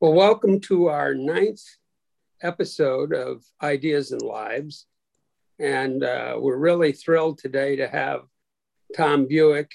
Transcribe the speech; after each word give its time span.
Well, 0.00 0.12
welcome 0.12 0.60
to 0.60 0.86
our 0.86 1.12
ninth 1.12 1.60
episode 2.40 3.12
of 3.12 3.42
Ideas 3.60 4.12
and 4.12 4.22
Lives. 4.22 4.86
And 5.58 6.04
uh, 6.04 6.36
we're 6.38 6.56
really 6.56 6.92
thrilled 6.92 7.38
today 7.38 7.74
to 7.74 7.88
have 7.88 8.20
Tom 8.96 9.26
Bewick, 9.26 9.72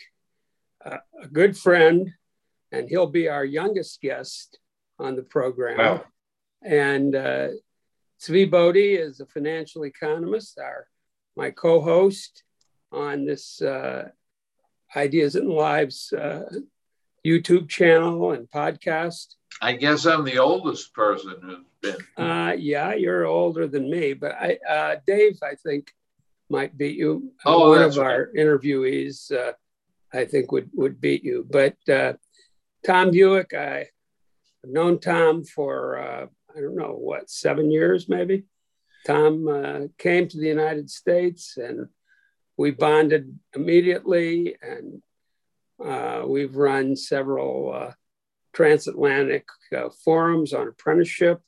uh, 0.85 0.99
a 1.21 1.27
good 1.27 1.57
friend, 1.57 2.09
and 2.71 2.87
he'll 2.87 3.07
be 3.07 3.27
our 3.27 3.43
youngest 3.43 3.99
guest 3.99 4.59
on 4.97 5.17
the 5.17 5.23
program. 5.23 5.77
Wow. 5.77 6.05
And 6.61 7.13
uh, 7.17 7.47
Zvi 8.21 8.49
Bodie 8.49 8.93
is 8.93 9.19
a 9.19 9.25
financial 9.25 9.83
economist, 9.83 10.57
our 10.57 10.87
my 11.35 11.51
co-host 11.51 12.43
on 12.93 13.25
this 13.25 13.61
uh, 13.61 14.07
Ideas 14.95 15.35
and 15.35 15.49
Lives 15.49 16.13
uh, 16.13 16.45
YouTube 17.25 17.69
channel 17.69 18.31
and 18.33 18.49
podcast. 18.49 19.35
I 19.61 19.73
guess 19.73 20.05
I'm 20.05 20.25
the 20.25 20.39
oldest 20.39 20.93
person 20.93 21.35
who's 21.41 21.65
been. 21.81 22.25
Uh, 22.25 22.53
yeah, 22.57 22.93
you're 22.93 23.25
older 23.25 23.67
than 23.67 23.89
me, 23.89 24.13
but 24.13 24.33
I, 24.33 24.57
uh, 24.67 24.95
Dave, 25.07 25.39
I 25.41 25.55
think, 25.55 25.91
might 26.49 26.77
beat 26.77 26.97
you. 26.97 27.31
Uh, 27.45 27.55
Oh, 27.55 27.69
one 27.69 27.81
of 27.81 27.97
our 27.97 28.29
interviewees, 28.35 29.31
uh, 29.31 29.53
I 30.13 30.25
think, 30.25 30.51
would 30.51 30.69
would 30.73 30.99
beat 30.99 31.23
you. 31.23 31.45
But 31.49 31.77
uh, 31.89 32.13
Tom 32.85 33.11
Bewick, 33.11 33.53
I, 33.53 33.87
have 34.63 34.71
known 34.71 34.99
Tom 34.99 35.43
for 35.43 35.97
uh, 35.97 36.25
I 36.55 36.59
don't 36.59 36.75
know 36.75 36.95
what 36.99 37.29
seven 37.29 37.71
years, 37.71 38.09
maybe. 38.09 38.43
Tom 39.05 39.47
uh, 39.47 39.79
came 39.97 40.27
to 40.27 40.37
the 40.37 40.47
United 40.47 40.89
States, 40.89 41.57
and 41.57 41.87
we 42.57 42.71
bonded 42.71 43.37
immediately, 43.55 44.55
and 44.61 45.01
uh, 45.83 46.23
we've 46.25 46.55
run 46.55 46.95
several. 46.95 47.73
Uh, 47.73 47.91
transatlantic 48.53 49.47
uh, 49.75 49.89
forums 50.03 50.53
on 50.53 50.67
apprenticeship 50.67 51.41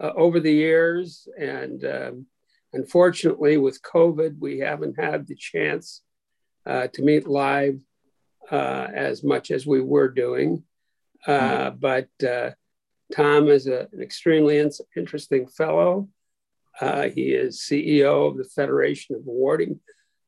uh, 0.00 0.10
over 0.16 0.40
the 0.40 0.52
years. 0.52 1.28
And 1.38 1.84
um, 1.84 2.26
unfortunately, 2.72 3.56
with 3.56 3.82
COVID, 3.82 4.38
we 4.38 4.58
haven't 4.58 4.98
had 4.98 5.26
the 5.26 5.36
chance 5.36 6.02
uh, 6.66 6.88
to 6.88 7.02
meet 7.02 7.26
live 7.26 7.80
uh, 8.50 8.88
as 8.92 9.22
much 9.22 9.50
as 9.50 9.66
we 9.66 9.80
were 9.80 10.08
doing. 10.08 10.64
Uh, 11.26 11.70
But 11.70 12.10
uh, 12.22 12.50
Tom 13.14 13.48
is 13.48 13.66
a, 13.66 13.88
an 13.92 14.02
extremely 14.02 14.58
in- 14.58 14.70
interesting 14.96 15.46
fellow. 15.46 16.08
Uh, 16.80 17.08
he 17.08 17.30
is 17.30 17.60
CEO 17.60 18.28
of 18.28 18.36
the 18.36 18.44
Federation 18.44 19.14
of 19.14 19.22
Awarding 19.26 19.78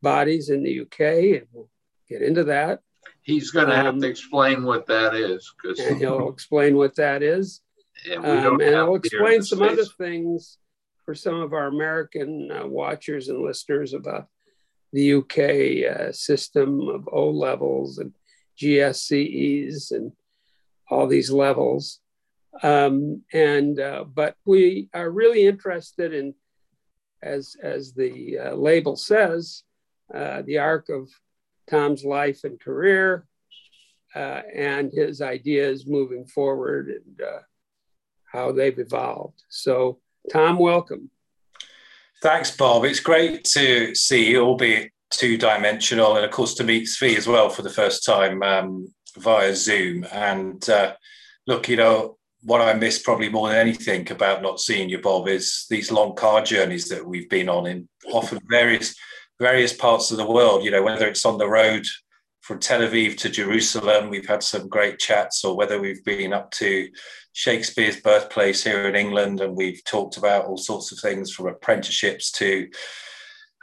Bodies 0.01 0.49
in 0.49 0.63
the 0.63 0.83
UK, 0.83 1.01
and 1.41 1.47
we'll 1.53 1.69
get 2.09 2.23
into 2.23 2.45
that 2.45 2.81
He's 3.23 3.51
going 3.51 3.69
to 3.69 3.77
have 3.77 3.95
Um, 3.95 4.01
to 4.01 4.09
explain 4.09 4.65
what 4.65 4.87
that 4.87 5.15
is 5.15 5.53
because 5.61 5.81
he'll 5.99 6.29
explain 6.29 6.77
what 6.77 6.95
that 6.97 7.23
is. 7.23 7.61
we 8.07 8.15
Um, 8.15 8.25
and 8.25 8.75
have 8.75 8.89
I'll 8.89 8.95
it 8.97 9.07
here 9.11 9.21
in 9.21 9.27
explain 9.27 9.43
some 9.43 9.63
other 9.63 9.85
things 9.99 10.59
for 11.05 11.15
some 11.15 11.41
of 11.41 11.53
our 11.53 11.67
American 11.67 12.51
uh, 12.51 12.67
watchers 12.67 13.29
and 13.29 13.41
listeners 13.41 13.95
about 13.95 14.29
the 14.93 15.15
UK 15.15 15.99
uh, 15.99 16.13
system 16.13 16.89
of 16.89 17.09
O 17.13 17.31
levels 17.31 17.99
and 17.99 18.13
GSCEs 18.59 19.93
and 19.93 20.13
all 20.91 21.07
these 21.07 21.31
levels. 21.31 22.01
Um, 22.63 23.23
and 23.33 23.79
uh, 23.79 24.05
but 24.05 24.37
we 24.45 24.89
are 24.95 25.11
really 25.11 25.47
interested 25.47 26.15
in, 26.15 26.35
as 27.23 27.57
as 27.63 27.93
the 27.93 28.39
uh, 28.39 28.55
label 28.55 28.97
says, 28.97 29.63
uh, 30.15 30.43
the 30.43 30.59
arc 30.59 30.89
of 30.89 31.09
Tom's 31.71 32.05
life 32.05 32.45
and 32.45 32.61
career, 32.61 33.27
uh, 34.15 34.43
and 34.55 34.93
his 34.93 35.21
ideas 35.21 35.87
moving 35.87 36.27
forward 36.27 36.89
and 36.89 37.21
uh, 37.21 37.41
how 38.33 38.53
they've 38.53 38.79
evolved. 38.79 39.43
So, 39.49 39.99
Tom, 40.33 40.59
welcome. 40.59 41.11
Thanks, 42.23 42.57
Bob. 42.57 42.85
It's 42.85 43.01
great 43.01 43.45
to 43.45 43.95
see 43.95 44.31
you, 44.31 44.43
albeit 44.43 44.91
two 45.11 45.37
dimensional, 45.37 46.17
and 46.17 46.25
of 46.25 46.31
course 46.31 46.55
to 46.55 46.65
meet 46.65 46.89
Zvi 46.89 47.17
as 47.17 47.27
well 47.27 47.49
for 47.49 47.63
the 47.63 47.71
first 47.71 48.05
time 48.05 48.43
um, 48.43 48.93
via 49.19 49.55
Zoom. 49.55 50.07
And 50.13 50.69
uh, 50.69 50.95
look, 51.47 51.69
you 51.69 51.77
know, 51.77 52.17
what 52.43 52.61
I 52.61 52.75
miss 52.75 53.01
probably 53.01 53.29
more 53.29 53.49
than 53.49 53.59
anything 53.59 54.11
about 54.11 54.43
not 54.43 54.61
seeing 54.61 54.89
you, 54.89 54.99
Bob, 54.99 55.29
is 55.29 55.67
these 55.69 55.91
long 55.91 56.15
car 56.15 56.43
journeys 56.43 56.89
that 56.89 57.05
we've 57.05 57.29
been 57.29 57.49
on 57.49 57.67
in 57.67 57.89
often 58.13 58.41
various 58.49 58.95
various 59.41 59.73
parts 59.73 60.11
of 60.11 60.17
the 60.17 60.31
world. 60.31 60.65
You 60.65 60.71
know, 60.71 60.83
whether 60.83 61.07
it's 61.07 61.27
on 61.27 61.39
the 61.39 61.49
road 61.49 61.87
from 62.41 62.61
Tel 62.61 62.81
Aviv 62.81 63.17
to 63.19 63.29
Jerusalem, 63.29 64.09
we've 64.09 64.29
had 64.29 64.43
some 64.43 64.69
great 64.69 64.99
chats, 64.99 65.45
or 65.45 65.57
whether 65.57 65.81
we've 65.81 66.05
been 66.05 66.33
up 66.33 66.51
to 66.53 66.89
Shakespeare's 67.33 68.01
birthplace 68.01 68.65
here 68.65 68.89
in 68.89 68.97
England, 68.97 69.41
and 69.41 69.57
we've 69.57 69.83
talked 69.85 70.17
about 70.17 70.47
all 70.47 70.57
sorts 70.57 70.93
of 70.93 70.99
things 71.01 71.33
from 71.33 71.49
apprenticeships 71.49 72.31
to 72.33 72.69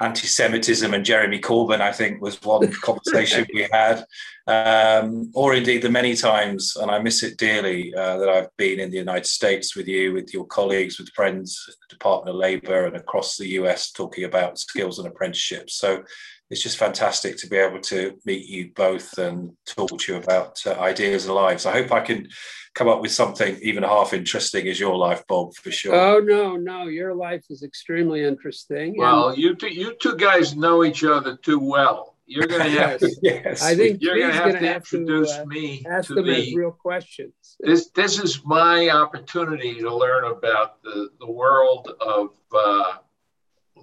anti-Semitism 0.02 0.94
and 0.94 1.06
Jeremy 1.06 1.40
Corbyn. 1.40 1.82
I 1.82 1.92
think 1.92 2.22
was 2.22 2.42
one 2.42 2.72
conversation 2.82 3.46
we 3.54 3.68
had, 3.72 4.06
um, 4.48 5.32
or 5.34 5.54
indeed 5.54 5.82
the 5.82 5.90
many 5.90 6.16
times, 6.16 6.76
and 6.76 6.90
I 6.90 7.00
miss 7.00 7.24
it 7.24 7.38
dearly 7.38 7.94
uh, 7.96 8.18
that 8.18 8.30
I've 8.30 8.58
been 8.58 8.80
in 8.80 8.92
the 8.92 8.98
United 8.98 9.26
States 9.26 9.76
with 9.76 9.88
you, 9.88 10.14
with 10.14 10.34
your 10.34 10.46
colleagues, 10.46 11.00
with 11.00 11.10
friends 11.10 11.64
at 11.68 11.76
the 11.82 11.96
Department 11.96 12.36
of 12.36 12.40
Labour, 12.40 12.86
and 12.86 12.96
across 12.96 13.38
the 13.38 13.50
US, 13.50 13.92
talking 13.92 14.24
about 14.24 14.60
skills 14.60 15.00
and 15.00 15.08
apprenticeships. 15.08 15.76
So. 15.76 16.04
It's 16.50 16.62
just 16.62 16.78
fantastic 16.78 17.38
to 17.38 17.48
be 17.48 17.58
able 17.58 17.80
to 17.82 18.18
meet 18.26 18.48
you 18.48 18.72
both 18.76 19.18
and 19.18 19.54
talk 19.66 19.98
to 19.98 20.14
you 20.14 20.18
about 20.20 20.60
uh, 20.66 20.74
ideas 20.74 21.26
and 21.26 21.34
lives. 21.34 21.66
I 21.66 21.72
hope 21.72 21.92
I 21.92 22.02
can 22.02 22.28
come 22.76 22.88
up 22.88 23.02
with 23.02 23.12
something 23.12 23.58
even 23.62 23.84
half 23.84 24.14
interesting 24.14 24.68
as 24.68 24.80
your 24.80 24.96
life, 24.96 25.24
Bob, 25.28 25.56
for 25.56 25.72
sure. 25.72 25.96
Oh 25.96 26.20
no, 26.20 26.56
no, 26.56 26.84
your 26.84 27.14
life 27.14 27.46
is 27.50 27.64
extremely 27.64 28.24
interesting. 28.24 28.96
Well, 28.98 29.38
you 29.38 29.56
two, 29.56 29.74
you 29.74 29.96
two 30.00 30.16
guys 30.18 30.56
know 30.56 30.84
each 30.84 31.04
other 31.04 31.38
too 31.38 31.60
well. 31.60 32.18
You're 32.26 32.48
going 32.48 32.64
to 32.74 32.80
have 32.80 33.02
Yes. 33.02 33.18
yes. 33.22 33.64
I 33.64 33.76
think 33.76 34.02
you're 34.02 34.18
going 34.18 34.32
to 34.32 34.36
have 34.36 34.46
gonna 34.48 34.60
to 34.60 34.68
have 34.68 34.88
to, 34.90 34.98
introduce 34.98 35.32
uh, 35.32 35.46
me 35.46 35.86
ask 35.90 36.08
to 36.08 36.16
them 36.16 36.30
as 36.30 36.46
the 36.46 36.56
real 36.56 36.72
questions. 36.72 37.34
this 37.60 37.90
this 37.90 38.20
is 38.20 38.44
my 38.46 38.90
opportunity 38.90 39.80
to 39.80 39.96
learn 39.96 40.26
about 40.26 40.82
the 40.84 41.10
the 41.20 41.32
world 41.32 41.92
of 42.00 42.30
uh, 42.56 42.98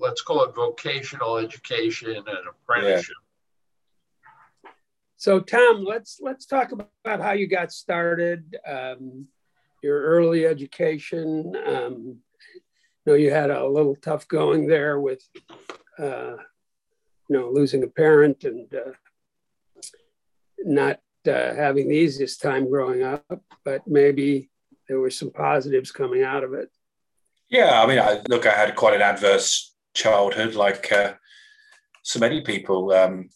let's 0.01 0.23
call 0.23 0.45
it 0.45 0.55
vocational 0.55 1.37
education 1.37 2.17
and 2.17 2.27
apprenticeship. 2.49 3.17
So, 5.17 5.39
Tom, 5.39 5.85
let's 5.85 6.19
let's 6.23 6.47
talk 6.47 6.73
about 6.73 7.21
how 7.21 7.33
you 7.33 7.47
got 7.47 7.73
started, 7.73 8.57
um, 8.67 9.27
your 9.83 10.01
early 10.01 10.47
education. 10.47 11.55
Um, 11.67 12.17
you 13.05 13.13
know, 13.13 13.15
you 13.15 13.31
had 13.31 13.51
a 13.51 13.67
little 13.67 13.97
tough 13.97 14.27
going 14.29 14.67
there 14.67 14.99
with, 14.99 15.23
uh, 15.99 16.37
you 17.29 17.37
know, 17.37 17.51
losing 17.51 17.83
a 17.83 17.87
parent 17.87 18.45
and 18.45 18.75
uh, 18.75 18.93
not 20.59 21.01
uh, 21.27 21.55
having 21.55 21.89
the 21.89 21.97
easiest 21.97 22.41
time 22.41 22.71
growing 22.71 23.03
up, 23.03 23.43
but 23.65 23.87
maybe 23.87 24.51
there 24.89 25.01
were 25.01 25.11
some 25.11 25.31
positives 25.31 25.93
coming 25.93 26.23
out 26.23 26.45
of 26.45 26.55
it. 26.55 26.71
Yeah, 27.51 27.83
I 27.83 27.87
mean, 27.87 27.99
I, 27.99 28.23
look, 28.29 28.47
I 28.47 28.53
had 28.53 28.75
quite 28.77 28.95
an 28.95 29.03
adverse 29.03 29.70
childhood, 29.95 30.55
like 30.55 30.91
uh, 30.93 31.15
so 32.03 32.19
many 32.19 32.41
people 32.41 32.93
um, 32.93 33.29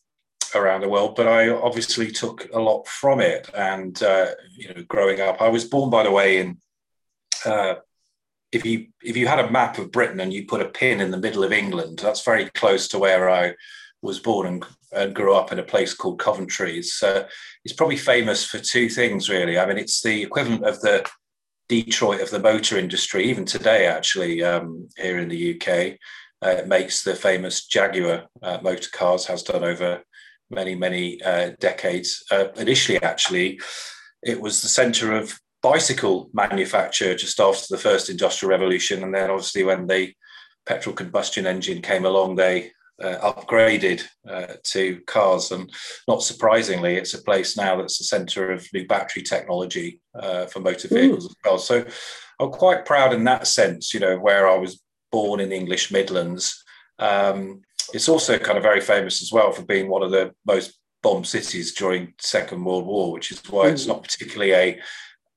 around 0.54 0.80
the 0.80 0.88
world, 0.88 1.16
but 1.16 1.28
I 1.28 1.48
obviously 1.50 2.10
took 2.10 2.48
a 2.52 2.60
lot 2.60 2.86
from 2.86 3.20
it. 3.20 3.48
And 3.54 4.00
uh, 4.02 4.32
you 4.56 4.72
know, 4.72 4.82
growing 4.88 5.20
up, 5.20 5.40
I 5.40 5.48
was 5.48 5.64
born, 5.64 5.90
by 5.90 6.02
the 6.04 6.10
way, 6.10 6.38
in 6.38 6.58
uh, 7.44 7.74
if 8.52 8.64
you 8.64 8.86
if 9.02 9.16
you 9.16 9.26
had 9.26 9.40
a 9.40 9.50
map 9.50 9.78
of 9.78 9.92
Britain 9.92 10.20
and 10.20 10.32
you 10.32 10.46
put 10.46 10.62
a 10.62 10.68
pin 10.68 11.00
in 11.00 11.10
the 11.10 11.18
middle 11.18 11.44
of 11.44 11.52
England, 11.52 11.98
that's 11.98 12.24
very 12.24 12.50
close 12.50 12.88
to 12.88 12.98
where 12.98 13.28
I 13.28 13.54
was 14.02 14.20
born 14.20 14.46
and, 14.46 14.64
and 14.92 15.14
grew 15.14 15.34
up 15.34 15.50
in 15.50 15.58
a 15.58 15.64
place 15.64 15.94
called 15.94 16.20
Coventry. 16.20 16.78
It's 16.78 17.02
uh, 17.02 17.28
it's 17.64 17.74
probably 17.74 17.96
famous 17.96 18.44
for 18.44 18.58
two 18.58 18.88
things, 18.88 19.28
really. 19.28 19.58
I 19.58 19.66
mean, 19.66 19.78
it's 19.78 20.02
the 20.02 20.22
equivalent 20.22 20.64
of 20.64 20.80
the 20.80 21.04
Detroit 21.68 22.20
of 22.20 22.30
the 22.30 22.38
motor 22.38 22.78
industry, 22.78 23.24
even 23.24 23.44
today, 23.44 23.86
actually, 23.86 24.42
um, 24.42 24.88
here 24.96 25.18
in 25.18 25.28
the 25.28 25.54
UK. 25.54 25.98
Uh, 26.44 26.50
it 26.50 26.68
makes 26.68 27.02
the 27.02 27.14
famous 27.14 27.66
Jaguar 27.66 28.26
uh, 28.42 28.58
motor 28.62 28.90
cars, 28.92 29.24
has 29.26 29.42
done 29.42 29.64
over 29.64 30.02
many, 30.50 30.74
many 30.74 31.22
uh, 31.22 31.52
decades. 31.58 32.22
Uh, 32.30 32.48
initially, 32.56 33.02
actually, 33.02 33.60
it 34.22 34.40
was 34.40 34.60
the 34.60 34.68
center 34.68 35.16
of 35.16 35.38
bicycle 35.62 36.28
manufacture 36.34 37.14
just 37.16 37.40
after 37.40 37.66
the 37.70 37.78
first 37.78 38.10
industrial 38.10 38.50
revolution. 38.50 39.02
And 39.02 39.14
then, 39.14 39.30
obviously, 39.30 39.64
when 39.64 39.86
the 39.86 40.12
petrol 40.66 40.94
combustion 40.94 41.46
engine 41.46 41.80
came 41.80 42.04
along, 42.04 42.36
they 42.36 42.72
uh, 43.02 43.32
upgraded 43.32 44.02
uh, 44.28 44.54
to 44.64 45.00
cars. 45.06 45.50
And 45.50 45.72
not 46.06 46.22
surprisingly, 46.22 46.96
it's 46.96 47.14
a 47.14 47.22
place 47.22 47.56
now 47.56 47.76
that's 47.76 47.98
the 47.98 48.04
center 48.04 48.50
of 48.50 48.66
new 48.72 48.86
battery 48.86 49.22
technology 49.22 50.00
uh, 50.14 50.46
for 50.46 50.60
motor 50.60 50.88
vehicles 50.88 51.26
as 51.26 51.34
well. 51.44 51.58
So 51.58 51.84
I'm 52.38 52.50
quite 52.50 52.84
proud 52.84 53.14
in 53.14 53.24
that 53.24 53.46
sense, 53.46 53.94
you 53.94 54.00
know, 54.00 54.18
where 54.18 54.48
I 54.48 54.56
was 54.56 54.83
born 55.14 55.38
in 55.38 55.52
English 55.52 55.92
Midlands. 55.92 56.64
Um, 56.98 57.62
it's 57.92 58.08
also 58.08 58.36
kind 58.36 58.58
of 58.58 58.64
very 58.64 58.80
famous 58.80 59.22
as 59.22 59.30
well 59.30 59.52
for 59.52 59.62
being 59.62 59.88
one 59.88 60.02
of 60.02 60.10
the 60.10 60.34
most 60.44 60.76
bombed 61.04 61.28
cities 61.28 61.72
during 61.72 62.14
Second 62.18 62.64
World 62.64 62.84
War, 62.84 63.12
which 63.12 63.30
is 63.30 63.40
why 63.48 63.68
it's 63.68 63.86
not 63.86 64.02
particularly 64.02 64.52
a 64.54 64.80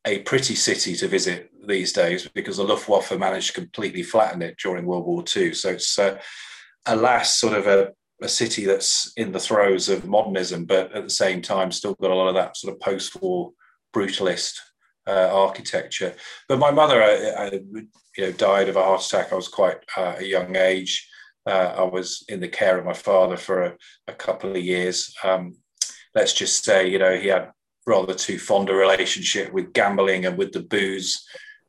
a 0.05 0.19
pretty 0.19 0.55
city 0.55 0.95
to 0.95 1.07
visit 1.07 1.51
these 1.67 1.91
days 1.91 2.27
because 2.33 2.57
the 2.57 2.63
Luftwaffe 2.63 3.19
managed 3.19 3.47
to 3.47 3.61
completely 3.61 4.01
flatten 4.01 4.41
it 4.41 4.55
during 4.57 4.85
World 4.85 5.05
War 5.05 5.23
II. 5.35 5.53
So 5.53 5.69
it's, 5.71 5.99
uh, 5.99 6.17
alas, 6.85 7.37
sort 7.37 7.53
of 7.53 7.67
a, 7.67 7.91
a 8.21 8.29
city 8.29 8.63
that's 8.65 9.11
in 9.17 9.33
the 9.33 9.39
throes 9.39 9.89
of 9.89 10.07
modernism, 10.07 10.63
but 10.63 10.93
at 10.93 11.03
the 11.03 11.19
same 11.23 11.41
time, 11.41 11.71
still 11.71 11.93
got 11.95 12.11
a 12.11 12.15
lot 12.15 12.29
of 12.29 12.35
that 12.35 12.55
sort 12.55 12.73
of 12.73 12.79
post 12.79 13.21
war 13.21 13.51
brutalist 13.93 14.53
uh, 15.07 15.29
architecture. 15.31 16.13
But 16.47 16.59
my 16.59 16.71
mother, 16.71 17.01
I, 17.01 17.45
I, 17.45 17.51
you 17.53 17.89
know, 18.19 18.31
died 18.33 18.69
of 18.69 18.75
a 18.75 18.83
heart 18.83 19.05
attack. 19.05 19.31
I 19.31 19.35
was 19.35 19.47
quite 19.47 19.77
uh, 19.95 20.15
a 20.17 20.23
young 20.23 20.55
age. 20.55 21.09
Uh, 21.45 21.73
I 21.77 21.83
was 21.83 22.25
in 22.27 22.41
the 22.41 22.49
care 22.49 22.77
of 22.77 22.85
my 22.85 22.93
father 22.93 23.37
for 23.37 23.63
a, 23.63 23.77
a 24.07 24.13
couple 24.13 24.51
of 24.51 24.57
years. 24.57 25.13
Um, 25.23 25.55
let's 26.13 26.33
just 26.33 26.65
say, 26.65 26.89
you 26.89 26.99
know, 26.99 27.15
he 27.15 27.29
had 27.29 27.51
rather 27.85 28.13
too 28.13 28.37
fond 28.37 28.69
a 28.69 28.73
relationship 28.73 29.53
with 29.53 29.71
gambling 29.71 30.25
and 30.25 30.37
with 30.37 30.51
the 30.51 30.59
booze, 30.59 31.25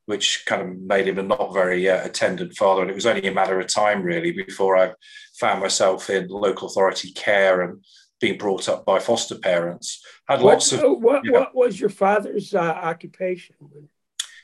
which 0.06 0.44
kind 0.46 0.62
of 0.62 0.78
made 0.80 1.06
him 1.06 1.18
a 1.18 1.22
not 1.22 1.54
very 1.54 1.88
uh, 1.88 2.04
attendant 2.04 2.56
father. 2.56 2.82
And 2.82 2.90
it 2.90 2.94
was 2.94 3.06
only 3.06 3.28
a 3.28 3.32
matter 3.32 3.60
of 3.60 3.68
time, 3.68 4.02
really, 4.02 4.32
before 4.32 4.76
I 4.76 4.94
found 5.38 5.60
myself 5.60 6.10
in 6.10 6.26
local 6.28 6.66
authority 6.66 7.12
care 7.12 7.60
and 7.60 7.84
being 8.20 8.38
brought 8.38 8.68
up 8.68 8.84
by 8.84 8.98
foster 8.98 9.38
parents. 9.38 10.04
Had 10.28 10.40
what, 10.40 10.54
lots 10.54 10.72
of. 10.72 10.80
What, 10.80 11.24
you 11.24 11.32
know, 11.32 11.40
what 11.40 11.54
was 11.54 11.80
your 11.80 11.90
father's 11.90 12.54
uh, 12.54 12.58
occupation? 12.58 13.54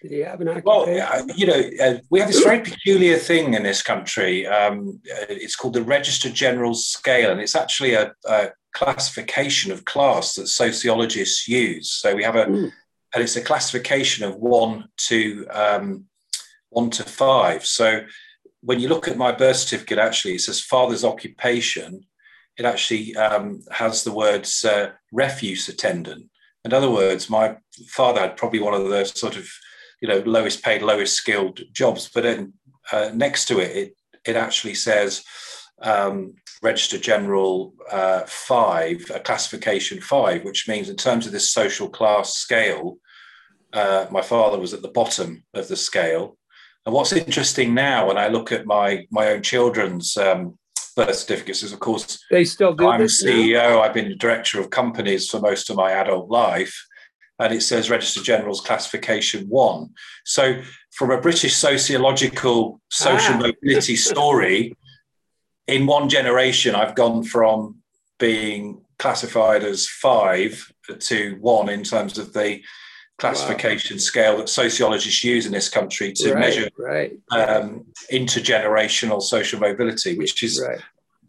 Did 0.03 0.11
he 0.11 0.19
have 0.21 0.41
an 0.41 0.49
occupation? 0.49 0.65
Well, 0.67 1.27
you 1.35 1.47
know, 1.47 1.63
uh, 1.83 1.99
we 2.11 2.21
have 2.21 2.29
this 2.29 2.45
very 2.45 2.61
peculiar 2.61 3.17
thing 3.17 3.55
in 3.55 3.63
this 3.63 3.83
country. 3.83 4.47
Um, 4.47 5.01
uh, 5.11 5.27
it's 5.29 5.57
called 5.57 5.75
the 5.75 5.83
Registrar 5.83 6.33
General 6.33 6.75
Scale, 6.75 7.31
and 7.31 7.41
it's 7.41 7.57
actually 7.57 7.95
a, 7.95 8.13
a, 8.27 8.49
classification 8.75 9.71
of 9.71 9.85
class 9.85 10.35
that 10.35 10.49
sociologists 10.49 11.47
use. 11.47 11.93
So 11.93 12.13
we 12.15 12.25
have 12.25 12.35
a, 12.35 12.45
mm. 12.45 12.73
and 13.15 13.23
it's 13.23 13.37
a 13.37 13.41
classification 13.41 14.27
of 14.27 14.35
one 14.35 14.89
to 15.07 15.47
um, 15.51 16.07
one 16.71 16.91
to 16.91 17.05
five. 17.05 17.65
So 17.65 18.05
when 18.61 18.81
you 18.81 18.89
look 18.89 19.09
at 19.09 19.17
my 19.17 19.33
birth 19.33 19.57
certificate, 19.57 19.99
actually, 19.99 20.35
it 20.35 20.41
says 20.41 20.61
father's 20.61 21.05
occupation. 21.05 22.05
It 22.57 22.65
actually 22.65 23.17
um, 23.17 23.61
has 23.71 24.05
the 24.05 24.13
words 24.13 24.65
uh, 24.65 24.93
refuse 25.13 25.69
attendant. 25.69 26.31
In 26.65 26.73
other 26.73 26.91
words, 26.91 27.29
my 27.29 27.57
father 27.89 28.21
had 28.21 28.37
probably 28.37 28.61
one 28.61 28.75
of 28.75 28.89
the 28.89 29.05
sort 29.05 29.37
of 29.37 29.49
you 30.01 30.09
know 30.09 30.23
lowest 30.27 30.63
paid, 30.63 30.83
lowest 30.83 31.15
skilled 31.15 31.61
jobs. 31.73 32.11
But 32.13 32.23
then 32.23 32.53
uh, 32.93 33.11
next 33.15 33.47
to 33.47 33.59
it, 33.59 33.77
it 33.77 33.97
it 34.25 34.37
actually 34.37 34.75
says 34.75 35.25
um, 35.83 36.35
Registrar 36.63 37.01
General 37.01 37.75
uh, 37.91 38.23
five, 38.27 39.05
a 39.15 39.21
classification 39.21 40.01
five, 40.01 40.45
which 40.45 40.69
means 40.69 40.89
in 40.89 40.97
terms 40.97 41.27
of 41.27 41.33
this 41.33 41.51
social 41.51 41.89
class 41.89 42.35
scale, 42.35 42.99
uh, 43.73 44.07
my 44.11 44.23
father 44.23 44.59
was 44.59 44.73
at 44.73 44.83
the 44.83 44.89
bottom 44.89 45.45
of 45.55 45.69
the 45.69 45.77
scale. 45.77 46.37
And 46.87 46.95
what's 46.95 47.13
interesting 47.13 47.75
now, 47.75 48.09
when 48.09 48.19
I 48.19 48.29
look 48.29 48.53
at 48.53 48.67
my 48.67 49.07
my 49.11 49.29
own 49.33 49.43
children's 49.43 50.17
um, 50.17 50.59
birth 50.97 51.17
certificates, 51.17 51.63
is 51.63 51.73
of 51.73 51.81
course 51.81 52.25
they 52.31 52.45
still 52.45 52.75
do. 52.75 52.89
I'm 52.89 53.03
CEO. 53.03 53.55
Now? 53.55 53.83
I've 53.83 53.95
been 53.95 54.17
director 54.19 54.61
of 54.61 54.71
companies 54.71 55.29
for 55.29 55.41
most 55.41 55.71
of 55.71 55.77
my 55.77 55.93
adult 55.93 56.31
life, 56.31 56.75
and 57.39 57.53
it 57.53 57.63
says 57.63 57.91
Registrar 57.91 58.25
General's 58.25 58.61
classification 58.61 59.47
one. 59.49 59.91
So, 60.25 60.61
from 60.93 61.11
a 61.11 61.21
British 61.21 61.55
sociological 61.55 62.81
social 62.91 63.35
ah. 63.35 63.39
mobility 63.39 63.97
story, 64.11 64.77
in 65.67 65.87
one 65.87 66.09
generation, 66.09 66.75
I've 66.75 66.95
gone 66.95 67.25
from 67.25 67.77
being 68.19 68.83
classified 68.99 69.65
as 69.65 69.87
five 69.89 70.73
to 70.99 71.37
one 71.41 71.69
in 71.69 71.83
terms 71.83 72.19
of 72.19 72.33
the 72.33 72.63
classification 73.19 73.97
wow. 73.97 74.01
scale 74.01 74.37
that 74.39 74.49
sociologists 74.49 75.23
use 75.23 75.47
in 75.47 75.53
this 75.53 75.69
country 75.69 76.13
to 76.13 76.33
right, 76.33 76.41
measure 76.41 76.69
right. 76.79 77.13
Um, 77.31 77.87
intergenerational 78.13 79.23
social 79.23 79.61
mobility, 79.61 80.19
which 80.19 80.43
is 80.43 80.61
right 80.61 80.81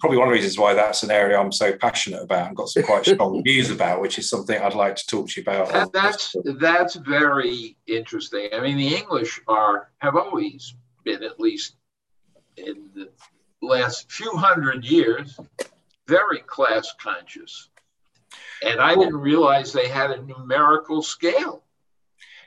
probably 0.06 0.18
one 0.18 0.28
of 0.28 0.34
the 0.34 0.36
reasons 0.36 0.58
why 0.58 0.74
that's 0.74 1.02
an 1.02 1.12
area 1.12 1.40
I'm 1.40 1.52
so 1.52 1.76
passionate 1.76 2.22
about 2.22 2.48
and 2.48 2.56
got 2.56 2.70
some 2.70 2.84
quite 2.84 3.06
strong 3.06 3.44
views 3.46 3.72
about, 3.72 4.02
which 4.02 4.20
is 4.20 4.30
something 4.30 4.60
I'd 4.60 4.76
like 4.76 4.96
to 4.98 5.08
talk 5.08 5.30
to 5.30 5.42
you 5.42 5.44
about. 5.44 5.74
And 5.74 5.92
that's 5.92 6.36
that's 6.60 6.96
very 6.96 7.76
interesting. 7.88 8.50
I 8.54 8.60
mean, 8.60 8.78
the 8.78 8.96
English 8.96 9.42
are 9.48 9.90
have 10.00 10.16
always 10.16 10.76
been, 11.04 11.24
at 11.24 11.40
least 11.40 11.76
in 12.58 12.90
the 12.94 13.10
last 13.62 14.12
few 14.12 14.32
hundred 14.36 14.86
years, 14.86 15.40
very 16.08 16.40
class 16.40 16.94
conscious. 17.00 17.70
And 18.64 18.80
I 18.80 18.96
didn't 18.96 19.18
realize 19.18 19.74
they 19.74 19.88
had 19.88 20.12
a 20.12 20.22
numerical 20.22 21.02
scale. 21.02 21.64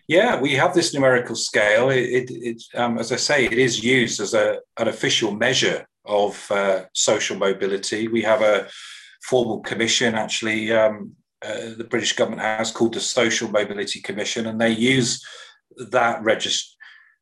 Yeah, 0.09 0.41
we 0.41 0.55
have 0.55 0.75
this 0.75 0.95
numerical 0.95 1.37
scale. 1.37 1.91
It, 1.91 1.99
it, 1.99 2.31
it 2.31 2.63
um, 2.75 2.99
as 2.99 3.13
I 3.13 3.17
say, 3.17 3.45
it 3.45 3.59
is 3.59 3.85
used 3.85 4.21
as 4.21 4.33
a, 4.33 4.59
an 4.79 4.89
official 4.89 5.33
measure 5.33 5.87
of 6.07 6.51
uh, 6.51 6.85
social 6.95 7.37
mobility. 7.37 8.09
We 8.09 8.23
have 8.23 8.41
a 8.41 8.69
formal 9.23 9.61
commission, 9.61 10.15
actually, 10.15 10.73
um, 10.73 11.13
uh, 11.45 11.75
the 11.77 11.87
British 11.89 12.15
government 12.15 12.43
has 12.43 12.73
called 12.73 12.95
the 12.95 13.01
Social 13.01 13.49
Mobility 13.51 14.01
Commission, 14.01 14.47
and 14.47 14.61
they 14.61 14.71
use 14.71 15.25
that 15.91 16.23
regist- 16.23 16.75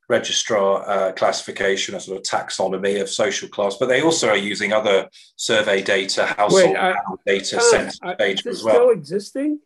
registrar 0.09 0.89
uh, 0.89 1.13
classification, 1.13 1.95
a 1.95 2.01
sort 2.01 2.19
of 2.19 2.23
taxonomy 2.23 3.01
of 3.01 3.11
social 3.11 3.49
class, 3.49 3.77
but 3.79 3.89
they 3.89 4.03
also 4.03 4.29
are 4.29 4.37
using 4.37 4.73
other 4.73 5.09
survey 5.35 5.83
data, 5.83 6.27
household 6.27 6.77
Wait, 6.77 6.97
data, 7.27 7.61
census 7.61 7.99
data 8.19 8.49
as 8.49 8.63
well. 8.63 8.75
Still 8.75 8.91
existing? 8.91 9.61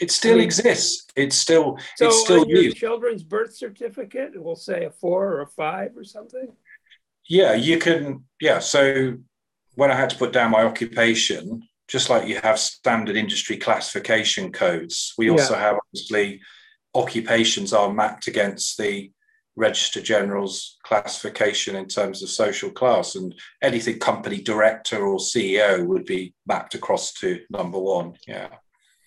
It 0.00 0.10
still 0.10 0.34
I 0.34 0.36
mean, 0.36 0.44
exists. 0.44 1.06
It's 1.16 1.36
still 1.36 1.78
so 1.96 2.06
it's 2.06 2.20
still 2.20 2.48
your 2.48 2.62
used. 2.62 2.76
children's 2.76 3.22
birth 3.22 3.54
certificate, 3.54 4.40
will 4.42 4.56
say 4.56 4.84
a 4.84 4.90
four 4.90 5.32
or 5.32 5.42
a 5.42 5.46
five 5.46 5.96
or 5.96 6.04
something. 6.04 6.48
Yeah, 7.28 7.54
you 7.54 7.78
can. 7.78 8.24
Yeah. 8.40 8.58
So 8.58 9.16
when 9.74 9.90
I 9.90 9.94
had 9.94 10.10
to 10.10 10.18
put 10.18 10.32
down 10.32 10.50
my 10.50 10.64
occupation, 10.64 11.62
just 11.88 12.10
like 12.10 12.28
you 12.28 12.40
have 12.42 12.58
standard 12.58 13.16
industry 13.16 13.56
classification 13.56 14.52
codes, 14.52 15.14
we 15.18 15.30
also 15.30 15.54
yeah. 15.54 15.60
have 15.60 15.76
obviously 15.86 16.40
occupations 16.94 17.72
are 17.72 17.92
mapped 17.92 18.26
against 18.26 18.78
the 18.78 19.10
Registrar 19.56 20.02
General's 20.02 20.78
classification 20.82 21.76
in 21.76 21.86
terms 21.86 22.22
of 22.22 22.28
social 22.28 22.70
class, 22.70 23.14
and 23.14 23.34
anything 23.62 23.98
company 23.98 24.40
director 24.40 25.06
or 25.06 25.18
CEO 25.18 25.86
would 25.86 26.04
be 26.04 26.34
mapped 26.46 26.74
across 26.74 27.12
to 27.14 27.40
number 27.50 27.78
one. 27.78 28.14
Yeah. 28.26 28.48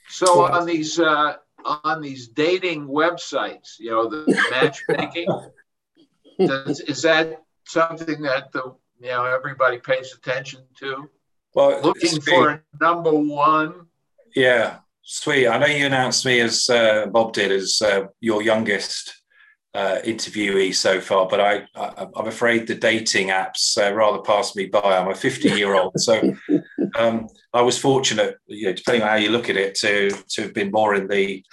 So 0.08 0.46
on 0.46 0.66
these 0.66 1.00
uh, 1.00 1.36
on 1.66 2.02
these 2.02 2.28
dating 2.30 2.88
websites, 2.88 3.80
you 3.80 3.92
know, 3.92 4.10
the 4.10 4.42
matchmaking, 4.52 5.28
does, 6.48 6.80
is 6.82 7.02
that 7.02 7.44
something 7.66 8.22
that 8.22 8.52
the 8.52 8.76
you 9.00 9.10
know 9.10 9.26
everybody 9.26 9.80
pays 9.80 10.14
attention 10.14 10.62
to? 10.80 11.10
Well, 11.54 11.82
looking 11.82 12.22
for 12.22 12.64
number 12.80 13.12
one. 13.12 13.88
Yeah, 14.36 14.80
sweet. 15.02 15.48
I 15.48 15.58
know 15.58 15.66
you 15.66 15.86
announced 15.86 16.26
me 16.26 16.40
as 16.40 16.70
uh, 16.70 17.08
Bob 17.08 17.34
did 17.34 17.52
as 17.52 17.82
uh, 17.82 18.08
your 18.20 18.42
youngest 18.42 19.17
uh, 19.78 20.02
interviewee 20.04 20.74
so 20.74 21.00
far, 21.00 21.28
but 21.28 21.40
I, 21.40 21.68
I 21.76 22.08
am 22.18 22.28
afraid 22.28 22.66
the 22.66 22.74
dating 22.74 23.28
apps 23.28 23.78
uh, 23.78 23.94
rather 23.94 24.18
passed 24.24 24.56
me 24.56 24.66
by. 24.66 24.98
I'm 24.98 25.12
a 25.12 25.14
50 25.14 25.50
year 25.50 25.76
old, 25.76 25.94
so 25.98 26.36
um, 26.98 27.28
I 27.54 27.62
was 27.62 27.78
fortunate, 27.78 28.38
you 28.48 28.66
know, 28.66 28.74
depending 28.74 29.04
on 29.04 29.10
how 29.10 29.16
you 29.16 29.30
look 29.30 29.52
at 29.52 29.56
it, 29.56 29.76
to 29.76 30.10
to 30.30 30.42
have 30.42 30.56
been 30.56 30.72
more 30.72 30.96
in 30.96 31.08
the 31.08 31.46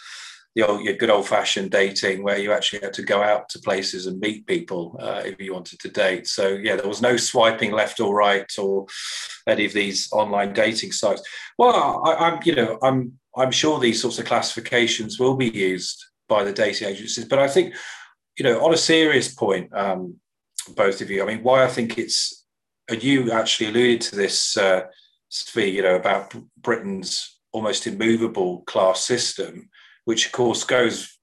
the 0.54 0.66
old, 0.66 0.80
your 0.80 0.94
good 0.94 1.10
old 1.10 1.28
fashioned 1.28 1.70
dating 1.70 2.22
where 2.22 2.38
you 2.38 2.50
actually 2.50 2.78
had 2.78 2.94
to 2.94 3.02
go 3.02 3.22
out 3.22 3.50
to 3.50 3.58
places 3.58 4.06
and 4.06 4.18
meet 4.20 4.46
people 4.46 4.96
uh, 5.00 5.20
if 5.26 5.38
you 5.38 5.52
wanted 5.52 5.80
to 5.80 5.90
date. 5.90 6.26
So 6.26 6.48
yeah, 6.48 6.76
there 6.76 6.88
was 6.88 7.02
no 7.02 7.18
swiping 7.18 7.72
left 7.72 8.00
or 8.00 8.14
right 8.14 8.50
or 8.58 8.86
any 9.46 9.66
of 9.66 9.74
these 9.74 10.08
online 10.12 10.54
dating 10.54 10.92
sites. 10.92 11.20
Well, 11.58 12.02
I, 12.06 12.30
am 12.30 12.40
you 12.42 12.54
know 12.54 12.78
I'm 12.82 13.18
I'm 13.36 13.50
sure 13.50 13.78
these 13.78 14.00
sorts 14.00 14.18
of 14.18 14.24
classifications 14.24 15.20
will 15.20 15.36
be 15.36 15.50
used 15.50 16.02
by 16.26 16.42
the 16.42 16.52
dating 16.52 16.88
agencies, 16.88 17.26
but 17.26 17.38
I 17.38 17.48
think 17.48 17.74
you 18.38 18.44
know 18.44 18.64
on 18.64 18.74
a 18.74 18.78
serious 18.78 19.32
point, 19.32 19.72
um, 19.74 20.16
both 20.76 21.00
of 21.00 21.10
you. 21.10 21.22
I 21.22 21.26
mean, 21.26 21.42
why 21.42 21.64
I 21.64 21.68
think 21.68 21.98
it's 21.98 22.44
and 22.88 23.02
you 23.02 23.32
actually 23.32 23.70
alluded 23.70 24.02
to 24.02 24.16
this, 24.16 24.56
uh, 24.58 24.82
you 25.56 25.82
know, 25.82 25.96
about 25.96 26.34
Britain's 26.60 27.38
almost 27.52 27.86
immovable 27.86 28.62
class 28.62 29.00
system 29.00 29.70
which 30.04 30.26
of 30.26 30.32
course 30.32 30.64
goes, 30.64 31.18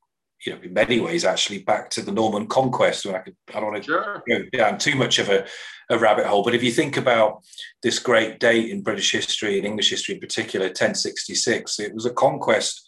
you 0.46 0.54
know, 0.54 0.62
in 0.62 0.74
many 0.74 1.00
ways 1.00 1.24
actually 1.24 1.60
back 1.60 1.90
to 1.92 2.02
the 2.02 2.12
Norman 2.12 2.48
conquest. 2.48 3.06
And 3.06 3.16
I 3.16 3.20
could, 3.20 3.36
I 3.50 3.60
don't 3.60 3.72
want 3.72 3.84
to 3.84 3.84
sure. 3.84 4.24
go 4.28 4.44
down 4.52 4.78
too 4.78 4.96
much 4.96 5.20
of 5.20 5.30
a, 5.30 5.46
a 5.90 5.98
rabbit 5.98 6.26
hole, 6.26 6.44
but 6.44 6.56
if 6.56 6.64
you 6.64 6.72
think 6.72 6.98
about 6.98 7.44
this 7.84 8.00
great 8.00 8.40
date 8.40 8.70
in 8.70 8.82
British 8.82 9.12
history 9.12 9.58
and 9.58 9.68
English 9.68 9.90
history 9.90 10.16
in 10.16 10.22
particular, 10.22 10.68
1066, 10.68 11.80
it 11.80 11.94
was 11.94 12.06
a 12.06 12.14
conquest 12.14 12.88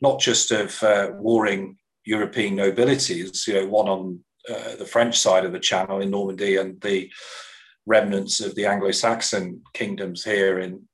not 0.00 0.20
just 0.20 0.52
of 0.52 0.80
uh, 0.82 1.10
warring 1.14 1.76
European 2.08 2.56
nobilities, 2.56 3.46
you 3.46 3.52
know, 3.52 3.66
one 3.66 3.86
on 3.86 4.20
uh, 4.48 4.76
the 4.76 4.86
French 4.86 5.18
side 5.18 5.44
of 5.44 5.52
the 5.52 5.60
Channel 5.60 6.00
in 6.00 6.10
Normandy 6.10 6.56
and 6.56 6.80
the 6.80 7.10
remnants 7.84 8.40
of 8.40 8.54
the 8.54 8.64
Anglo-Saxon 8.64 9.62
kingdoms 9.74 10.24
here 10.24 10.58
in 10.58 10.88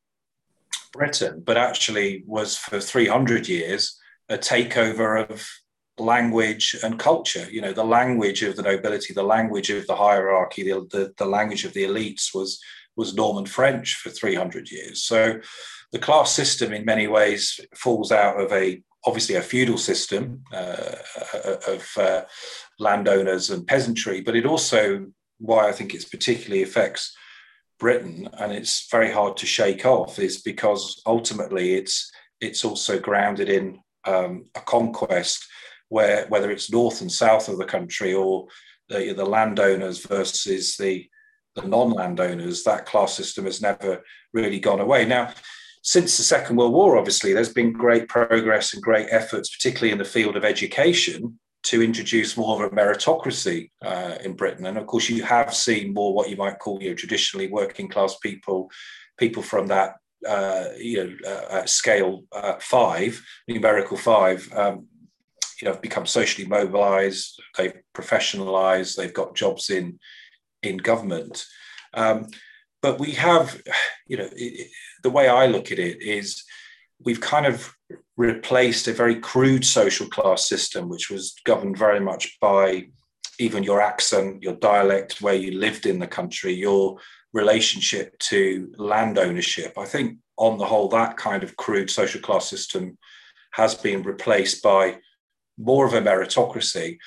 Britain, 0.93 1.41
but 1.47 1.57
actually 1.57 2.25
was 2.27 2.57
for 2.57 2.81
300 2.81 3.47
years 3.49 3.97
a 4.29 4.37
takeover 4.37 5.31
of 5.31 5.49
language 5.99 6.75
and 6.83 6.99
culture. 6.99 7.47
You 7.49 7.61
know, 7.61 7.73
the 7.73 7.85
language 7.85 8.43
of 8.43 8.57
the 8.57 8.63
nobility, 8.63 9.15
the 9.15 9.23
language 9.23 9.71
of 9.71 9.87
the 9.87 9.95
hierarchy, 9.95 10.65
the, 10.65 10.87
the, 10.91 11.13
the 11.17 11.27
language 11.27 11.65
of 11.65 11.75
the 11.75 11.85
elites 11.85 12.35
was 12.35 12.59
was 12.97 13.15
Norman 13.15 13.47
French 13.47 13.97
for 13.97 14.11
300 14.11 14.71
years. 14.71 15.03
So 15.03 15.41
the 15.91 15.99
class 15.99 16.33
system 16.33 16.73
in 16.73 16.85
many 16.85 17.09
ways 17.09 17.59
falls 17.75 18.13
out 18.13 18.41
of 18.41 18.53
a 18.53 18.83
obviously 19.07 19.35
a 19.37 19.43
feudal 19.43 19.79
system 19.79 20.43
uh, 20.53 20.97
of 21.69 21.89
uh, 21.97 22.23
landowners 22.79 23.51
and 23.51 23.67
peasantry, 23.67 24.21
but 24.21 24.37
it 24.37 24.47
also 24.47 25.07
why 25.39 25.69
I 25.69 25.73
think 25.73 25.95
it 25.95 26.11
particularly 26.11 26.63
affects 26.63 27.15
Britain 27.79 28.29
and 28.39 28.53
it's 28.53 28.89
very 28.91 29.11
hard 29.11 29.37
to 29.39 29.47
shake 29.47 29.85
off 29.85 30.19
is 30.19 30.43
because 30.43 31.03
ultimately 31.07 31.75
it's 31.75 32.11
it's 32.41 32.65
also 32.65 32.99
grounded 32.99 33.49
in 33.49 33.81
um, 34.07 34.47
a 34.55 34.61
conquest 34.61 35.45
where 35.89 36.27
whether 36.29 36.51
it's 36.51 36.71
north 36.71 37.01
and 37.01 37.11
south 37.11 37.49
of 37.49 37.59
the 37.59 37.65
country 37.65 38.15
or 38.15 38.47
the, 38.89 39.13
the 39.13 39.25
landowners 39.25 40.05
versus 40.07 40.77
the 40.77 41.09
the 41.55 41.67
non-landowners, 41.67 42.65
that 42.65 42.87
class 42.87 43.15
system 43.15 43.45
has 43.45 43.63
never 43.63 44.03
really 44.33 44.59
gone 44.59 44.81
away. 44.81 45.05
Now, 45.05 45.33
since 45.85 46.17
the 46.17 46.23
Second 46.23 46.57
World 46.57 46.73
War, 46.73 46.97
obviously, 46.97 47.35
there's 47.35 47.53
been 47.53 47.71
great 47.71 48.09
progress 48.09 48.73
and 48.73 48.83
great 48.83 49.07
efforts, 49.11 49.55
particularly 49.55 49.93
in 49.93 49.99
the 49.99 50.05
field 50.05 50.35
of 50.35 50.45
education, 50.45 51.39
to 51.65 51.83
introduce 51.83 52.39
more 52.39 52.65
of 52.65 52.73
a 52.73 52.75
meritocracy 52.75 53.71
uh, 53.85 54.17
in 54.25 54.33
Britain. 54.33 54.65
And 54.65 54.79
of 54.79 54.87
course, 54.87 55.11
you 55.11 55.23
have 55.25 55.55
seen 55.55 55.93
more 55.93 56.15
what 56.15 56.31
you 56.31 56.37
might 56.37 56.59
call 56.59 56.83
you 56.83 56.89
know, 56.89 56.97
traditionally 56.97 57.49
working 57.49 57.89
class 57.89 58.17
people, 58.17 58.71
people 59.19 59.43
from 59.43 59.67
that 59.67 59.97
uh, 60.27 60.69
you 60.79 61.05
know 61.05 61.31
uh, 61.31 61.67
scale 61.67 62.25
uh, 62.33 62.55
five, 62.61 63.23
numerical 63.47 63.99
five. 63.99 64.51
Um, 64.55 64.87
you 65.61 65.69
know, 65.69 65.77
become 65.77 66.07
socially 66.07 66.49
mobilized. 66.49 67.41
They've 67.57 67.75
professionalized. 67.95 68.97
They've 68.97 69.15
got 69.15 69.37
jobs 69.37 69.69
in 69.69 69.99
in 70.63 70.79
government. 70.79 71.45
Um, 71.93 72.29
but 72.85 72.99
we 72.99 73.13
have, 73.13 73.63
you 74.07 74.17
know, 74.17 74.29
it, 74.35 74.71
the 75.05 75.11
way 75.11 75.29
I 75.29 75.47
look 75.47 75.71
at 75.71 75.79
it 75.79 76.03
is 76.03 76.43
we've 77.05 77.21
kind 77.21 77.47
of 77.47 77.73
replaced 78.17 78.89
a 78.89 78.93
very 78.93 79.21
crude 79.21 79.65
social 79.65 80.09
class 80.09 80.49
system, 80.49 80.89
which 80.89 81.11
was 81.11 81.35
governed 81.45 81.79
very 81.79 82.01
much 82.01 82.39
by 82.41 82.89
even 83.39 83.63
your 83.63 83.81
accent, 83.81 84.43
your 84.43 84.55
dialect, 84.55 85.21
where 85.21 85.35
you 85.35 85.59
lived 85.59 85.87
in 85.87 85.99
the 85.99 86.07
country, 86.07 86.55
your 86.55 86.99
relationship 87.33 88.19
to 88.19 88.73
land 88.79 89.19
ownership. 89.19 89.77
I 89.77 89.85
think, 89.85 90.19
on 90.37 90.59
the 90.59 90.65
whole, 90.65 90.89
that 90.89 91.17
kind 91.17 91.43
of 91.45 91.57
crude 91.57 91.91
social 91.91 92.21
class 92.21 92.49
system 92.49 92.99
has 93.53 93.75
been 93.75 94.03
replaced 94.03 94.63
by 94.63 94.99
more 95.59 95.87
of 95.87 95.95
a 95.95 96.01
meritocracy. 96.01 96.99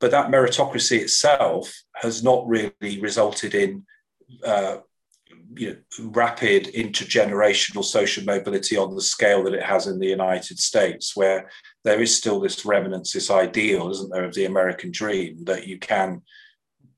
But 0.00 0.10
that 0.10 0.30
meritocracy 0.30 1.00
itself 1.00 1.72
has 1.94 2.22
not 2.22 2.46
really 2.46 3.00
resulted 3.00 3.54
in 3.54 3.86
uh, 4.44 4.78
you 5.56 5.70
know, 5.70 6.10
rapid 6.10 6.66
intergenerational 6.74 7.84
social 7.84 8.24
mobility 8.24 8.76
on 8.76 8.94
the 8.94 9.02
scale 9.02 9.44
that 9.44 9.54
it 9.54 9.62
has 9.62 9.86
in 9.86 9.98
the 9.98 10.06
United 10.06 10.58
States, 10.58 11.16
where 11.16 11.50
there 11.84 12.00
is 12.00 12.16
still 12.16 12.40
this 12.40 12.64
remnants, 12.64 13.12
this 13.12 13.30
ideal, 13.30 13.90
isn't 13.90 14.10
there, 14.10 14.24
of 14.24 14.34
the 14.34 14.44
American 14.44 14.90
dream 14.90 15.44
that 15.44 15.66
you 15.66 15.78
can 15.78 16.22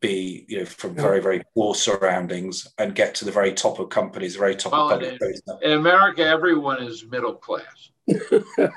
be, 0.00 0.44
you 0.48 0.58
know, 0.58 0.64
from 0.64 0.94
very, 0.94 1.20
very 1.20 1.42
poor 1.54 1.74
surroundings 1.74 2.66
and 2.78 2.94
get 2.94 3.14
to 3.16 3.24
the 3.24 3.32
very 3.32 3.52
top 3.52 3.78
of 3.78 3.88
companies, 3.88 4.34
the 4.34 4.38
very 4.38 4.56
top 4.56 4.72
well, 4.72 4.90
of 4.90 5.00
public 5.00 5.20
in, 5.20 5.70
in 5.70 5.78
America, 5.78 6.22
everyone 6.22 6.82
is 6.82 7.06
middle 7.10 7.34
class. 7.34 7.90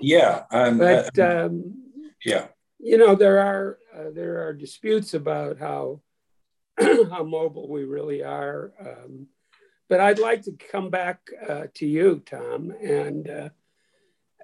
yeah, 0.00 0.44
and 0.50 0.78
but 0.78 1.18
uh, 1.18 1.46
um, 1.46 1.74
yeah, 2.24 2.46
you 2.78 2.96
know, 2.96 3.14
there 3.14 3.40
are 3.40 3.78
uh, 3.94 4.10
there 4.14 4.46
are 4.46 4.54
disputes 4.54 5.14
about 5.14 5.58
how 5.58 6.00
how 7.10 7.22
mobile 7.22 7.68
we 7.68 7.84
really 7.84 8.22
are. 8.22 8.72
Um, 8.80 9.26
but 9.88 10.00
I'd 10.00 10.18
like 10.18 10.42
to 10.42 10.52
come 10.52 10.90
back 10.90 11.20
uh, 11.48 11.64
to 11.74 11.86
you, 11.86 12.22
Tom, 12.24 12.72
and 12.82 13.28
uh, 13.28 13.48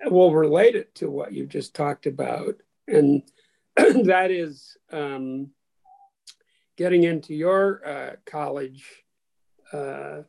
we'll 0.06 0.32
relate 0.32 0.74
it 0.74 0.94
to 0.96 1.10
what 1.10 1.32
you 1.32 1.46
just 1.46 1.74
talked 1.74 2.06
about, 2.06 2.56
and 2.86 3.22
that 3.76 4.30
is 4.30 4.76
um, 4.92 5.50
getting 6.76 7.04
into 7.04 7.34
your 7.34 7.86
uh, 7.86 8.16
college 8.26 8.84
uh, 9.72 10.22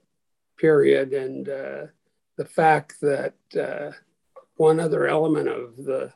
period 0.58 1.14
and 1.14 1.48
uh, 1.48 1.86
the 2.38 2.46
fact 2.46 3.00
that 3.02 3.34
uh, 3.60 3.92
one 4.56 4.80
other 4.80 5.08
element 5.08 5.48
of 5.48 5.78
the 5.78 6.12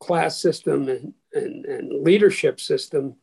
class 0.00 0.40
system 0.40 0.88
and, 0.88 1.14
and, 1.32 1.64
and 1.64 2.02
leadership 2.02 2.60
system 2.60 3.14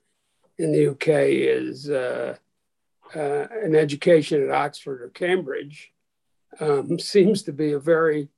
in 0.59 0.73
the 0.73 0.89
UK 0.89 1.07
is 1.07 1.89
uh, 1.89 2.35
uh, 3.15 3.47
an 3.63 3.75
education 3.75 4.43
at 4.43 4.51
Oxford 4.51 5.01
or 5.01 5.09
Cambridge 5.09 5.91
um, 6.59 6.99
seems 6.99 7.43
to 7.43 7.53
be 7.53 7.71
a 7.71 7.79
very 7.79 8.29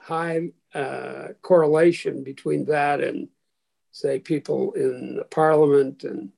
high 0.00 0.48
uh, 0.74 1.28
correlation 1.42 2.24
between 2.24 2.64
that 2.64 3.00
and, 3.00 3.28
say, 3.92 4.18
people 4.18 4.72
in 4.72 5.16
the 5.16 5.24
parliament 5.24 6.02
and 6.04 6.30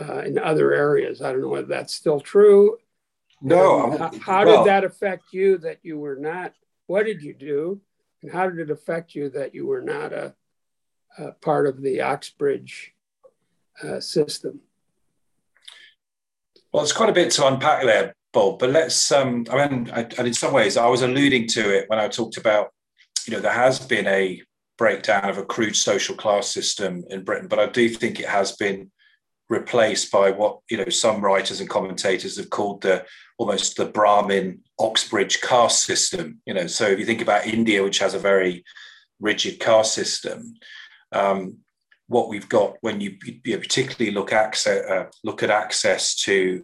uh, 0.00 0.18
in 0.20 0.38
other 0.38 0.72
areas. 0.72 1.22
I 1.22 1.32
don't 1.32 1.40
know 1.40 1.48
whether 1.48 1.66
that's 1.66 1.94
still 1.94 2.20
true. 2.20 2.78
No. 3.40 3.96
how, 3.96 4.10
how 4.20 4.44
well, 4.46 4.64
did 4.64 4.70
that 4.70 4.84
affect 4.84 5.24
you 5.32 5.58
that 5.58 5.78
you 5.82 5.98
were 5.98 6.16
not? 6.16 6.54
What 6.86 7.06
did 7.06 7.22
you 7.22 7.34
do? 7.34 7.80
And 8.22 8.30
how 8.30 8.48
did 8.48 8.58
it 8.58 8.70
affect 8.70 9.14
you 9.14 9.30
that 9.30 9.54
you 9.54 9.66
were 9.66 9.80
not 9.80 10.12
a 10.12 10.34
uh, 11.18 11.32
part 11.40 11.66
of 11.66 11.82
the 11.82 12.02
Oxbridge 12.02 12.94
uh, 13.82 14.00
system. 14.00 14.60
Well, 16.72 16.82
it's 16.82 16.92
quite 16.92 17.10
a 17.10 17.12
bit 17.12 17.30
to 17.32 17.46
unpack 17.46 17.84
there, 17.84 18.14
Bob. 18.32 18.58
But 18.58 18.70
let's. 18.70 19.12
Um, 19.12 19.46
I 19.50 19.68
mean, 19.68 19.90
I, 19.92 20.00
and 20.18 20.26
in 20.26 20.34
some 20.34 20.52
ways, 20.52 20.76
I 20.76 20.86
was 20.86 21.02
alluding 21.02 21.48
to 21.48 21.76
it 21.76 21.88
when 21.88 21.98
I 21.98 22.08
talked 22.08 22.38
about, 22.38 22.70
you 23.26 23.32
know, 23.32 23.40
there 23.40 23.52
has 23.52 23.78
been 23.78 24.06
a 24.06 24.42
breakdown 24.78 25.28
of 25.28 25.38
a 25.38 25.44
crude 25.44 25.76
social 25.76 26.16
class 26.16 26.48
system 26.48 27.04
in 27.10 27.24
Britain, 27.24 27.48
but 27.48 27.58
I 27.58 27.66
do 27.66 27.88
think 27.88 28.18
it 28.18 28.28
has 28.28 28.52
been 28.52 28.90
replaced 29.48 30.10
by 30.10 30.30
what 30.30 30.60
you 30.70 30.78
know 30.78 30.88
some 30.88 31.20
writers 31.20 31.60
and 31.60 31.68
commentators 31.68 32.38
have 32.38 32.48
called 32.48 32.80
the 32.80 33.04
almost 33.36 33.76
the 33.76 33.84
Brahmin 33.84 34.60
Oxbridge 34.78 35.40
caste 35.42 35.84
system. 35.84 36.40
You 36.46 36.54
know, 36.54 36.66
so 36.66 36.86
if 36.86 36.98
you 36.98 37.04
think 37.04 37.20
about 37.20 37.46
India, 37.46 37.84
which 37.84 37.98
has 37.98 38.14
a 38.14 38.18
very 38.18 38.64
rigid 39.20 39.60
caste 39.60 39.94
system, 39.94 40.54
um, 41.12 41.58
what 42.12 42.28
we've 42.28 42.48
got 42.48 42.76
when 42.82 43.00
you, 43.00 43.16
you 43.44 43.58
particularly 43.58 44.14
look 44.14 44.32
access 44.32 44.84
uh, 44.88 45.06
look 45.24 45.42
at 45.42 45.50
access 45.50 46.14
to 46.14 46.62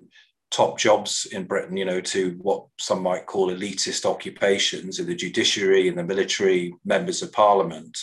top 0.51 0.79
jobs 0.79 1.27
in 1.33 1.45
Britain, 1.45 1.77
you 1.77 1.85
know, 1.85 2.01
to 2.01 2.37
what 2.41 2.65
some 2.79 3.03
might 3.03 3.27
call 3.27 3.51
elitist 3.51 4.05
occupations 4.05 4.99
in 4.99 5.07
the 5.07 5.15
judiciary, 5.15 5.89
in 5.89 5.95
the 5.95 6.03
military, 6.03 6.75
members 6.85 7.23
of 7.23 7.33
parliament. 7.33 7.97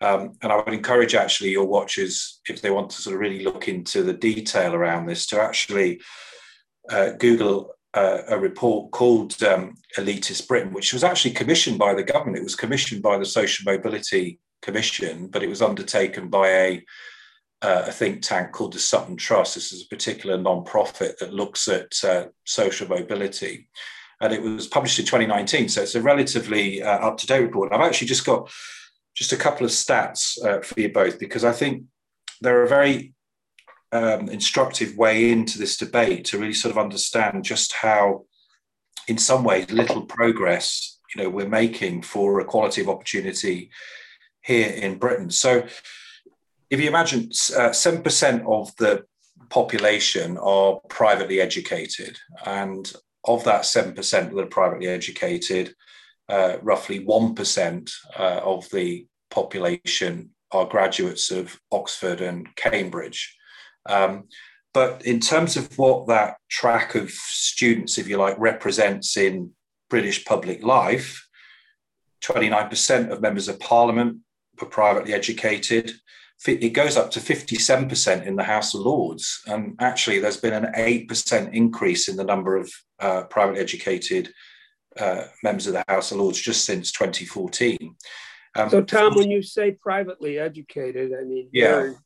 Um, 0.00 0.32
and 0.42 0.50
I 0.52 0.56
would 0.56 0.72
encourage 0.72 1.14
actually 1.14 1.50
your 1.50 1.66
watchers, 1.66 2.40
if 2.48 2.60
they 2.60 2.70
want 2.70 2.90
to 2.90 3.02
sort 3.02 3.14
of 3.14 3.20
really 3.20 3.44
look 3.44 3.68
into 3.68 4.02
the 4.02 4.12
detail 4.14 4.74
around 4.74 5.06
this, 5.06 5.26
to 5.26 5.40
actually 5.40 6.00
uh, 6.90 7.10
Google 7.18 7.74
uh, 7.94 8.22
a 8.28 8.38
report 8.38 8.90
called 8.90 9.40
um, 9.42 9.74
Elitist 9.98 10.48
Britain, 10.48 10.72
which 10.72 10.92
was 10.92 11.04
actually 11.04 11.30
commissioned 11.32 11.78
by 11.78 11.94
the 11.94 12.02
government. 12.02 12.38
It 12.38 12.44
was 12.44 12.56
commissioned 12.56 13.02
by 13.02 13.18
the 13.18 13.26
Social 13.26 13.70
Mobility 13.70 14.40
commission, 14.64 15.28
but 15.28 15.42
it 15.42 15.48
was 15.48 15.62
undertaken 15.62 16.28
by 16.28 16.48
a, 16.48 16.84
uh, 17.62 17.84
a 17.86 17.92
think 17.92 18.22
tank 18.22 18.52
called 18.52 18.72
the 18.72 18.78
Sutton 18.78 19.16
Trust. 19.16 19.54
This 19.54 19.72
is 19.72 19.82
a 19.82 19.88
particular 19.88 20.38
non-profit 20.38 21.18
that 21.18 21.34
looks 21.34 21.68
at 21.68 21.92
uh, 22.02 22.26
social 22.44 22.88
mobility. 22.88 23.68
And 24.20 24.32
it 24.32 24.42
was 24.42 24.66
published 24.66 24.98
in 24.98 25.04
2019, 25.04 25.68
so 25.68 25.82
it's 25.82 25.94
a 25.94 26.02
relatively 26.02 26.82
uh, 26.82 26.98
up-to-date 26.98 27.42
report. 27.42 27.72
I've 27.72 27.80
actually 27.82 28.08
just 28.08 28.24
got 28.24 28.50
just 29.14 29.32
a 29.32 29.36
couple 29.36 29.66
of 29.66 29.70
stats 29.70 30.42
uh, 30.44 30.62
for 30.62 30.80
you 30.80 30.90
both 30.90 31.18
because 31.18 31.44
I 31.44 31.52
think 31.52 31.84
they're 32.40 32.62
a 32.62 32.68
very 32.68 33.12
um, 33.92 34.28
instructive 34.28 34.96
way 34.96 35.30
into 35.30 35.58
this 35.58 35.76
debate 35.76 36.24
to 36.26 36.38
really 36.38 36.54
sort 36.54 36.72
of 36.72 36.78
understand 36.78 37.44
just 37.44 37.74
how, 37.74 38.24
in 39.08 39.18
some 39.18 39.44
ways, 39.44 39.70
little 39.70 40.02
progress 40.02 40.94
you 41.14 41.22
know 41.22 41.28
we're 41.28 41.48
making 41.48 42.02
for 42.02 42.40
equality 42.40 42.80
of 42.80 42.88
opportunity 42.88 43.70
here 44.44 44.68
in 44.68 44.98
Britain. 44.98 45.30
So 45.30 45.64
if 46.70 46.80
you 46.80 46.88
imagine 46.88 47.30
uh, 47.56 47.70
7% 47.70 48.46
of 48.46 48.74
the 48.76 49.04
population 49.50 50.38
are 50.38 50.80
privately 50.88 51.40
educated, 51.40 52.18
and 52.44 52.92
of 53.24 53.44
that 53.44 53.62
7% 53.62 53.94
that 54.10 54.38
are 54.38 54.46
privately 54.46 54.88
educated, 54.88 55.74
uh, 56.28 56.56
roughly 56.62 57.04
1% 57.04 57.90
uh, 58.18 58.40
of 58.44 58.68
the 58.70 59.06
population 59.30 60.30
are 60.50 60.66
graduates 60.66 61.30
of 61.30 61.58
Oxford 61.72 62.20
and 62.20 62.54
Cambridge. 62.56 63.36
Um, 63.86 64.24
but 64.72 65.06
in 65.06 65.20
terms 65.20 65.56
of 65.56 65.76
what 65.78 66.08
that 66.08 66.36
track 66.50 66.94
of 66.94 67.10
students, 67.10 67.98
if 67.98 68.08
you 68.08 68.16
like, 68.16 68.36
represents 68.38 69.16
in 69.16 69.52
British 69.88 70.24
public 70.24 70.62
life, 70.62 71.26
29% 72.22 73.10
of 73.10 73.20
members 73.20 73.48
of 73.48 73.60
parliament 73.60 74.18
privately 74.56 75.12
educated. 75.12 75.92
It 76.46 76.70
goes 76.70 76.96
up 76.96 77.10
to 77.12 77.20
57% 77.20 78.26
in 78.26 78.36
the 78.36 78.42
House 78.42 78.74
of 78.74 78.80
Lords. 78.80 79.42
And 79.46 79.76
actually, 79.80 80.18
there's 80.18 80.36
been 80.36 80.52
an 80.52 80.72
8% 80.74 81.54
increase 81.54 82.08
in 82.08 82.16
the 82.16 82.24
number 82.24 82.56
of 82.56 82.70
uh, 82.98 83.22
privately 83.24 83.60
educated 83.60 84.32
uh, 84.98 85.24
members 85.42 85.66
of 85.66 85.72
the 85.72 85.84
House 85.88 86.12
of 86.12 86.18
Lords 86.18 86.40
just 86.40 86.64
since 86.64 86.92
2014. 86.92 87.96
Um, 88.56 88.70
so, 88.70 88.82
Tom, 88.82 89.14
when 89.14 89.30
you 89.30 89.42
say 89.42 89.72
privately 89.72 90.38
educated, 90.38 91.12
I 91.18 91.24
mean, 91.24 91.48
yeah. 91.52 91.84
in 91.84 91.96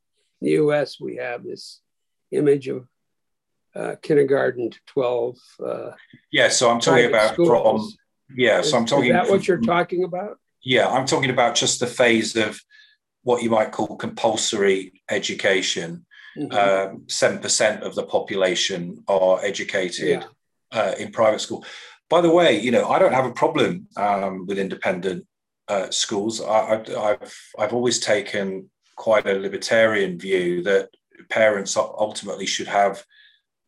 the 0.40 0.50
US, 0.52 1.00
we 1.00 1.16
have 1.16 1.42
this 1.42 1.80
image 2.30 2.68
of 2.68 2.86
uh, 3.74 3.96
kindergarten 4.02 4.70
to 4.70 4.78
12. 4.86 5.36
Uh, 5.64 5.90
yeah, 6.32 6.48
so 6.48 6.70
I'm 6.70 6.80
talking 6.80 7.06
about 7.06 7.34
schools. 7.34 7.96
from, 8.28 8.36
yeah, 8.36 8.62
so 8.62 8.78
I'm 8.78 8.86
talking. 8.86 9.10
Is 9.10 9.12
that 9.12 9.28
what 9.28 9.46
you're 9.46 9.60
talking 9.60 10.04
about? 10.04 10.38
Yeah, 10.68 10.86
I'm 10.86 11.06
talking 11.06 11.30
about 11.30 11.54
just 11.54 11.80
the 11.80 11.86
phase 11.86 12.36
of 12.36 12.60
what 13.22 13.42
you 13.42 13.48
might 13.48 13.72
call 13.72 13.96
compulsory 13.96 15.00
education. 15.08 16.04
Mm-hmm. 16.36 16.52
Um, 16.52 17.04
7% 17.06 17.80
of 17.80 17.94
the 17.94 18.02
population 18.02 19.02
are 19.08 19.42
educated 19.42 20.26
yeah. 20.70 20.78
uh, 20.78 20.94
in 20.98 21.10
private 21.10 21.40
school. 21.40 21.64
By 22.10 22.20
the 22.20 22.30
way, 22.30 22.60
you 22.60 22.70
know, 22.70 22.86
I 22.86 22.98
don't 22.98 23.14
have 23.14 23.24
a 23.24 23.32
problem 23.32 23.88
um, 23.96 24.44
with 24.46 24.58
independent 24.58 25.26
uh, 25.68 25.90
schools. 25.90 26.42
I, 26.42 26.82
have 26.84 27.34
I've 27.58 27.72
always 27.72 27.98
taken 27.98 28.68
quite 28.94 29.26
a 29.26 29.38
libertarian 29.38 30.18
view 30.18 30.62
that 30.64 30.90
parents 31.30 31.78
ultimately 31.78 32.44
should 32.44 32.68
have 32.68 33.02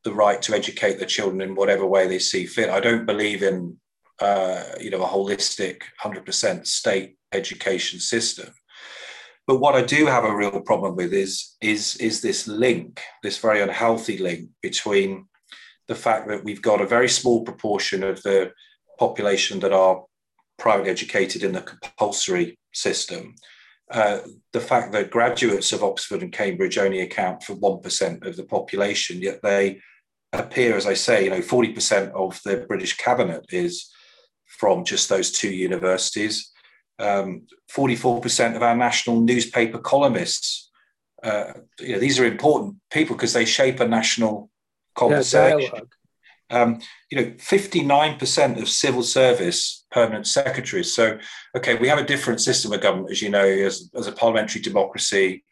the 0.04 0.12
right 0.12 0.42
to 0.42 0.54
educate 0.54 0.98
their 0.98 1.08
children 1.08 1.40
in 1.40 1.54
whatever 1.54 1.86
way 1.86 2.06
they 2.06 2.18
see 2.18 2.44
fit. 2.44 2.68
I 2.68 2.80
don't 2.80 3.06
believe 3.06 3.42
in 3.42 3.78
uh, 4.20 4.64
you 4.80 4.90
know 4.90 5.02
a 5.02 5.08
holistic 5.08 5.82
100% 6.02 6.66
state 6.66 7.16
education 7.32 8.00
system. 8.00 8.52
But 9.46 9.58
what 9.60 9.74
I 9.74 9.82
do 9.82 10.06
have 10.06 10.24
a 10.24 10.36
real 10.36 10.60
problem 10.60 10.96
with 10.96 11.12
is 11.12 11.56
is 11.60 11.96
is 11.96 12.20
this 12.20 12.46
link, 12.46 13.00
this 13.22 13.38
very 13.38 13.60
unhealthy 13.60 14.18
link 14.18 14.48
between 14.62 15.26
the 15.88 15.94
fact 15.94 16.28
that 16.28 16.44
we've 16.44 16.62
got 16.62 16.80
a 16.80 16.86
very 16.86 17.08
small 17.08 17.42
proportion 17.42 18.04
of 18.04 18.22
the 18.22 18.52
population 18.98 19.58
that 19.60 19.72
are 19.72 20.04
privately 20.56 20.90
educated 20.90 21.42
in 21.42 21.52
the 21.52 21.62
compulsory 21.62 22.58
system. 22.72 23.34
Uh, 23.90 24.20
the 24.52 24.60
fact 24.60 24.92
that 24.92 25.10
graduates 25.10 25.72
of 25.72 25.82
Oxford 25.82 26.22
and 26.22 26.32
Cambridge 26.32 26.78
only 26.78 27.00
account 27.00 27.42
for 27.42 27.56
1% 27.56 28.24
of 28.24 28.36
the 28.36 28.44
population, 28.44 29.20
yet 29.20 29.40
they 29.42 29.80
appear, 30.32 30.76
as 30.76 30.86
I 30.86 30.94
say, 30.94 31.24
you 31.24 31.30
know, 31.30 31.40
40% 31.40 32.12
of 32.12 32.40
the 32.44 32.64
British 32.68 32.96
cabinet 32.96 33.46
is 33.50 33.90
from 34.58 34.84
just 34.84 35.08
those 35.08 35.30
two 35.30 35.50
universities. 35.50 36.50
Um, 36.98 37.46
44% 37.74 38.56
of 38.56 38.62
our 38.62 38.76
national 38.76 39.20
newspaper 39.20 39.78
columnists. 39.78 40.70
Uh, 41.22 41.52
you 41.78 41.94
know, 41.94 41.98
these 41.98 42.18
are 42.18 42.26
important 42.26 42.76
people 42.90 43.16
because 43.16 43.32
they 43.32 43.44
shape 43.44 43.80
a 43.80 43.88
national 43.88 44.50
conversation. 44.94 45.70
Yeah, 45.72 45.80
um, 46.50 46.80
you 47.10 47.18
know, 47.18 47.30
59% 47.32 48.60
of 48.60 48.68
civil 48.68 49.02
service 49.02 49.86
permanent 49.90 50.26
secretaries. 50.26 50.94
So, 50.94 51.18
okay, 51.56 51.76
we 51.76 51.88
have 51.88 51.98
a 51.98 52.04
different 52.04 52.40
system 52.40 52.72
of 52.72 52.80
government, 52.80 53.10
as 53.10 53.22
you 53.22 53.30
know, 53.30 53.44
as, 53.44 53.90
as 53.94 54.06
a 54.06 54.12
parliamentary 54.12 54.60
democracy. 54.60 55.44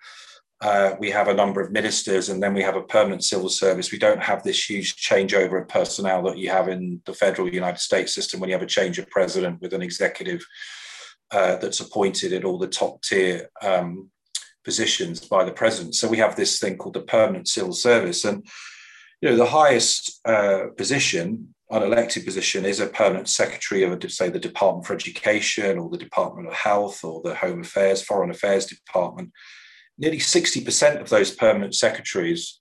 Uh, 0.60 0.96
we 0.98 1.10
have 1.10 1.28
a 1.28 1.34
number 1.34 1.60
of 1.60 1.70
ministers 1.70 2.28
and 2.28 2.42
then 2.42 2.52
we 2.52 2.62
have 2.62 2.74
a 2.74 2.82
permanent 2.82 3.22
civil 3.22 3.48
service. 3.48 3.92
We 3.92 3.98
don't 3.98 4.22
have 4.22 4.42
this 4.42 4.68
huge 4.68 4.96
changeover 4.96 5.62
of 5.62 5.68
personnel 5.68 6.22
that 6.24 6.38
you 6.38 6.50
have 6.50 6.68
in 6.68 7.00
the 7.04 7.14
federal 7.14 7.48
United 7.48 7.78
States 7.78 8.12
system 8.12 8.40
when 8.40 8.50
you 8.50 8.54
have 8.54 8.62
a 8.62 8.66
change 8.66 8.98
of 8.98 9.08
president 9.08 9.60
with 9.60 9.72
an 9.72 9.82
executive 9.82 10.44
uh, 11.30 11.56
that's 11.56 11.80
appointed 11.80 12.32
at 12.32 12.44
all 12.44 12.58
the 12.58 12.66
top 12.66 13.02
tier 13.02 13.48
um, 13.62 14.10
positions 14.64 15.20
by 15.20 15.44
the 15.44 15.52
president. 15.52 15.94
So 15.94 16.08
we 16.08 16.18
have 16.18 16.34
this 16.34 16.58
thing 16.58 16.76
called 16.76 16.94
the 16.94 17.02
permanent 17.02 17.46
civil 17.46 17.72
service. 17.72 18.24
And 18.24 18.44
you 19.20 19.30
know, 19.30 19.36
the 19.36 19.46
highest 19.46 20.20
uh, 20.24 20.66
position, 20.76 21.54
unelected 21.70 22.24
position, 22.24 22.64
is 22.64 22.80
a 22.80 22.86
permanent 22.86 23.28
secretary 23.28 23.84
of, 23.84 24.12
say, 24.12 24.28
the 24.28 24.38
Department 24.38 24.86
for 24.86 24.94
Education 24.94 25.78
or 25.78 25.88
the 25.88 25.98
Department 25.98 26.48
of 26.48 26.54
Health 26.54 27.04
or 27.04 27.20
the 27.22 27.34
Home 27.36 27.60
Affairs, 27.60 28.02
Foreign 28.02 28.30
Affairs 28.30 28.66
Department. 28.66 29.30
Nearly 29.98 30.18
60% 30.18 31.00
of 31.00 31.08
those 31.08 31.30
permanent 31.30 31.74
secretaries 31.74 32.60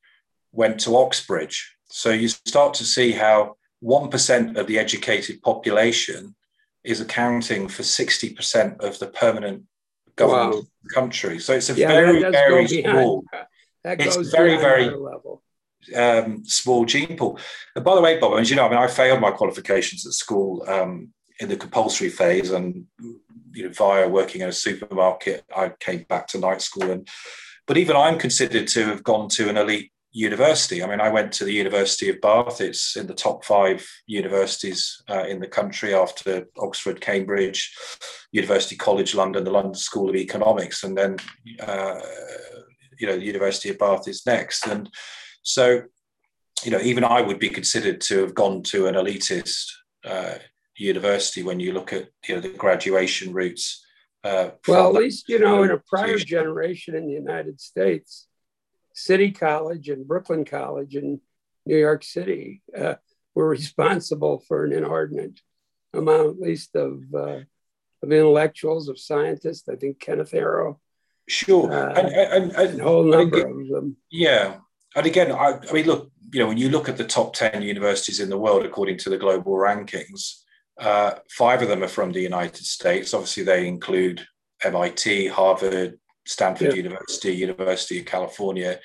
went 0.51 0.79
to 0.81 0.95
Oxbridge. 0.97 1.75
So 1.89 2.09
you 2.09 2.27
start 2.27 2.73
to 2.75 2.83
see 2.83 3.11
how 3.11 3.55
1% 3.83 4.57
of 4.57 4.67
the 4.67 4.79
educated 4.79 5.41
population 5.41 6.35
is 6.83 6.99
accounting 6.99 7.67
for 7.67 7.83
60% 7.83 8.83
of 8.83 8.97
the 8.99 9.07
permanent 9.07 9.63
government 10.15 10.55
wow. 10.55 10.91
country. 10.93 11.39
So 11.39 11.53
it's 11.53 11.69
a 11.69 11.73
yeah, 11.73 11.87
very, 11.87 12.19
very 12.21 12.67
small. 12.67 13.23
it's 13.83 14.31
very, 14.31 14.57
very 14.57 14.85
level 14.85 15.43
um, 15.95 16.43
small 16.45 16.85
gene 16.85 17.17
pool. 17.17 17.39
And 17.75 17.85
by 17.85 17.95
the 17.95 18.01
way, 18.01 18.19
Bob, 18.19 18.39
as 18.39 18.49
you 18.49 18.55
know, 18.55 18.65
I 18.65 18.69
mean, 18.69 18.79
I 18.79 18.87
failed 18.87 19.21
my 19.21 19.31
qualifications 19.31 20.05
at 20.05 20.13
school 20.13 20.65
um, 20.67 21.13
in 21.39 21.49
the 21.49 21.55
compulsory 21.55 22.09
phase, 22.09 22.51
and 22.51 22.85
you 23.53 23.63
know, 23.63 23.73
via 23.73 24.07
working 24.07 24.41
in 24.41 24.49
a 24.49 24.53
supermarket, 24.53 25.43
I 25.55 25.71
came 25.79 26.05
back 26.09 26.27
to 26.27 26.39
night 26.39 26.61
school. 26.61 26.91
And 26.91 27.07
but 27.65 27.77
even 27.77 27.95
I'm 27.95 28.17
considered 28.17 28.67
to 28.69 28.85
have 28.85 29.03
gone 29.03 29.29
to 29.29 29.49
an 29.49 29.57
elite 29.57 29.91
university. 30.11 30.81
I 30.81 30.87
mean, 30.87 31.01
I 31.01 31.09
went 31.09 31.31
to 31.33 31.45
the 31.45 31.53
University 31.53 32.09
of 32.09 32.21
Bath. 32.21 32.59
It's 32.61 32.95
in 32.95 33.07
the 33.07 33.13
top 33.13 33.45
five 33.45 33.87
universities 34.07 35.01
uh, 35.09 35.25
in 35.25 35.39
the 35.39 35.47
country 35.47 35.93
after 35.93 36.47
Oxford, 36.57 37.01
Cambridge, 37.01 37.75
University 38.31 38.75
College 38.75 39.13
London, 39.13 39.43
the 39.43 39.51
London 39.51 39.75
School 39.75 40.09
of 40.09 40.15
Economics, 40.15 40.83
and 40.83 40.97
then 40.97 41.17
uh, 41.59 41.99
you 42.99 43.07
know 43.07 43.17
the 43.17 43.25
University 43.25 43.69
of 43.69 43.77
Bath 43.77 44.07
is 44.07 44.25
next. 44.25 44.65
And 44.67 44.89
so, 45.43 45.83
you 46.63 46.71
know, 46.71 46.81
even 46.81 47.03
I 47.03 47.21
would 47.21 47.39
be 47.39 47.49
considered 47.49 48.01
to 48.01 48.19
have 48.21 48.33
gone 48.33 48.63
to 48.63 48.87
an 48.87 48.95
elitist 48.95 49.65
uh, 50.03 50.35
university 50.77 51.43
when 51.43 51.59
you 51.59 51.73
look 51.73 51.93
at 51.93 52.09
you 52.27 52.35
know 52.35 52.41
the 52.41 52.49
graduation 52.49 53.33
routes. 53.33 53.83
Uh, 54.23 54.51
well, 54.67 54.87
at 54.87 55.01
least 55.01 55.29
you 55.29 55.39
know, 55.39 55.63
in 55.63 55.71
a 55.71 55.77
prior 55.77 56.17
generation 56.17 56.95
in 56.95 57.07
the 57.07 57.13
United 57.13 57.59
States, 57.61 58.27
City 58.93 59.31
College 59.31 59.89
and 59.89 60.07
Brooklyn 60.07 60.45
College 60.45 60.95
in 60.95 61.21
New 61.65 61.77
York 61.77 62.03
City 62.03 62.61
uh, 62.75 62.95
were 63.35 63.49
responsible 63.59 64.39
for 64.47 64.65
an 64.65 64.73
inordinate 64.73 65.39
amount, 65.93 66.29
at 66.29 66.39
least 66.39 66.75
of 66.75 67.03
uh, 67.13 67.39
of 68.03 68.11
intellectuals, 68.11 68.89
of 68.89 68.99
scientists. 68.99 69.67
I 69.69 69.75
think 69.75 69.99
Kenneth 69.99 70.33
Arrow. 70.33 70.79
Sure, 71.29 71.73
uh, 71.73 71.93
and, 71.93 72.07
and, 72.07 72.51
and, 72.53 72.79
a 72.79 72.83
whole 72.83 73.03
number 73.03 73.45
of 73.45 73.67
them. 73.67 73.97
Yeah, 74.09 74.59
and 74.95 75.05
again, 75.05 75.31
I, 75.31 75.59
I, 75.69 75.73
mean, 75.73 75.85
look, 75.85 76.09
you 76.31 76.39
know, 76.39 76.47
when 76.47 76.57
you 76.57 76.69
look 76.69 76.87
at 76.87 76.97
the 76.97 77.03
top 77.03 77.33
10 77.33 77.61
universities 77.61 78.21
in 78.21 78.29
the 78.29 78.37
world, 78.37 78.65
according 78.65 78.97
to 78.99 79.09
the 79.09 79.17
global 79.17 79.53
rankings, 79.53 80.43
uh, 80.79 81.15
five 81.31 81.61
of 81.61 81.69
them 81.69 81.83
are 81.83 81.87
from 81.87 82.11
the 82.11 82.21
United 82.21 82.65
States. 82.65 83.13
Obviously, 83.13 83.43
they 83.43 83.67
include 83.67 84.25
MIT, 84.63 85.27
Harvard, 85.27 85.99
Stanford 86.25 86.69
yeah. 86.69 86.75
University, 86.75 87.31
University 87.33 87.99
of 87.99 88.05
California. 88.05 88.79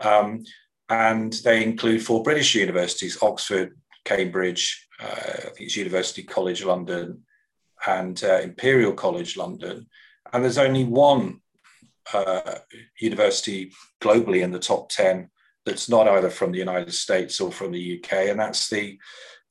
Um, 0.00 0.44
and 0.88 1.32
they 1.44 1.62
include 1.62 2.04
four 2.04 2.22
British 2.22 2.54
universities 2.54 3.18
Oxford, 3.22 3.76
Cambridge, 4.04 4.86
uh, 5.00 5.06
I 5.06 5.40
think 5.40 5.60
it's 5.60 5.76
University 5.76 6.22
College 6.22 6.64
London, 6.64 7.22
and 7.86 8.22
uh, 8.22 8.40
Imperial 8.40 8.92
College 8.92 9.36
London. 9.36 9.86
And 10.32 10.44
there's 10.44 10.58
only 10.58 10.84
one 10.84 11.40
uh, 12.12 12.56
university 13.00 13.72
globally 14.00 14.42
in 14.42 14.52
the 14.52 14.58
top 14.58 14.88
10 14.90 15.30
that's 15.64 15.88
not 15.88 16.06
either 16.08 16.30
from 16.30 16.52
the 16.52 16.58
United 16.58 16.92
States 16.92 17.40
or 17.40 17.50
from 17.50 17.72
the 17.72 17.98
UK, 17.98 18.28
and 18.28 18.38
that's 18.38 18.68
the 18.68 18.98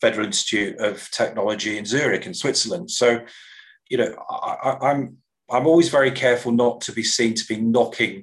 Federal 0.03 0.27
Institute 0.31 0.75
of 0.87 0.95
Technology 1.21 1.73
in 1.79 1.85
Zurich 1.85 2.25
in 2.27 2.33
Switzerland. 2.33 2.87
So, 3.01 3.07
you 3.91 3.97
know, 3.99 4.11
I, 4.29 4.77
I'm 4.89 5.01
I'm 5.53 5.67
always 5.71 5.89
very 5.99 6.11
careful 6.11 6.51
not 6.63 6.75
to 6.85 6.91
be 6.99 7.03
seen 7.17 7.33
to 7.35 7.45
be 7.53 7.59
knocking 7.75 8.15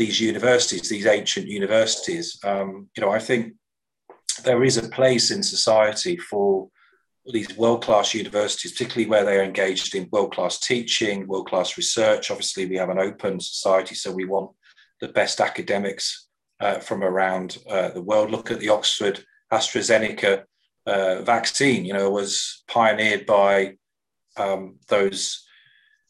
these 0.00 0.16
universities, 0.30 0.88
these 0.88 1.08
ancient 1.18 1.46
universities. 1.60 2.26
Um, 2.50 2.68
you 2.94 3.00
know, 3.02 3.12
I 3.18 3.20
think 3.28 3.42
there 4.44 4.64
is 4.68 4.76
a 4.78 4.94
place 4.98 5.26
in 5.34 5.42
society 5.42 6.16
for 6.30 6.68
these 7.36 7.56
world-class 7.62 8.08
universities, 8.22 8.72
particularly 8.72 9.08
where 9.10 9.24
they 9.24 9.38
are 9.38 9.50
engaged 9.50 9.94
in 9.94 10.12
world-class 10.14 10.54
teaching, 10.70 11.26
world-class 11.26 11.76
research. 11.82 12.30
Obviously, 12.30 12.64
we 12.66 12.80
have 12.82 12.92
an 12.92 13.04
open 13.08 13.34
society, 13.40 13.94
so 13.94 14.08
we 14.10 14.34
want 14.34 14.50
the 15.00 15.12
best 15.20 15.40
academics 15.40 16.28
uh, 16.64 16.78
from 16.86 17.00
around 17.02 17.48
uh, 17.74 17.90
the 17.96 18.06
world. 18.10 18.30
Look 18.30 18.50
at 18.50 18.60
the 18.60 18.72
Oxford 18.78 19.16
AstraZeneca 19.58 20.34
uh, 20.86 21.22
vaccine. 21.22 21.84
You 21.84 21.94
know, 21.94 22.10
was 22.10 22.62
pioneered 22.68 23.26
by 23.26 23.76
um, 24.36 24.76
those 24.88 25.44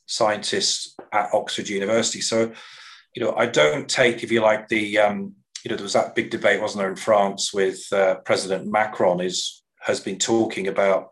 scientists 0.06 0.96
at 1.12 1.32
Oxford 1.32 1.68
University. 1.68 2.20
So, 2.20 2.52
you 3.14 3.22
know, 3.22 3.34
I 3.36 3.46
don't 3.46 3.88
take, 3.88 4.22
if 4.22 4.30
you 4.32 4.40
like, 4.40 4.68
the 4.68 4.98
um, 4.98 5.34
you 5.64 5.70
know, 5.70 5.76
there 5.76 5.84
was 5.84 5.92
that 5.92 6.14
big 6.14 6.30
debate, 6.30 6.60
wasn't 6.60 6.80
there, 6.80 6.90
in 6.90 6.96
France 6.96 7.52
with 7.52 7.90
uh, 7.92 8.16
President 8.24 8.70
Macron 8.70 9.20
is 9.20 9.62
has 9.80 10.00
been 10.00 10.18
talking 10.18 10.68
about 10.68 11.08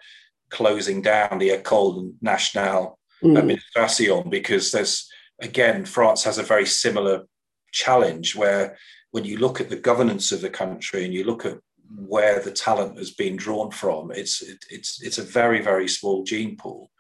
closing 0.51 1.03
down 1.03 1.38
the 1.38 1.51
École 1.51 2.12
Nationale 2.20 2.99
mm. 3.23 3.37
Administration 3.38 4.29
because 4.29 4.70
there's 4.73 5.09
again, 5.40 5.85
France 5.85 6.25
has 6.25 6.38
a 6.38 6.42
very 6.42 6.66
similar 6.66 7.25
challenge 7.73 8.37
where 8.37 8.77
when 9.12 9.25
you 9.25 9.38
look 9.38 9.61
at 9.61 9.70
the 9.70 9.77
governance 9.77 10.33
of 10.33 10.40
the 10.40 10.51
country 10.51 11.05
and 11.05 11.14
you 11.14 11.25
look 11.25 11.44
at 11.44 11.59
where 11.94 12.40
the 12.40 12.53
talent 12.53 12.98
has 12.98 13.11
been 13.11 13.37
drawn 13.37 13.70
from, 13.70 14.11
it's 14.11 14.42
it, 14.42 14.59
it's 14.70 15.03
it's 15.03 15.18
a 15.18 15.22
very 15.22 15.61
very 15.62 15.88
small 15.88 16.22
gene 16.22 16.57
pool. 16.57 16.90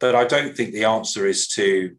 But 0.00 0.14
I 0.14 0.24
don't 0.24 0.56
think 0.56 0.72
the 0.72 0.84
answer 0.84 1.26
is 1.26 1.46
to, 1.48 1.94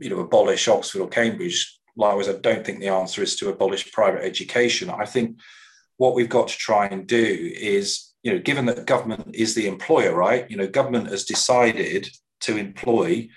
you 0.00 0.10
know, 0.10 0.20
abolish 0.20 0.68
Oxford 0.68 1.00
or 1.00 1.08
Cambridge. 1.08 1.78
Likewise, 1.96 2.28
I 2.28 2.34
don't 2.34 2.64
think 2.64 2.80
the 2.80 2.88
answer 2.88 3.22
is 3.22 3.36
to 3.36 3.48
abolish 3.48 3.90
private 3.90 4.22
education. 4.22 4.90
I 4.90 5.06
think 5.06 5.38
what 5.96 6.14
we've 6.14 6.28
got 6.28 6.48
to 6.48 6.56
try 6.56 6.86
and 6.86 7.06
do 7.06 7.52
is, 7.54 8.12
you 8.22 8.32
know, 8.32 8.38
given 8.38 8.66
that 8.66 8.86
government 8.86 9.34
is 9.34 9.54
the 9.54 9.66
employer, 9.66 10.14
right? 10.14 10.50
You 10.50 10.56
know, 10.56 10.66
government 10.66 11.08
has 11.08 11.24
decided 11.24 12.08
to 12.40 12.56
employ 12.56 13.28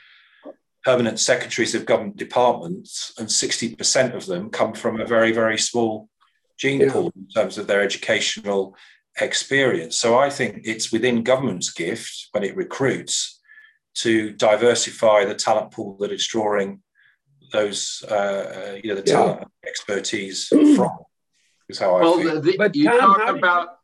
permanent 0.84 1.19
secretaries 1.19 1.75
of 1.75 1.86
government 1.86 2.17
departments, 2.17 3.13
and 3.17 3.27
60% 3.27 4.13
of 4.13 4.25
them 4.25 4.49
come 4.49 4.73
from 4.73 4.99
a 4.99 5.06
very, 5.06 5.32
very 5.32 5.58
small 5.58 6.10
gene 6.58 6.82
yeah. 6.82 6.92
pool 6.92 7.12
in 7.16 7.28
terms 7.30 7.58
of 7.58 7.68
their 7.68 7.82
educational 7.82 8.76
experience. 9.20 9.98
So 9.98 10.18
I 10.18 10.30
think 10.30 10.62
it's 10.63 10.92
within 10.92 11.24
government's 11.24 11.72
gift 11.72 12.30
when 12.32 12.44
it 12.44 12.56
recruits 12.56 13.39
to 13.96 14.32
diversify 14.32 15.26
the 15.26 15.36
talent 15.36 15.72
pool 15.72 15.98
that 16.00 16.12
it's 16.12 16.28
drawing 16.28 16.82
those, 17.52 18.04
uh, 18.10 18.13
uh 18.13 18.80
you 18.84 18.89
know, 18.89 18.96
the 18.96 19.04
talent 19.04 19.42
yeah. 19.42 19.70
expertise 19.70 20.48
from. 20.76 20.92
Is 21.70 21.80
how 21.80 22.00
well, 22.00 22.20
I 22.20 22.24
feel. 22.24 22.42
The, 22.42 22.58
but 22.58 22.76
you 22.76 22.89
Tom, 22.89 23.16
talk 23.16 23.38
about 23.38 23.80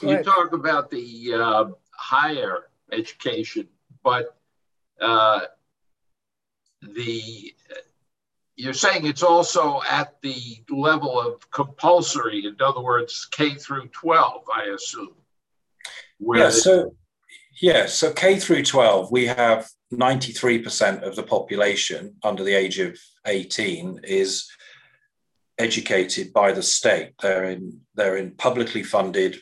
you, 0.00 0.10
you 0.10 0.22
talk 0.22 0.52
about 0.52 0.90
the 0.90 1.32
uh, 1.34 1.64
higher 1.94 2.70
education, 2.90 3.68
but 4.02 4.34
uh, 4.98 5.40
the 6.80 7.54
you're 8.58 8.74
saying 8.74 9.06
it's 9.06 9.22
also 9.22 9.80
at 9.88 10.20
the 10.20 10.64
level 10.68 11.18
of 11.18 11.48
compulsory, 11.52 12.44
in 12.44 12.56
other 12.60 12.80
words, 12.80 13.28
K 13.30 13.54
through 13.54 13.86
12, 13.88 14.42
I 14.52 14.64
assume. 14.74 15.14
Yeah, 16.18 16.50
so 16.50 16.94
yeah, 17.62 17.86
so 17.86 18.12
K 18.12 18.40
through 18.40 18.64
12, 18.64 19.12
we 19.12 19.26
have 19.26 19.68
93% 19.92 21.02
of 21.02 21.14
the 21.14 21.22
population 21.22 22.16
under 22.24 22.42
the 22.42 22.54
age 22.54 22.80
of 22.80 22.98
18 23.26 24.00
is 24.02 24.50
educated 25.56 26.32
by 26.32 26.50
the 26.50 26.62
state. 26.62 27.12
They're 27.22 27.44
in 27.44 27.80
they're 27.94 28.16
in 28.16 28.32
publicly 28.32 28.82
funded 28.82 29.40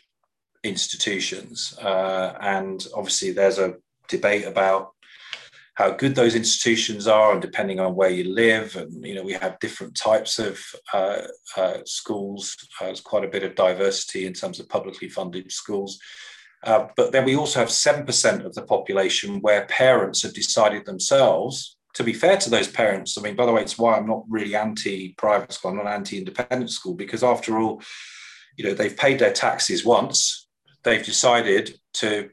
institutions, 0.62 1.76
uh, 1.81 2.35
and 2.40 2.87
obviously 2.94 3.33
there's 3.33 3.59
a 3.59 3.76
debate 4.09 4.44
about 4.44 4.92
how 5.77 5.91
good 5.91 6.15
those 6.15 6.35
institutions 6.35 7.07
are 7.07 7.33
and 7.33 7.43
depending 7.43 7.79
on 7.81 7.95
where 7.95 8.11
you 8.11 8.25
live 8.25 8.77
and 8.77 9.05
you 9.05 9.15
know 9.15 9.23
we 9.23 9.35
have 9.35 9.59
different 9.61 9.95
types 9.95 10.39
of 10.39 10.59
uh, 10.93 11.23
uh, 11.57 11.79
schools. 11.85 12.57
Uh, 12.81 12.87
there's 12.87 13.01
quite 13.01 13.25
a 13.25 13.29
bit 13.29 13.45
of 13.45 13.55
diversity 13.55 14.27
in 14.27 14.33
terms 14.33 14.59
of 14.59 14.69
publicly 14.69 15.09
funded 15.09 15.51
schools. 15.53 15.99
Uh, 16.65 16.87
but 16.97 17.12
then 17.12 17.25
we 17.25 17.37
also 17.37 17.61
have 17.61 17.69
7% 17.69 18.45
of 18.45 18.55
the 18.55 18.62
population 18.62 19.41
where 19.41 19.67
parents 19.67 20.23
have 20.23 20.33
decided 20.35 20.85
themselves 20.85 21.77
to 21.95 22.03
be 22.03 22.12
fair 22.12 22.37
to 22.39 22.51
those 22.51 22.69
parents. 22.69 23.17
I 23.17 23.23
mean 23.23 23.37
by 23.37 23.47
the 23.47 23.53
way 23.53 23.62
it's 23.62 23.79
why 23.79 23.97
i'm 23.97 24.07
not 24.07 24.25
really 24.29 24.55
anti 24.55 25.15
private 25.17 25.53
school 25.53 25.71
i'm 25.71 25.77
not 25.77 25.87
anti 25.87 26.19
independent 26.19 26.71
school 26.71 26.95
because 26.95 27.23
after 27.23 27.59
all 27.59 27.83
you 28.57 28.65
know 28.65 28.75
they've 28.75 28.97
paid 28.97 29.19
their 29.19 29.33
taxes 29.33 29.85
once. 29.85 30.49
They've 30.83 31.05
decided 31.05 31.79
to 31.95 32.31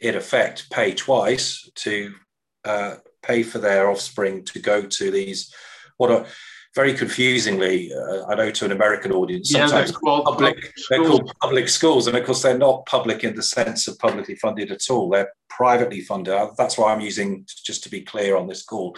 in 0.00 0.14
effect 0.14 0.70
pay 0.70 0.92
twice 0.94 1.70
to 1.74 2.14
uh, 2.64 2.96
pay 3.22 3.42
for 3.42 3.58
their 3.58 3.90
offspring 3.90 4.44
to 4.44 4.58
go 4.58 4.82
to 4.82 5.10
these 5.10 5.52
what 5.96 6.10
are 6.10 6.26
very 6.74 6.92
confusingly, 6.92 7.92
uh, 7.94 8.26
I 8.26 8.34
know 8.34 8.50
to 8.50 8.64
an 8.64 8.72
American 8.72 9.12
audience, 9.12 9.50
sometimes 9.50 9.90
yeah, 9.90 9.96
called 9.96 10.24
public, 10.24 10.54
public 10.54 10.72
they're 10.90 11.04
called 11.04 11.32
public 11.40 11.68
schools, 11.68 12.06
and 12.08 12.16
of 12.16 12.26
course 12.26 12.42
they're 12.42 12.58
not 12.58 12.84
public 12.86 13.22
in 13.22 13.36
the 13.36 13.44
sense 13.44 13.86
of 13.86 13.98
publicly 13.98 14.34
funded 14.34 14.72
at 14.72 14.90
all. 14.90 15.08
They're 15.08 15.32
privately 15.48 16.00
funded. 16.00 16.34
That's 16.58 16.76
why 16.76 16.92
I'm 16.92 17.00
using, 17.00 17.46
just 17.64 17.84
to 17.84 17.90
be 17.90 18.00
clear 18.00 18.36
on 18.36 18.48
this 18.48 18.64
call, 18.64 18.96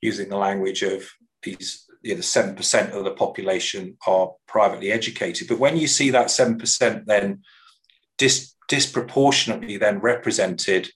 using 0.00 0.28
the 0.28 0.36
language 0.36 0.82
of 0.82 1.08
these. 1.42 1.84
You 2.02 2.12
know, 2.12 2.18
the 2.18 2.22
seven 2.22 2.54
percent 2.54 2.92
of 2.92 3.02
the 3.02 3.10
population 3.10 3.96
are 4.06 4.30
privately 4.46 4.92
educated, 4.92 5.48
but 5.48 5.58
when 5.58 5.76
you 5.76 5.88
see 5.88 6.10
that 6.10 6.30
seven 6.30 6.56
percent, 6.56 7.06
then 7.06 7.42
dis- 8.16 8.54
disproportionately 8.68 9.76
then 9.76 9.98
represented 9.98 10.88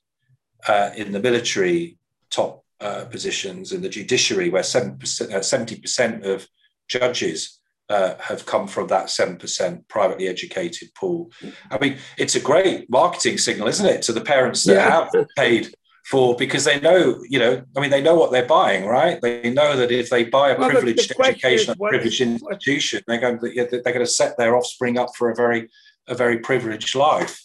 uh, 0.68 0.90
in 0.94 1.10
the 1.10 1.18
military 1.18 1.98
top 2.32 2.64
uh, 2.80 3.04
positions 3.04 3.72
in 3.72 3.80
the 3.80 3.88
judiciary, 3.88 4.48
where 4.48 4.62
7%, 4.62 5.32
uh, 5.32 5.38
70% 5.38 6.24
of 6.24 6.48
judges 6.88 7.60
uh, 7.88 8.14
have 8.18 8.46
come 8.46 8.66
from 8.66 8.88
that 8.88 9.06
7% 9.06 9.88
privately 9.88 10.26
educated 10.26 10.88
pool. 10.94 11.30
I 11.70 11.78
mean, 11.78 11.98
it's 12.16 12.34
a 12.34 12.40
great 12.40 12.90
marketing 12.90 13.38
signal, 13.38 13.68
isn't 13.68 13.86
it, 13.86 14.02
to 14.02 14.12
the 14.12 14.20
parents 14.20 14.64
that 14.64 14.74
yeah. 14.74 14.90
have 14.90 15.26
paid 15.36 15.74
for 16.06 16.34
because 16.36 16.64
they 16.64 16.80
know, 16.80 17.22
you 17.28 17.38
know, 17.38 17.62
I 17.76 17.80
mean, 17.80 17.90
they 17.90 18.02
know 18.02 18.16
what 18.16 18.32
they're 18.32 18.46
buying, 18.46 18.86
right? 18.86 19.20
They 19.22 19.50
know 19.50 19.76
that 19.76 19.92
if 19.92 20.10
they 20.10 20.24
buy 20.24 20.50
a 20.50 20.58
well, 20.58 20.70
privileged 20.70 21.12
education, 21.20 21.74
a 21.74 21.76
privileged 21.76 22.20
institution, 22.20 23.02
they're 23.06 23.20
going 23.20 23.38
to 23.38 23.68
they're 23.70 23.80
going 23.82 23.98
to 23.98 24.06
set 24.06 24.36
their 24.36 24.56
offspring 24.56 24.98
up 24.98 25.10
for 25.16 25.30
a 25.30 25.36
very 25.36 25.68
a 26.08 26.14
very 26.14 26.38
privileged 26.38 26.94
life. 26.94 27.40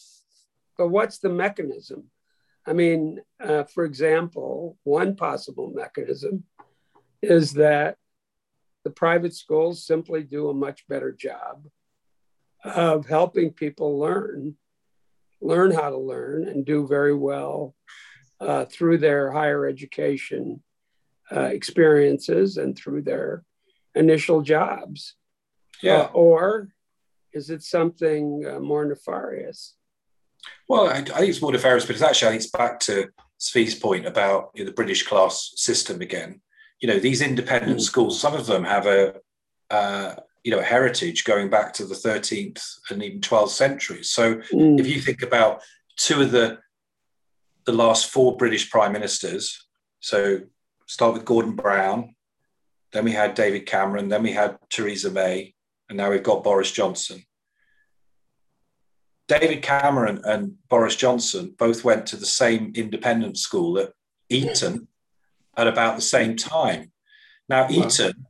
But 0.77 0.89
what's 0.89 1.19
the 1.19 1.29
mechanism? 1.29 2.05
I 2.67 2.73
mean, 2.73 3.21
uh, 3.41 3.63
for 3.63 3.85
example, 3.85 4.77
one 4.83 5.15
possible 5.15 5.71
mechanism 5.73 6.43
is 7.21 7.53
that 7.53 7.95
the 8.83 8.89
private 8.91 9.33
schools 9.33 9.85
simply 9.85 10.23
do 10.23 10.49
a 10.49 10.53
much 10.53 10.85
better 10.89 11.13
job 11.13 11.65
of 12.65 13.07
helping 13.07 13.53
people 13.53 13.97
learn, 13.97 14.55
learn 15.39 15.71
how 15.71 15.89
to 15.89 15.97
learn, 15.97 16.45
and 16.45 16.65
do 16.65 16.85
very 16.85 17.15
well 17.15 17.73
uh, 18.41 18.65
through 18.65 18.97
their 18.97 19.31
higher 19.31 19.65
education 19.65 20.61
uh, 21.31 21.49
experiences 21.51 22.57
and 22.57 22.77
through 22.77 23.01
their 23.01 23.45
initial 23.95 24.41
jobs. 24.41 25.15
Yeah. 25.81 26.01
Uh, 26.01 26.09
or 26.13 26.69
is 27.31 27.49
it 27.49 27.63
something 27.63 28.45
uh, 28.45 28.59
more 28.59 28.83
nefarious? 28.83 29.76
Well, 30.67 30.87
I, 30.87 30.97
I 30.97 31.01
think 31.01 31.29
it's 31.29 31.41
more 31.41 31.51
nefarious, 31.51 31.85
but 31.85 31.95
it's 31.95 32.03
actually 32.03 32.27
I 32.27 32.31
think 32.31 32.43
it's 32.43 32.51
back 32.51 32.79
to 32.81 33.07
Zvi's 33.39 33.75
point 33.75 34.05
about 34.05 34.51
you 34.53 34.63
know, 34.63 34.69
the 34.69 34.75
British 34.75 35.03
class 35.03 35.53
system 35.55 36.01
again. 36.01 36.41
You 36.79 36.87
know, 36.87 36.99
these 36.99 37.21
independent 37.21 37.79
mm. 37.79 37.81
schools, 37.81 38.19
some 38.19 38.33
of 38.33 38.45
them 38.45 38.63
have 38.63 38.85
a 38.85 39.15
uh, 39.69 40.15
you 40.43 40.51
know 40.51 40.59
a 40.59 40.63
heritage 40.63 41.23
going 41.23 41.49
back 41.49 41.73
to 41.73 41.85
the 41.85 41.95
13th 41.95 42.61
and 42.89 43.03
even 43.03 43.19
12th 43.19 43.49
centuries. 43.49 44.09
So 44.09 44.35
mm. 44.35 44.79
if 44.79 44.87
you 44.87 45.01
think 45.01 45.21
about 45.21 45.61
two 45.97 46.21
of 46.21 46.31
the 46.31 46.59
the 47.65 47.73
last 47.73 48.09
four 48.09 48.37
British 48.37 48.69
prime 48.69 48.93
ministers, 48.93 49.67
so 49.99 50.39
start 50.85 51.13
with 51.13 51.25
Gordon 51.25 51.53
Brown, 51.53 52.15
then 52.93 53.03
we 53.03 53.11
had 53.11 53.35
David 53.35 53.65
Cameron, 53.65 54.09
then 54.09 54.23
we 54.23 54.31
had 54.31 54.57
Theresa 54.69 55.11
May, 55.11 55.53
and 55.89 55.97
now 55.97 56.09
we've 56.09 56.23
got 56.23 56.43
Boris 56.43 56.71
Johnson. 56.71 57.23
David 59.27 59.61
Cameron 59.61 60.21
and 60.23 60.55
Boris 60.69 60.95
Johnson 60.95 61.53
both 61.57 61.83
went 61.83 62.05
to 62.07 62.15
the 62.15 62.25
same 62.25 62.71
independent 62.75 63.37
school 63.37 63.77
at 63.77 63.93
Eton 64.29 64.87
at 65.57 65.67
about 65.67 65.95
the 65.95 66.01
same 66.01 66.35
time. 66.35 66.91
Now, 67.49 67.69
Eton 67.69 68.25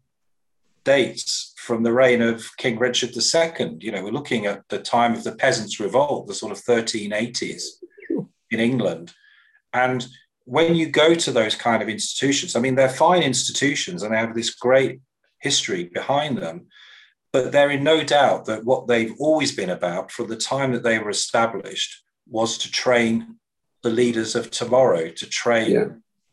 dates 0.83 1.53
from 1.57 1.83
the 1.83 1.91
reign 1.91 2.21
of 2.21 2.55
King 2.57 2.79
Richard 2.79 3.09
II. 3.15 3.77
You 3.79 3.91
know, 3.91 4.03
we're 4.03 4.11
looking 4.11 4.45
at 4.45 4.67
the 4.69 4.79
time 4.79 5.13
of 5.13 5.23
the 5.23 5.35
Peasants' 5.35 5.79
Revolt, 5.79 6.27
the 6.27 6.33
sort 6.33 6.51
of 6.51 6.63
1380s 6.63 7.63
in 8.51 8.59
England. 8.59 9.13
And 9.73 10.07
when 10.45 10.75
you 10.75 10.87
go 10.87 11.13
to 11.13 11.31
those 11.31 11.55
kind 11.55 11.83
of 11.83 11.89
institutions, 11.89 12.55
I 12.55 12.61
mean, 12.61 12.75
they're 12.75 12.89
fine 12.89 13.21
institutions 13.21 14.01
and 14.01 14.13
they 14.13 14.17
have 14.17 14.33
this 14.33 14.55
great 14.55 15.01
history 15.39 15.85
behind 15.93 16.37
them. 16.37 16.67
But 17.33 17.51
they're 17.51 17.71
in 17.71 17.83
no 17.83 18.03
doubt 18.03 18.45
that 18.45 18.63
what 18.63 18.87
they've 18.87 19.13
always 19.19 19.55
been 19.55 19.69
about 19.69 20.11
from 20.11 20.27
the 20.27 20.37
time 20.37 20.71
that 20.71 20.83
they 20.83 20.97
were 20.97 21.09
established 21.09 22.03
was 22.29 22.57
to 22.59 22.71
train 22.71 23.35
the 23.83 23.89
leaders 23.89 24.35
of 24.35 24.49
tomorrow, 24.49 25.09
to 25.09 25.29
train. 25.29 25.71
Yeah. 25.71 25.85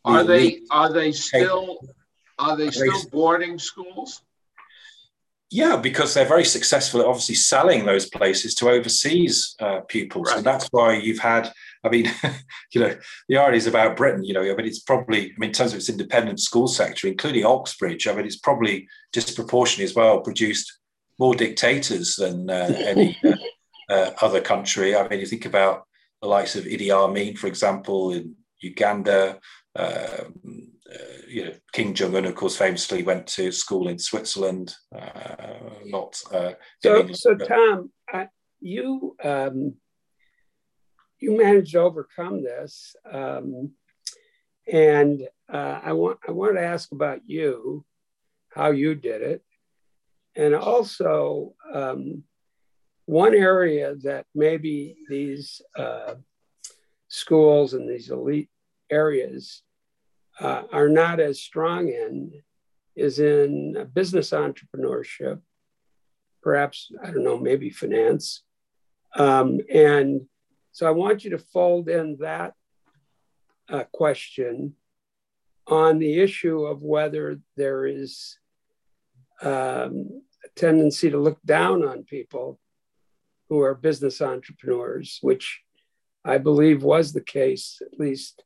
The 0.04 0.10
are 0.10 0.24
they 0.24 0.60
are 0.70 0.92
they 0.92 1.12
still 1.12 1.78
are 2.38 2.56
they 2.56 2.70
still 2.70 3.08
boarding 3.10 3.58
schools? 3.58 4.22
Yeah, 5.50 5.76
because 5.76 6.14
they're 6.14 6.26
very 6.26 6.44
successful 6.44 7.00
at 7.00 7.06
obviously 7.06 7.36
selling 7.36 7.84
those 7.84 8.10
places 8.10 8.56
to 8.56 8.70
overseas 8.70 9.54
uh, 9.60 9.80
pupils, 9.86 10.28
right. 10.28 10.38
and 10.38 10.44
that's 10.44 10.66
why 10.72 10.94
you've 10.94 11.20
had. 11.20 11.52
I 11.84 11.90
mean, 11.90 12.10
you 12.72 12.80
know, 12.80 12.96
the 13.28 13.36
irony 13.36 13.58
is 13.58 13.68
about 13.68 13.96
Britain. 13.96 14.24
You 14.24 14.34
know, 14.34 14.42
I 14.42 14.54
mean, 14.56 14.66
it's 14.66 14.80
probably. 14.80 15.26
I 15.26 15.34
mean, 15.38 15.50
in 15.50 15.54
terms 15.54 15.72
of 15.72 15.78
its 15.78 15.88
independent 15.88 16.40
school 16.40 16.66
sector, 16.66 17.06
including 17.06 17.44
Oxbridge, 17.44 18.08
I 18.08 18.14
mean, 18.14 18.26
it's 18.26 18.38
probably 18.38 18.88
disproportionately 19.12 19.84
as 19.84 19.94
well 19.94 20.20
produced 20.22 20.76
more 21.18 21.34
dictators 21.34 22.16
than 22.16 22.50
uh, 22.50 22.74
any 22.78 23.16
uh, 23.24 23.36
uh, 23.88 24.10
other 24.20 24.40
country. 24.40 24.96
I 24.96 25.06
mean, 25.08 25.20
you 25.20 25.26
think 25.26 25.46
about 25.46 25.84
the 26.20 26.28
likes 26.28 26.56
of 26.56 26.64
Idi 26.64 26.90
Amin, 26.90 27.36
for 27.36 27.46
example, 27.46 28.12
in 28.12 28.34
Uganda, 28.60 29.38
um, 29.76 30.72
uh, 30.92 31.18
you 31.28 31.44
know, 31.44 31.54
Kim 31.72 31.94
Jong 31.94 32.14
Un, 32.16 32.24
of 32.24 32.34
course, 32.34 32.56
famously 32.56 33.02
went 33.02 33.26
to 33.26 33.50
school 33.50 33.88
in 33.88 33.98
Switzerland, 33.98 34.74
uh, 34.94 35.58
not. 35.84 36.20
Uh, 36.32 36.52
so, 36.82 37.08
so 37.12 37.34
Tom, 37.34 37.90
I, 38.12 38.28
you 38.60 39.16
um, 39.22 39.74
you 41.18 41.36
managed 41.36 41.72
to 41.72 41.80
overcome 41.80 42.42
this, 42.42 42.94
um, 43.10 43.72
and 44.70 45.26
uh, 45.52 45.80
I 45.82 45.92
want 45.92 46.18
I 46.28 46.32
want 46.32 46.56
to 46.56 46.62
ask 46.62 46.92
about 46.92 47.20
you, 47.26 47.84
how 48.50 48.70
you 48.70 48.94
did 48.94 49.22
it, 49.22 49.42
and 50.36 50.54
also 50.54 51.54
um, 51.72 52.24
one 53.06 53.34
area 53.34 53.94
that 54.02 54.26
maybe 54.34 54.96
these 55.08 55.60
uh, 55.76 56.14
schools 57.08 57.74
and 57.74 57.88
these 57.88 58.10
elite 58.10 58.50
areas 58.90 59.62
uh, 60.40 60.62
are 60.72 60.88
not 60.88 61.20
as 61.20 61.40
strong 61.40 61.88
in 61.88 62.32
is 62.96 63.18
in 63.18 63.88
business 63.92 64.30
entrepreneurship, 64.30 65.40
perhaps, 66.42 66.92
I 67.02 67.10
don't 67.10 67.24
know, 67.24 67.38
maybe 67.38 67.70
finance. 67.70 68.44
Um, 69.16 69.60
and 69.72 70.22
so 70.70 70.86
I 70.86 70.92
want 70.92 71.24
you 71.24 71.30
to 71.30 71.38
fold 71.38 71.88
in 71.88 72.18
that 72.20 72.54
uh, 73.68 73.84
question 73.92 74.74
on 75.66 75.98
the 75.98 76.20
issue 76.20 76.64
of 76.64 76.82
whether 76.82 77.40
there 77.56 77.86
is 77.86 78.38
um, 79.44 80.22
a 80.44 80.48
tendency 80.56 81.10
to 81.10 81.18
look 81.18 81.38
down 81.44 81.84
on 81.84 82.04
people 82.04 82.58
who 83.48 83.60
are 83.60 83.74
business 83.74 84.20
entrepreneurs, 84.22 85.18
which 85.20 85.60
I 86.24 86.38
believe 86.38 86.82
was 86.82 87.12
the 87.12 87.20
case, 87.20 87.80
at 87.82 88.00
least 88.00 88.42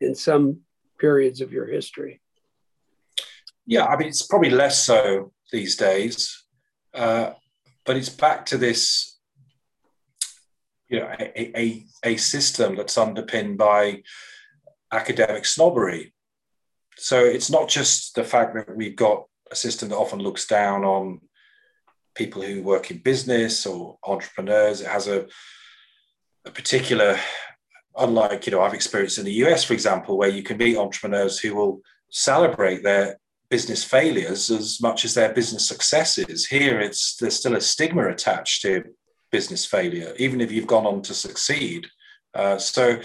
in 0.00 0.14
some 0.14 0.60
periods 0.98 1.40
of 1.40 1.52
your 1.52 1.66
history? 1.66 2.20
Yeah, 3.66 3.86
I 3.86 3.96
mean, 3.96 4.08
it's 4.08 4.26
probably 4.26 4.50
less 4.50 4.84
so 4.84 5.32
these 5.50 5.76
days, 5.76 6.44
uh, 6.94 7.30
but 7.84 7.96
it's 7.96 8.10
back 8.10 8.46
to 8.46 8.58
this, 8.58 9.18
you 10.88 11.00
know, 11.00 11.10
a, 11.18 11.58
a, 11.58 11.84
a 12.04 12.16
system 12.16 12.76
that's 12.76 12.98
underpinned 12.98 13.58
by 13.58 14.02
academic 14.92 15.46
snobbery. 15.46 16.12
So 16.96 17.24
it's 17.24 17.50
not 17.50 17.68
just 17.68 18.14
the 18.14 18.24
fact 18.24 18.54
that 18.54 18.76
we've 18.76 18.96
got 18.96 19.24
a 19.50 19.56
system 19.56 19.88
that 19.88 19.96
often 19.96 20.18
looks 20.18 20.46
down 20.46 20.84
on 20.84 21.20
people 22.14 22.42
who 22.42 22.62
work 22.62 22.90
in 22.90 22.98
business 22.98 23.66
or 23.66 23.98
entrepreneurs. 24.04 24.80
It 24.80 24.88
has 24.88 25.06
a, 25.06 25.26
a 26.44 26.50
particular 26.50 27.18
unlike 27.98 28.46
you 28.46 28.52
know 28.52 28.60
I've 28.60 28.74
experienced 28.74 29.18
in 29.18 29.24
the 29.24 29.44
US, 29.44 29.64
for 29.64 29.72
example, 29.72 30.18
where 30.18 30.28
you 30.28 30.42
can 30.42 30.58
meet 30.58 30.76
entrepreneurs 30.76 31.38
who 31.38 31.54
will 31.54 31.80
celebrate 32.10 32.82
their 32.82 33.18
business 33.48 33.84
failures 33.84 34.50
as 34.50 34.80
much 34.80 35.04
as 35.04 35.14
their 35.14 35.32
business 35.32 35.66
successes. 35.66 36.46
Here, 36.46 36.80
it's 36.80 37.16
there's 37.16 37.36
still 37.36 37.56
a 37.56 37.60
stigma 37.60 38.08
attached 38.08 38.62
to 38.62 38.84
business 39.30 39.64
failure, 39.64 40.14
even 40.18 40.40
if 40.40 40.52
you've 40.52 40.66
gone 40.66 40.86
on 40.86 41.02
to 41.02 41.14
succeed. 41.14 41.86
Uh, 42.34 42.58
so 42.58 42.96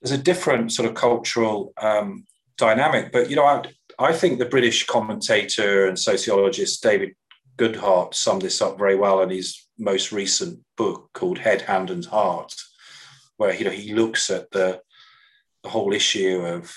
there's 0.00 0.12
a 0.12 0.18
different 0.18 0.72
sort 0.72 0.88
of 0.88 0.94
cultural 0.94 1.72
um, 1.80 2.26
dynamic. 2.56 3.12
But 3.12 3.30
you 3.30 3.36
know, 3.36 3.44
I, 3.44 3.62
I 3.98 4.12
think 4.12 4.38
the 4.38 4.46
British 4.46 4.86
commentator 4.86 5.86
and 5.86 5.98
sociologist 5.98 6.82
David 6.82 7.14
Goodhart 7.56 8.14
summed 8.14 8.42
this 8.42 8.62
up 8.62 8.78
very 8.78 8.94
well 8.94 9.22
in 9.22 9.30
his 9.30 9.66
most 9.78 10.12
recent 10.12 10.60
book 10.76 11.10
called 11.14 11.38
Head, 11.38 11.62
Hand, 11.62 11.90
and 11.90 12.04
Heart 12.04 12.54
where 13.38 13.54
you 13.54 13.64
know 13.64 13.70
he 13.70 13.94
looks 13.94 14.28
at 14.28 14.50
the 14.50 14.80
the 15.62 15.70
whole 15.70 15.92
issue 15.92 16.42
of 16.44 16.76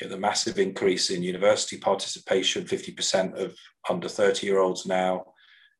you 0.00 0.06
know, 0.06 0.14
the 0.14 0.20
massive 0.20 0.58
increase 0.58 1.10
in 1.10 1.22
university 1.22 1.76
participation. 1.76 2.66
Fifty 2.66 2.92
percent 2.92 3.36
of 3.36 3.56
under 3.90 4.08
thirty 4.08 4.46
year 4.46 4.60
olds 4.60 4.86
now 4.86 5.24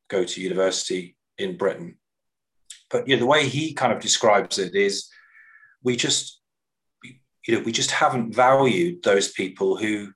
go 0.09 0.23
to 0.25 0.41
university 0.41 1.15
in 1.37 1.57
Britain. 1.57 1.97
But 2.91 3.07
you 3.07 3.15
know 3.15 3.21
the 3.21 3.27
way 3.27 3.47
he 3.47 3.73
kind 3.73 3.93
of 3.93 4.01
describes 4.01 4.59
it 4.59 4.75
is, 4.75 5.07
we 5.83 5.95
just 5.95 6.41
you 7.03 7.55
know 7.55 7.61
we 7.61 7.71
just 7.71 7.91
haven't 7.91 8.35
valued 8.35 9.03
those 9.03 9.31
people 9.31 9.77
who 9.77 10.11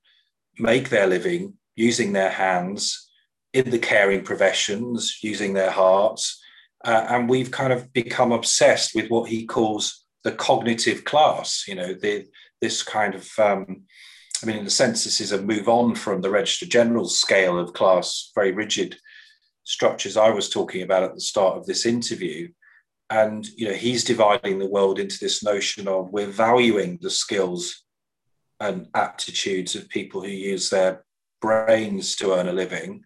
make 0.59 0.89
their 0.89 1.07
living 1.07 1.53
using 1.75 2.11
their 2.11 2.29
hands 2.29 3.09
in 3.53 3.69
the 3.69 3.79
caring 3.79 4.23
professions, 4.23 5.19
using 5.23 5.53
their 5.53 5.71
hearts, 5.71 6.41
uh, 6.85 7.05
and 7.09 7.29
we've 7.29 7.51
kind 7.51 7.73
of 7.73 7.91
become 7.93 8.31
obsessed 8.31 8.93
with 8.95 9.09
what 9.09 9.29
he 9.29 9.45
calls 9.45 10.05
the 10.23 10.31
cognitive 10.31 11.03
class. 11.03 11.65
You 11.67 11.75
know, 11.75 11.93
the, 11.93 12.25
this 12.61 12.83
kind 12.83 13.15
of, 13.15 13.27
um, 13.39 13.83
I 14.43 14.45
mean, 14.45 14.57
in 14.57 14.65
a 14.65 14.69
sense, 14.69 15.03
this 15.03 15.19
is 15.19 15.31
a 15.31 15.41
move 15.41 15.67
on 15.67 15.95
from 15.95 16.21
the 16.21 16.29
Registrar 16.29 16.69
General 16.69 17.05
scale 17.05 17.57
of 17.57 17.73
class, 17.73 18.31
very 18.35 18.51
rigid 18.51 18.97
structures 19.63 20.17
I 20.17 20.29
was 20.29 20.49
talking 20.49 20.81
about 20.81 21.03
at 21.03 21.15
the 21.15 21.21
start 21.21 21.57
of 21.57 21.65
this 21.65 21.85
interview. 21.85 22.49
And 23.09 23.47
you 23.55 23.67
know, 23.67 23.73
he's 23.73 24.03
dividing 24.03 24.59
the 24.59 24.69
world 24.69 24.99
into 24.99 25.17
this 25.19 25.43
notion 25.43 25.87
of 25.87 26.11
we're 26.11 26.27
valuing 26.27 26.99
the 27.01 27.09
skills 27.09 27.83
and 28.59 28.87
aptitudes 28.93 29.75
of 29.75 29.89
people 29.89 30.21
who 30.21 30.29
use 30.29 30.69
their 30.69 31.03
brains 31.41 32.15
to 32.17 32.33
earn 32.33 32.49
a 32.49 32.53
living, 32.53 33.03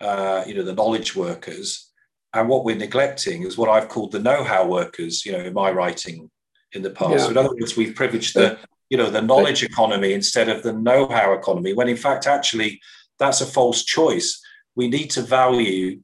uh, 0.00 0.42
you 0.46 0.54
know, 0.54 0.62
the 0.62 0.74
knowledge 0.74 1.14
workers, 1.14 1.92
and 2.34 2.48
what 2.48 2.64
we're 2.64 2.76
neglecting 2.76 3.42
is 3.42 3.56
what 3.56 3.70
I've 3.70 3.88
called 3.88 4.12
the 4.12 4.18
know-how 4.18 4.66
workers. 4.66 5.24
You 5.24 5.32
know, 5.32 5.40
in 5.40 5.54
my 5.54 5.70
writing 5.70 6.30
in 6.72 6.82
the 6.82 6.90
past. 6.90 7.10
Yeah. 7.10 7.18
So 7.18 7.30
in 7.30 7.36
other 7.38 7.54
words, 7.54 7.76
we've 7.76 7.94
privileged 7.94 8.34
the 8.34 8.58
you 8.90 8.96
know 8.96 9.10
the 9.10 9.22
knowledge 9.22 9.62
economy 9.62 10.12
instead 10.12 10.48
of 10.48 10.62
the 10.62 10.72
know-how 10.72 11.32
economy. 11.32 11.72
When 11.72 11.88
in 11.88 11.96
fact, 11.96 12.26
actually, 12.26 12.80
that's 13.18 13.40
a 13.40 13.46
false 13.46 13.84
choice. 13.84 14.40
We 14.74 14.88
need 14.88 15.10
to 15.10 15.22
value 15.22 16.00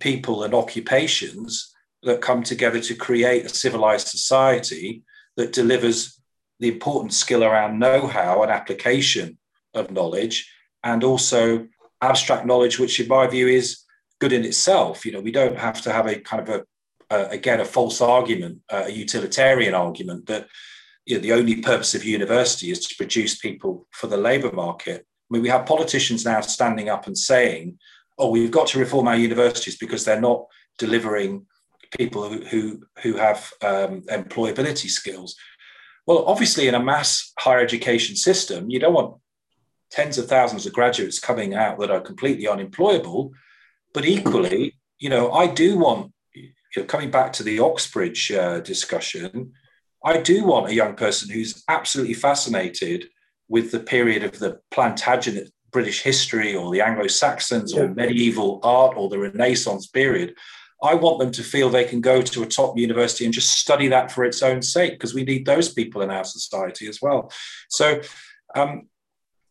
people 0.00 0.44
and 0.44 0.54
occupations 0.54 1.72
that 2.02 2.20
come 2.20 2.42
together 2.42 2.80
to 2.80 2.94
create 2.94 3.44
a 3.44 3.48
civilized 3.48 4.08
society 4.08 5.02
that 5.36 5.52
delivers 5.52 6.19
the 6.60 6.68
important 6.68 7.12
skill 7.12 7.42
around 7.42 7.78
know-how 7.78 8.42
and 8.42 8.52
application 8.52 9.38
of 9.74 9.90
knowledge, 9.90 10.50
and 10.84 11.02
also 11.02 11.66
abstract 12.00 12.46
knowledge, 12.46 12.78
which 12.78 13.00
in 13.00 13.08
my 13.08 13.26
view 13.26 13.48
is 13.48 13.84
good 14.20 14.32
in 14.32 14.44
itself. 14.44 15.04
You 15.04 15.12
know, 15.12 15.20
we 15.20 15.32
don't 15.32 15.58
have 15.58 15.80
to 15.82 15.92
have 15.92 16.06
a 16.06 16.20
kind 16.20 16.46
of 16.46 16.48
a, 16.48 16.64
a 17.14 17.28
again 17.30 17.60
a 17.60 17.64
false 17.64 18.00
argument, 18.00 18.60
uh, 18.70 18.84
a 18.86 18.90
utilitarian 18.90 19.74
argument 19.74 20.26
that 20.26 20.46
you 21.06 21.16
know, 21.16 21.22
the 21.22 21.32
only 21.32 21.56
purpose 21.56 21.94
of 21.94 22.04
university 22.04 22.70
is 22.70 22.86
to 22.86 22.94
produce 22.96 23.38
people 23.38 23.86
for 23.90 24.06
the 24.06 24.16
labour 24.16 24.52
market. 24.52 25.06
I 25.06 25.34
mean, 25.34 25.42
we 25.42 25.48
have 25.48 25.66
politicians 25.66 26.24
now 26.24 26.40
standing 26.40 26.88
up 26.88 27.06
and 27.06 27.16
saying, 27.16 27.78
"Oh, 28.18 28.30
we've 28.30 28.50
got 28.50 28.68
to 28.68 28.78
reform 28.78 29.08
our 29.08 29.16
universities 29.16 29.76
because 29.76 30.04
they're 30.04 30.20
not 30.20 30.44
delivering 30.78 31.46
people 31.96 32.28
who 32.28 32.44
who, 32.44 32.82
who 33.02 33.14
have 33.16 33.50
um, 33.62 34.02
employability 34.02 34.88
skills." 34.88 35.36
Well, 36.06 36.24
obviously, 36.26 36.66
in 36.66 36.74
a 36.74 36.82
mass 36.82 37.32
higher 37.38 37.60
education 37.60 38.16
system, 38.16 38.70
you 38.70 38.78
don't 38.78 38.94
want 38.94 39.16
tens 39.90 40.18
of 40.18 40.28
thousands 40.28 40.66
of 40.66 40.72
graduates 40.72 41.18
coming 41.18 41.54
out 41.54 41.78
that 41.78 41.90
are 41.90 42.00
completely 42.00 42.46
unemployable 42.46 43.32
but 43.92 44.04
equally, 44.04 44.78
you 44.98 45.08
know, 45.08 45.32
I 45.32 45.46
do 45.46 45.78
want, 45.78 46.12
you 46.34 46.52
know, 46.76 46.84
coming 46.84 47.10
back 47.10 47.32
to 47.34 47.42
the 47.42 47.60
Oxbridge 47.60 48.30
uh, 48.32 48.60
discussion, 48.60 49.52
I 50.04 50.20
do 50.20 50.44
want 50.44 50.68
a 50.68 50.74
young 50.74 50.94
person 50.94 51.28
who's 51.30 51.62
absolutely 51.68 52.14
fascinated 52.14 53.08
with 53.48 53.72
the 53.72 53.80
period 53.80 54.22
of 54.22 54.38
the 54.38 54.60
Plantagenet 54.70 55.50
British 55.72 56.02
history 56.02 56.54
or 56.54 56.72
the 56.72 56.80
Anglo 56.80 57.06
Saxons 57.06 57.74
yeah. 57.74 57.82
or 57.82 57.88
medieval 57.88 58.60
art 58.62 58.96
or 58.96 59.08
the 59.08 59.18
Renaissance 59.18 59.86
period. 59.88 60.34
I 60.82 60.94
want 60.94 61.18
them 61.18 61.30
to 61.32 61.42
feel 61.42 61.68
they 61.68 61.84
can 61.84 62.00
go 62.00 62.22
to 62.22 62.42
a 62.42 62.46
top 62.46 62.78
university 62.78 63.24
and 63.24 63.34
just 63.34 63.52
study 63.52 63.88
that 63.88 64.10
for 64.10 64.24
its 64.24 64.42
own 64.42 64.62
sake 64.62 64.92
because 64.92 65.14
we 65.14 65.24
need 65.24 65.44
those 65.44 65.72
people 65.72 66.02
in 66.02 66.10
our 66.10 66.24
society 66.24 66.88
as 66.88 67.00
well. 67.02 67.30
So, 67.68 68.00
um, 68.54 68.88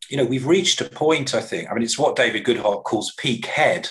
you 0.09 0.17
know, 0.17 0.25
we've 0.25 0.47
reached 0.47 0.81
a 0.81 0.85
point, 0.85 1.35
I 1.35 1.41
think. 1.41 1.69
I 1.69 1.73
mean, 1.73 1.83
it's 1.83 1.99
what 1.99 2.15
David 2.15 2.45
Goodhart 2.45 2.83
calls 2.83 3.13
peak 3.17 3.45
head 3.45 3.89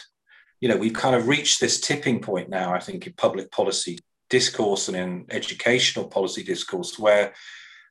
you 0.61 0.69
know, 0.69 0.77
we've 0.77 0.93
kind 0.93 1.15
of 1.15 1.29
reached 1.29 1.61
this 1.61 1.81
tipping 1.81 2.21
point 2.21 2.49
now, 2.49 2.75
I 2.75 2.81
think, 2.81 3.07
in 3.07 3.13
public 3.15 3.51
policy 3.51 3.99
discourse 4.29 4.89
and 4.89 4.97
in 4.97 5.27
educational 5.31 6.07
policy 6.07 6.43
discourse, 6.43 6.99
where 6.99 7.33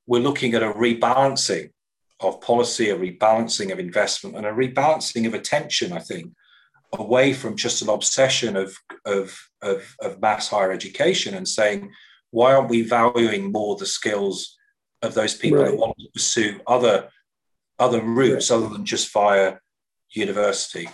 we're 0.05 0.21
looking 0.21 0.53
at 0.53 0.63
a 0.63 0.73
rebalancing 0.73 1.71
of 2.19 2.41
policy, 2.41 2.89
a 2.89 2.97
rebalancing 2.97 3.71
of 3.71 3.79
investment, 3.79 4.35
and 4.35 4.45
a 4.45 4.51
rebalancing 4.51 5.25
of 5.27 5.33
attention, 5.33 5.93
I 5.93 5.99
think, 5.99 6.33
away 6.93 7.33
from 7.33 7.55
just 7.55 7.81
an 7.81 7.89
obsession 7.89 8.55
of, 8.55 8.75
of, 9.05 9.37
of, 9.61 9.95
of 10.01 10.21
mass 10.21 10.49
higher 10.49 10.71
education 10.71 11.33
and 11.33 11.47
saying, 11.47 11.91
why 12.31 12.53
aren't 12.53 12.69
we 12.69 12.81
valuing 12.81 13.51
more 13.51 13.75
the 13.75 13.85
skills 13.85 14.57
of 15.01 15.13
those 15.13 15.35
people 15.35 15.59
right. 15.59 15.71
who 15.71 15.77
want 15.77 15.97
to 15.97 16.07
pursue 16.13 16.59
other 16.65 17.09
other 17.79 18.01
routes 18.01 18.49
right. 18.49 18.57
other 18.57 18.69
than 18.69 18.85
just 18.85 19.13
via 19.13 19.57
university? 20.09 20.89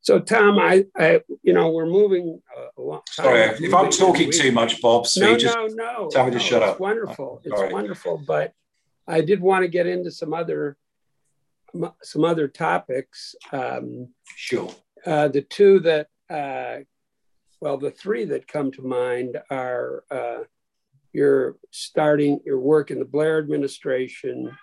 So, 0.00 0.18
Tom, 0.18 0.58
I, 0.58 0.84
I, 0.96 1.20
you 1.42 1.52
know, 1.52 1.70
we're 1.70 1.86
moving. 1.86 2.40
Uh, 2.56 2.98
Sorry, 3.08 3.40
if 3.40 3.72
I'm 3.72 3.90
talking 3.90 4.32
too 4.32 4.50
much, 4.50 4.80
Bob, 4.80 5.06
so 5.06 5.20
no, 5.20 5.36
just 5.36 5.56
no, 5.56 5.66
no, 5.68 6.08
tell 6.10 6.24
me 6.26 6.32
to 6.32 6.40
shut 6.40 6.62
it's 6.62 6.72
up. 6.72 6.80
Wonderful, 6.80 7.40
it's 7.44 7.72
wonderful, 7.72 8.22
but 8.26 8.52
I 9.06 9.20
did 9.20 9.40
want 9.40 9.62
to 9.62 9.68
get 9.68 9.86
into 9.86 10.10
some 10.10 10.34
other 10.34 10.76
some 12.02 12.24
other 12.24 12.48
topics. 12.48 13.34
Um, 13.52 14.08
sure. 14.36 14.74
Uh, 15.04 15.28
the 15.28 15.42
two 15.42 15.80
that, 15.80 16.08
uh, 16.30 16.84
well, 17.60 17.78
the 17.78 17.90
three 17.90 18.24
that 18.26 18.48
come 18.48 18.70
to 18.72 18.82
mind 18.82 19.38
are 19.50 20.04
uh, 20.10 20.44
your 21.12 21.56
starting 21.70 22.40
your 22.44 22.58
work 22.58 22.90
in 22.90 22.98
the 22.98 23.04
Blair 23.04 23.38
administration, 23.38 24.56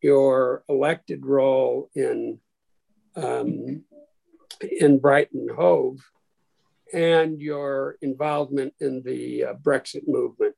your 0.00 0.64
elected 0.68 1.26
role 1.26 1.90
in 1.94 2.38
um, 3.16 3.84
in 4.60 4.98
Brighton 4.98 5.48
Hove, 5.54 6.00
and 6.92 7.40
your 7.40 7.96
involvement 8.00 8.74
in 8.80 9.02
the 9.02 9.44
uh, 9.44 9.54
Brexit 9.54 10.06
movement. 10.06 10.54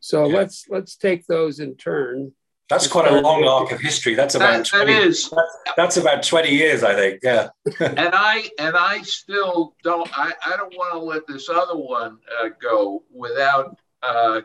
So 0.00 0.26
yeah. 0.26 0.38
let's 0.38 0.66
let's 0.68 0.96
take 0.96 1.26
those 1.26 1.60
in 1.60 1.76
turn. 1.76 2.32
That's 2.70 2.86
quite 2.86 3.10
a 3.10 3.20
long 3.20 3.44
arc 3.44 3.72
of 3.72 3.80
history. 3.80 4.14
That's 4.14 4.36
about 4.36 4.58
that, 4.58 4.66
20, 4.66 4.92
that 4.92 5.02
is. 5.02 5.28
That's, 5.28 5.58
that's, 5.76 5.96
about 5.96 6.22
twenty 6.22 6.54
years, 6.54 6.84
I 6.84 6.94
think. 6.94 7.18
Yeah. 7.20 7.48
and 7.80 8.14
I 8.14 8.48
and 8.60 8.76
I 8.76 9.02
still 9.02 9.74
don't. 9.82 10.08
I, 10.16 10.32
I 10.46 10.56
don't 10.56 10.72
want 10.76 10.92
to 10.92 11.00
let 11.00 11.26
this 11.26 11.48
other 11.48 11.76
one 11.76 12.18
uh, 12.40 12.50
go 12.62 13.02
without 13.12 13.76
uh, 14.04 14.42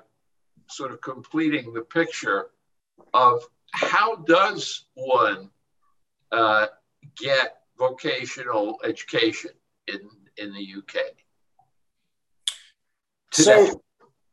sort 0.68 0.92
of 0.92 1.02
completing 1.02 1.72
the 1.72 1.84
picture 1.84 2.48
of 3.14 3.44
how 3.72 4.16
does 4.16 4.86
one 4.96 5.52
uh, 6.32 6.66
get 7.16 7.58
vocational 7.78 8.80
education 8.84 9.52
in 9.88 10.00
in 10.38 10.52
the 10.52 10.74
UK. 10.80 10.96
Today. 13.32 13.68
So, 13.68 13.84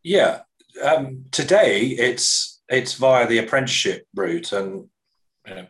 yeah, 0.03 0.41
um, 0.83 1.27
today 1.31 1.89
it's 1.89 2.62
it's 2.73 2.95
via 2.95 3.27
the 3.27 3.39
apprenticeship 3.39 4.07
route, 4.15 4.53
and 4.53 4.89
you 5.47 5.55
know, 5.55 5.67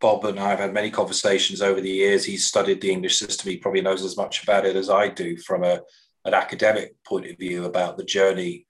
Bob 0.00 0.24
and 0.26 0.38
I 0.38 0.50
have 0.50 0.58
had 0.58 0.74
many 0.74 0.90
conversations 0.90 1.62
over 1.62 1.80
the 1.80 1.90
years. 1.90 2.24
He's 2.24 2.46
studied 2.46 2.80
the 2.80 2.92
English 2.92 3.18
system; 3.18 3.50
he 3.50 3.56
probably 3.56 3.80
knows 3.80 4.04
as 4.04 4.16
much 4.16 4.42
about 4.42 4.66
it 4.66 4.76
as 4.76 4.90
I 4.90 5.08
do 5.08 5.36
from 5.38 5.64
a 5.64 5.80
an 6.26 6.34
academic 6.34 6.94
point 7.04 7.26
of 7.26 7.36
view 7.38 7.64
about 7.64 7.96
the 7.96 8.04
journey 8.04 8.66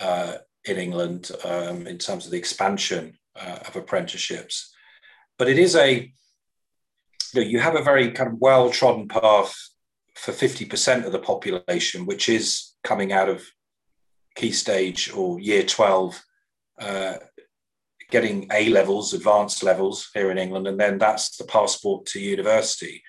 uh, 0.00 0.34
in 0.64 0.76
England 0.76 1.30
um, 1.44 1.86
in 1.86 1.98
terms 1.98 2.24
of 2.24 2.32
the 2.32 2.38
expansion 2.38 3.18
uh, 3.36 3.58
of 3.66 3.76
apprenticeships. 3.76 4.74
But 5.38 5.48
it 5.48 5.58
is 5.58 5.76
a 5.76 6.12
you, 7.32 7.40
know, 7.40 7.46
you 7.46 7.60
have 7.60 7.76
a 7.76 7.82
very 7.82 8.10
kind 8.12 8.30
of 8.30 8.38
well 8.40 8.70
trodden 8.70 9.08
path 9.08 9.54
for 10.14 10.32
50% 10.32 11.04
of 11.04 11.12
the 11.12 11.18
population, 11.18 12.06
which 12.06 12.28
is 12.28 12.72
coming 12.84 13.12
out 13.12 13.28
of 13.28 13.42
key 14.36 14.52
stage 14.52 15.10
or 15.12 15.40
year 15.40 15.62
12, 15.62 16.22
uh, 16.82 17.14
getting 18.10 18.46
A 18.52 18.68
levels, 18.68 19.14
advanced 19.14 19.62
levels 19.62 20.10
here 20.14 20.30
in 20.30 20.38
England, 20.38 20.66
and 20.66 20.78
then 20.78 20.98
that's 20.98 21.36
the 21.36 21.44
passport 21.44 22.06
to 22.06 22.20
university. 22.20 23.02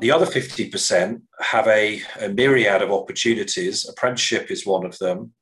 The 0.00 0.12
other 0.12 0.26
50% 0.26 1.22
have 1.40 1.66
a, 1.66 2.02
a 2.20 2.28
myriad 2.28 2.82
of 2.82 2.92
opportunities. 2.92 3.88
Apprenticeship 3.88 4.50
is 4.50 4.66
one 4.66 4.86
of 4.86 4.96
them. 4.98 5.32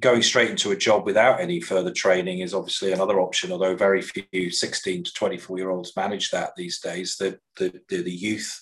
Going 0.00 0.22
straight 0.22 0.50
into 0.50 0.72
a 0.72 0.76
job 0.76 1.06
without 1.06 1.40
any 1.40 1.60
further 1.60 1.92
training 1.92 2.40
is 2.40 2.52
obviously 2.52 2.92
another 2.92 3.20
option, 3.20 3.52
although 3.52 3.76
very 3.76 4.02
few 4.02 4.50
16 4.50 5.04
to 5.04 5.12
24 5.14 5.58
year 5.58 5.70
olds 5.70 5.96
manage 5.96 6.30
that 6.30 6.50
these 6.56 6.80
days. 6.80 7.16
The, 7.16 7.38
the, 7.56 7.80
the, 7.88 8.02
the 8.02 8.12
youth 8.12 8.60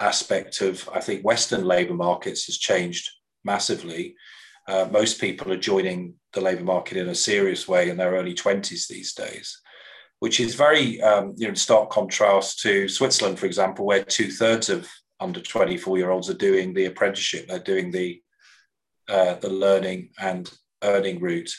aspect 0.00 0.62
of, 0.62 0.88
I 0.92 1.00
think, 1.00 1.24
Western 1.24 1.64
labour 1.64 1.94
markets 1.94 2.46
has 2.46 2.58
changed 2.58 3.08
massively. 3.44 4.16
Uh, 4.66 4.88
most 4.90 5.20
people 5.20 5.52
are 5.52 5.58
joining 5.58 6.14
the 6.32 6.40
labour 6.40 6.64
market 6.64 6.96
in 6.96 7.08
a 7.08 7.14
serious 7.14 7.68
way 7.68 7.90
in 7.90 7.96
their 7.96 8.12
early 8.12 8.34
20s 8.34 8.86
these 8.88 9.12
days, 9.14 9.60
which 10.20 10.40
is 10.40 10.54
very, 10.54 11.00
um, 11.02 11.34
you 11.36 11.48
know, 11.48 11.54
stark 11.54 11.90
contrast 11.90 12.60
to 12.60 12.88
Switzerland, 12.88 13.38
for 13.38 13.46
example, 13.46 13.84
where 13.84 14.04
two 14.04 14.30
thirds 14.30 14.68
of 14.68 14.88
under 15.20 15.40
24 15.40 15.98
year 15.98 16.10
olds 16.10 16.28
are 16.28 16.34
doing 16.34 16.72
the 16.72 16.86
apprenticeship, 16.86 17.46
they're 17.46 17.58
doing 17.58 17.90
the, 17.90 18.20
uh, 19.08 19.34
the 19.34 19.50
learning 19.50 20.10
and 20.20 20.50
earning 20.82 21.20
route. 21.20 21.50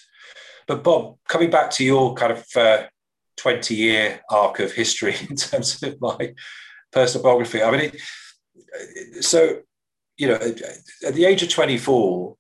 But 0.68 0.84
Bob, 0.84 1.18
coming 1.28 1.50
back 1.50 1.72
to 1.72 1.84
your 1.84 2.14
kind 2.16 2.34
of 2.34 2.46
uh, 2.56 2.84
20 3.38 3.76
year 3.76 4.22
arc 4.30 4.60
of 4.60 4.72
history 4.72 5.16
in 5.30 5.36
terms 5.36 5.82
of 5.84 6.00
my 6.02 6.34
personal 6.92 7.24
biography, 7.24 7.62
I 7.64 7.72
mean, 7.72 7.92
it, 7.92 9.24
so, 9.24 9.60
you 10.18 10.28
know, 10.28 10.36
at 10.36 11.14
the 11.14 11.26
age 11.26 11.44
of 11.44 11.50
24, 11.50 12.36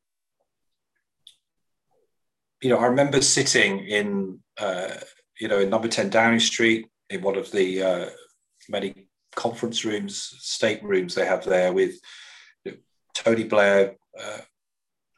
you 2.63 2.69
know, 2.69 2.77
I 2.77 2.85
remember 2.85 3.21
sitting 3.21 3.79
in, 3.79 4.39
uh, 4.57 4.95
you 5.39 5.49
know, 5.49 5.59
in 5.59 5.69
number 5.69 5.89
10 5.89 6.09
Downing 6.09 6.39
Street 6.39 6.87
in 7.09 7.21
one 7.21 7.35
of 7.35 7.51
the 7.51 7.83
uh, 7.83 8.09
many 8.69 9.07
conference 9.35 9.83
rooms, 9.83 10.33
state 10.39 10.81
rooms 10.81 11.13
they 11.13 11.25
have 11.25 11.43
there 11.43 11.73
with 11.73 11.99
Tony 13.13 13.43
Blair 13.43 13.95
uh, 14.17 14.39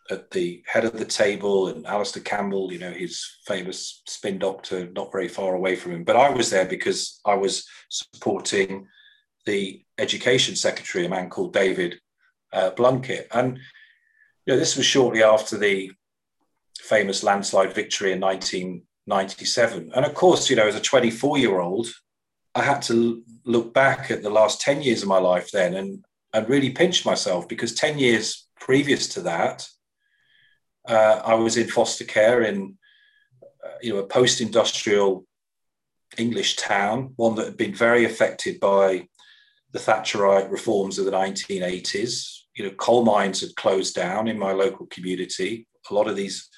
at 0.09 0.31
the 0.31 0.63
head 0.65 0.85
of 0.85 0.97
the 0.97 1.05
table 1.05 1.67
and 1.67 1.85
Alastair 1.85 2.23
Campbell, 2.23 2.73
you 2.73 2.79
know, 2.79 2.91
his 2.91 3.23
famous 3.45 4.01
spin 4.07 4.39
doctor, 4.39 4.89
not 4.91 5.11
very 5.11 5.27
far 5.27 5.53
away 5.53 5.75
from 5.75 5.91
him. 5.91 6.03
But 6.03 6.15
I 6.15 6.31
was 6.31 6.49
there 6.49 6.65
because 6.65 7.19
I 7.25 7.35
was 7.35 7.67
supporting 7.89 8.87
the 9.45 9.83
education 9.99 10.55
secretary, 10.55 11.05
a 11.05 11.09
man 11.09 11.29
called 11.29 11.53
David 11.53 11.99
uh, 12.51 12.71
Blunkett. 12.71 13.27
And, 13.31 13.59
you 14.45 14.53
know, 14.53 14.59
this 14.59 14.75
was 14.75 14.85
shortly 14.87 15.21
after 15.21 15.59
the 15.59 15.91
famous 16.81 17.23
landslide 17.23 17.73
victory 17.73 18.11
in 18.11 18.19
1997. 18.19 19.91
And 19.95 20.05
of 20.05 20.13
course, 20.13 20.49
you 20.49 20.55
know, 20.55 20.67
as 20.67 20.75
a 20.75 20.81
24 20.81 21.37
year 21.37 21.59
old, 21.59 21.87
I 22.53 22.61
had 22.61 22.81
to 22.83 23.21
look 23.43 23.73
back 23.73 24.11
at 24.11 24.23
the 24.23 24.29
last 24.29 24.61
10 24.61 24.81
years 24.81 25.01
of 25.01 25.09
my 25.09 25.17
life 25.17 25.51
then 25.51 25.75
and, 25.75 26.05
and 26.33 26.49
really 26.49 26.69
pinch 26.69 27.05
myself 27.05 27.47
because 27.47 27.73
10 27.73 27.99
years 27.99 28.47
previous 28.59 29.07
to 29.09 29.21
that, 29.21 29.67
uh, 30.87 31.21
I 31.25 31.33
was 31.35 31.57
in 31.57 31.67
foster 31.67 32.05
care 32.05 32.43
in, 32.43 32.77
uh, 33.43 33.69
you 33.81 33.93
know, 33.93 33.99
a 33.99 34.07
post 34.07 34.41
industrial 34.41 35.25
English 36.17 36.55
town, 36.55 37.13
one 37.15 37.35
that 37.35 37.45
had 37.45 37.57
been 37.57 37.73
very 37.73 38.05
affected 38.05 38.59
by 38.59 39.07
the 39.71 39.79
Thatcherite 39.79 40.49
reforms 40.49 40.97
of 40.97 41.05
the 41.05 41.11
1980s. 41.11 42.43
You 42.55 42.65
know, 42.65 42.71
coal 42.71 43.03
mines 43.03 43.41
had 43.41 43.55
closed 43.55 43.95
down 43.95 44.27
in 44.27 44.39
my 44.39 44.53
local 44.53 44.85
community. 44.87 45.67
A 45.89 45.93
lot 45.93 46.07
of 46.07 46.15
these 46.15 46.49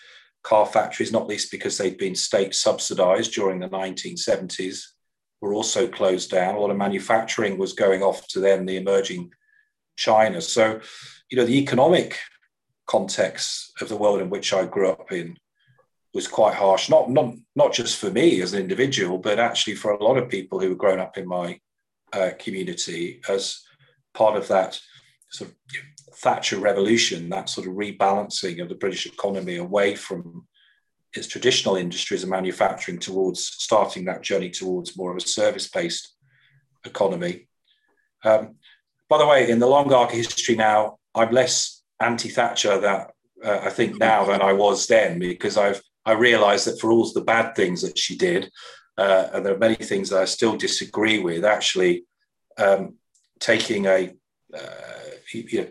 car 0.48 0.66
factories, 0.66 1.12
not 1.12 1.28
least 1.28 1.52
because 1.52 1.78
they'd 1.78 1.98
been 1.98 2.16
state 2.16 2.56
subsidized 2.56 3.34
during 3.34 3.60
the 3.60 3.68
1970s, 3.68 4.82
were 5.42 5.54
also 5.54 5.88
closed 5.88 6.32
down. 6.32 6.56
A 6.56 6.60
lot 6.60 6.72
of 6.72 6.78
manufacturing 6.78 7.58
was 7.58 7.74
going 7.74 8.02
off 8.02 8.26
to 8.30 8.40
then 8.40 8.66
the 8.66 8.78
emerging 8.78 9.32
China. 9.98 10.40
So, 10.40 10.80
you 11.30 11.38
know, 11.38 11.46
the 11.46 11.60
economic 11.60 12.18
context 12.86 13.74
of 13.82 13.90
the 13.90 13.98
world 13.98 14.22
in 14.22 14.30
which 14.30 14.54
I 14.54 14.66
grew 14.66 14.90
up 14.90 15.12
in 15.12 15.38
was 16.14 16.30
quite 16.30 16.56
harsh, 16.56 16.90
not, 16.90 17.12
not, 17.12 17.36
not 17.56 17.74
just 17.74 17.98
for 17.98 18.10
me 18.10 18.42
as 18.42 18.54
an 18.54 18.62
individual, 18.62 19.18
but 19.18 19.40
actually 19.40 19.76
for 19.76 19.92
a 19.92 20.04
lot 20.04 20.18
of 20.18 20.30
people 20.30 20.60
who 20.62 20.70
were 20.70 20.76
grown 20.76 21.00
up 21.00 21.18
in 21.18 21.28
my 21.28 21.60
uh, 22.14 22.30
community 22.40 23.20
as 23.28 23.62
part 24.14 24.38
of 24.38 24.48
that 24.48 24.80
sort 25.30 25.50
of 25.50 25.56
Thatcher 26.18 26.58
revolution, 26.58 27.30
that 27.30 27.50
sort 27.50 27.68
of 27.68 27.74
rebalancing 27.74 28.62
of 28.62 28.70
the 28.70 28.76
British 28.76 29.06
economy 29.06 29.58
away 29.58 29.96
from 29.96 30.48
its 31.14 31.28
traditional 31.28 31.76
industries 31.76 32.24
and 32.24 32.32
manufacturing 32.32 33.00
towards 33.00 33.44
starting 33.46 34.06
that 34.06 34.24
journey 34.24 34.50
towards 34.50 34.98
more 34.98 35.12
of 35.12 35.18
a 35.18 35.28
service 35.28 35.70
based 35.70 36.16
economy. 36.86 37.48
Um, 38.24 38.56
by 39.10 39.20
the 39.20 39.28
way, 39.28 39.50
in 39.50 39.60
the 39.60 39.68
long 39.68 39.94
arc 39.94 40.10
of 40.10 40.16
history 40.16 40.56
now, 40.56 40.98
I'm 41.14 41.32
less 41.32 41.84
anti 42.02 42.30
Thatcher 42.30 42.80
that 42.80 43.12
uh, 43.44 43.60
I 43.64 43.70
think 43.70 44.00
now 44.00 44.26
than 44.26 44.42
I 44.42 44.54
was 44.54 44.88
then 44.88 45.20
because 45.20 45.58
I've 45.58 45.82
I 46.06 46.14
realised 46.14 46.66
that 46.68 46.80
for 46.80 46.92
all 46.92 47.12
the 47.12 47.22
bad 47.22 47.54
things 47.56 47.82
that 47.82 47.98
she 47.98 48.18
did, 48.18 48.50
uh, 48.98 49.28
and 49.34 49.46
there 49.46 49.54
are 49.54 49.60
many 49.60 49.76
things 49.76 50.10
that 50.10 50.22
I 50.22 50.26
still 50.26 50.56
disagree 50.58 51.20
with. 51.20 51.46
Actually, 51.46 52.06
um, 52.58 52.96
taking 53.40 53.86
a 53.86 54.14
uh, 54.54 54.98
you 55.34 55.62
know, 55.62 55.68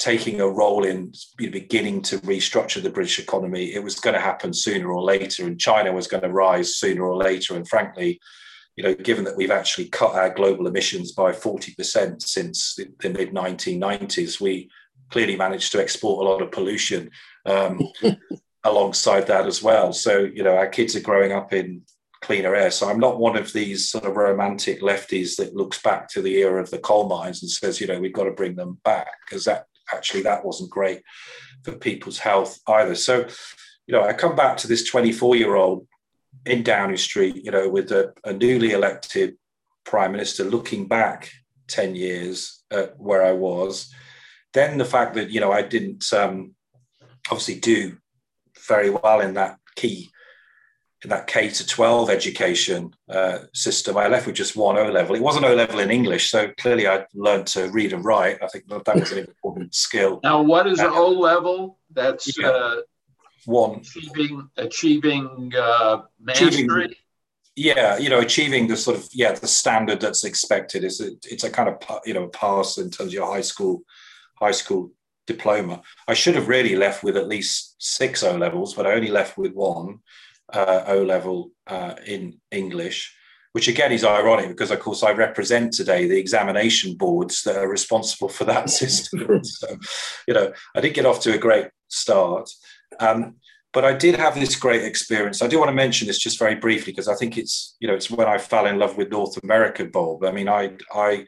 taking 0.00 0.40
a 0.40 0.48
role 0.48 0.84
in 0.84 1.12
beginning 1.36 2.00
to 2.00 2.18
restructure 2.20 2.82
the 2.82 2.90
British 2.90 3.18
economy. 3.18 3.74
It 3.74 3.84
was 3.84 4.00
going 4.00 4.14
to 4.14 4.20
happen 4.20 4.54
sooner 4.54 4.90
or 4.90 5.02
later, 5.02 5.46
and 5.46 5.60
China 5.60 5.92
was 5.92 6.08
going 6.08 6.22
to 6.22 6.30
rise 6.30 6.76
sooner 6.76 7.04
or 7.04 7.16
later. 7.16 7.54
And 7.54 7.68
frankly, 7.68 8.18
you 8.76 8.82
know, 8.82 8.94
given 8.94 9.24
that 9.24 9.36
we've 9.36 9.50
actually 9.50 9.88
cut 9.88 10.14
our 10.14 10.30
global 10.30 10.66
emissions 10.66 11.12
by 11.12 11.32
40% 11.32 12.22
since 12.22 12.74
the, 12.76 12.88
the 13.00 13.10
mid 13.10 13.32
1990s, 13.32 14.40
we 14.40 14.70
clearly 15.10 15.36
managed 15.36 15.70
to 15.72 15.82
export 15.82 16.24
a 16.24 16.28
lot 16.28 16.40
of 16.40 16.50
pollution 16.50 17.10
um, 17.44 17.78
alongside 18.64 19.26
that 19.26 19.46
as 19.46 19.62
well. 19.62 19.92
So, 19.92 20.20
you 20.20 20.42
know, 20.42 20.56
our 20.56 20.68
kids 20.68 20.96
are 20.96 21.00
growing 21.00 21.32
up 21.32 21.52
in 21.52 21.82
cleaner 22.22 22.54
air. 22.54 22.70
So 22.70 22.88
I'm 22.88 23.00
not 23.00 23.18
one 23.18 23.36
of 23.36 23.52
these 23.52 23.90
sort 23.90 24.04
of 24.04 24.16
romantic 24.16 24.80
lefties 24.80 25.36
that 25.36 25.54
looks 25.54 25.82
back 25.82 26.08
to 26.10 26.22
the 26.22 26.36
era 26.38 26.62
of 26.62 26.70
the 26.70 26.78
coal 26.78 27.06
mines 27.06 27.42
and 27.42 27.50
says, 27.50 27.82
you 27.82 27.86
know, 27.86 28.00
we've 28.00 28.14
got 28.14 28.24
to 28.24 28.30
bring 28.30 28.56
them 28.56 28.78
back 28.84 29.08
because 29.26 29.44
that 29.44 29.66
actually 29.94 30.22
that 30.22 30.44
wasn't 30.44 30.70
great 30.70 31.02
for 31.64 31.72
people's 31.72 32.18
health 32.18 32.58
either. 32.66 32.94
So, 32.94 33.26
you 33.86 33.92
know, 33.92 34.02
I 34.02 34.12
come 34.12 34.36
back 34.36 34.56
to 34.58 34.68
this 34.68 34.88
24 34.88 35.36
year 35.36 35.54
old 35.54 35.86
in 36.46 36.62
Downing 36.62 36.96
Street, 36.96 37.44
you 37.44 37.50
know, 37.50 37.68
with 37.68 37.92
a, 37.92 38.12
a 38.24 38.32
newly 38.32 38.72
elected 38.72 39.36
prime 39.84 40.12
minister 40.12 40.44
looking 40.44 40.86
back 40.86 41.30
10 41.68 41.96
years 41.96 42.62
at 42.70 42.98
where 42.98 43.24
I 43.24 43.32
was, 43.32 43.92
then 44.52 44.78
the 44.78 44.84
fact 44.84 45.14
that, 45.14 45.30
you 45.30 45.40
know, 45.40 45.52
I 45.52 45.62
didn't 45.62 46.12
um, 46.12 46.54
obviously 47.30 47.60
do 47.60 47.98
very 48.66 48.90
well 48.90 49.20
in 49.20 49.34
that 49.34 49.58
key 49.76 50.10
that 51.04 51.26
K 51.26 51.48
to 51.48 51.66
12 51.66 52.10
education 52.10 52.94
uh, 53.08 53.40
system, 53.54 53.96
I 53.96 54.08
left 54.08 54.26
with 54.26 54.36
just 54.36 54.56
one 54.56 54.76
O 54.76 54.90
level. 54.90 55.16
It 55.16 55.22
wasn't 55.22 55.46
O 55.46 55.54
level 55.54 55.80
in 55.80 55.90
English, 55.90 56.30
so 56.30 56.50
clearly 56.58 56.86
I 56.86 57.06
learned 57.14 57.46
to 57.48 57.70
read 57.70 57.92
and 57.92 58.04
write. 58.04 58.42
I 58.42 58.48
think 58.48 58.68
that, 58.68 58.94
was 58.94 59.12
an 59.12 59.18
important 59.20 59.74
skill. 59.74 60.20
Now, 60.22 60.42
what 60.42 60.66
is 60.66 60.78
uh, 60.80 60.90
O 60.92 61.08
level? 61.10 61.78
That's 61.90 62.36
yeah, 62.38 62.48
uh, 62.48 62.76
one 63.46 63.80
achieving 63.80 64.48
achieving 64.56 65.52
uh, 65.58 66.02
mastery. 66.20 66.48
Achieving, 66.48 66.94
yeah, 67.56 67.98
you 67.98 68.10
know, 68.10 68.20
achieving 68.20 68.68
the 68.68 68.76
sort 68.76 68.98
of 68.98 69.08
yeah 69.12 69.32
the 69.32 69.46
standard 69.46 70.00
that's 70.00 70.24
expected 70.24 70.84
is 70.84 71.00
it, 71.00 71.24
it's 71.24 71.44
a 71.44 71.50
kind 71.50 71.68
of 71.68 72.00
you 72.04 72.14
know 72.14 72.28
pass 72.28 72.76
in 72.76 72.90
terms 72.90 73.08
of 73.08 73.14
your 73.14 73.26
high 73.26 73.40
school 73.40 73.82
high 74.34 74.52
school 74.52 74.92
diploma. 75.26 75.80
I 76.08 76.14
should 76.14 76.34
have 76.34 76.48
really 76.48 76.76
left 76.76 77.02
with 77.02 77.16
at 77.16 77.28
least 77.28 77.76
six 77.78 78.22
O 78.22 78.36
levels, 78.36 78.74
but 78.74 78.86
I 78.86 78.92
only 78.92 79.10
left 79.10 79.38
with 79.38 79.52
one 79.54 80.00
uh, 80.52 80.84
O 80.86 81.02
level 81.02 81.50
uh, 81.66 81.94
in 82.06 82.40
English, 82.50 83.14
which 83.52 83.68
again 83.68 83.92
is 83.92 84.04
ironic 84.04 84.48
because, 84.48 84.70
of 84.70 84.80
course, 84.80 85.02
I 85.02 85.12
represent 85.12 85.72
today 85.72 86.06
the 86.06 86.18
examination 86.18 86.96
boards 86.96 87.42
that 87.42 87.56
are 87.56 87.68
responsible 87.68 88.28
for 88.28 88.44
that 88.44 88.70
system. 88.80 89.44
so, 89.44 89.78
you 90.26 90.34
know, 90.34 90.52
I 90.74 90.80
did 90.80 90.94
get 90.94 91.06
off 91.06 91.20
to 91.20 91.34
a 91.34 91.38
great 91.38 91.68
start. 91.88 92.50
Um, 92.98 93.36
but 93.72 93.84
I 93.84 93.92
did 93.92 94.16
have 94.16 94.34
this 94.34 94.56
great 94.56 94.84
experience. 94.84 95.42
I 95.42 95.46
do 95.46 95.58
want 95.58 95.68
to 95.68 95.74
mention 95.74 96.08
this 96.08 96.18
just 96.18 96.38
very 96.38 96.56
briefly 96.56 96.92
because 96.92 97.06
I 97.06 97.14
think 97.14 97.38
it's, 97.38 97.76
you 97.78 97.86
know, 97.86 97.94
it's 97.94 98.10
when 98.10 98.26
I 98.26 98.38
fell 98.38 98.66
in 98.66 98.78
love 98.78 98.96
with 98.96 99.10
North 99.10 99.40
America, 99.44 99.84
Bob. 99.84 100.24
I 100.24 100.32
mean, 100.32 100.48
I, 100.48 100.72
I, 100.92 101.24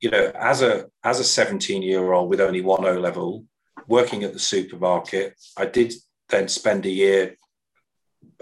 you 0.00 0.10
know, 0.10 0.30
as 0.34 0.60
a 0.60 0.86
as 1.04 1.20
a 1.20 1.24
17 1.24 1.82
year 1.82 2.12
old 2.12 2.28
with 2.28 2.40
only 2.40 2.60
one 2.60 2.84
O 2.84 3.00
level, 3.00 3.44
working 3.86 4.24
at 4.24 4.34
the 4.34 4.38
supermarket, 4.38 5.34
I 5.56 5.66
did 5.66 5.94
then 6.28 6.48
spend 6.48 6.84
a 6.84 6.90
year 6.90 7.36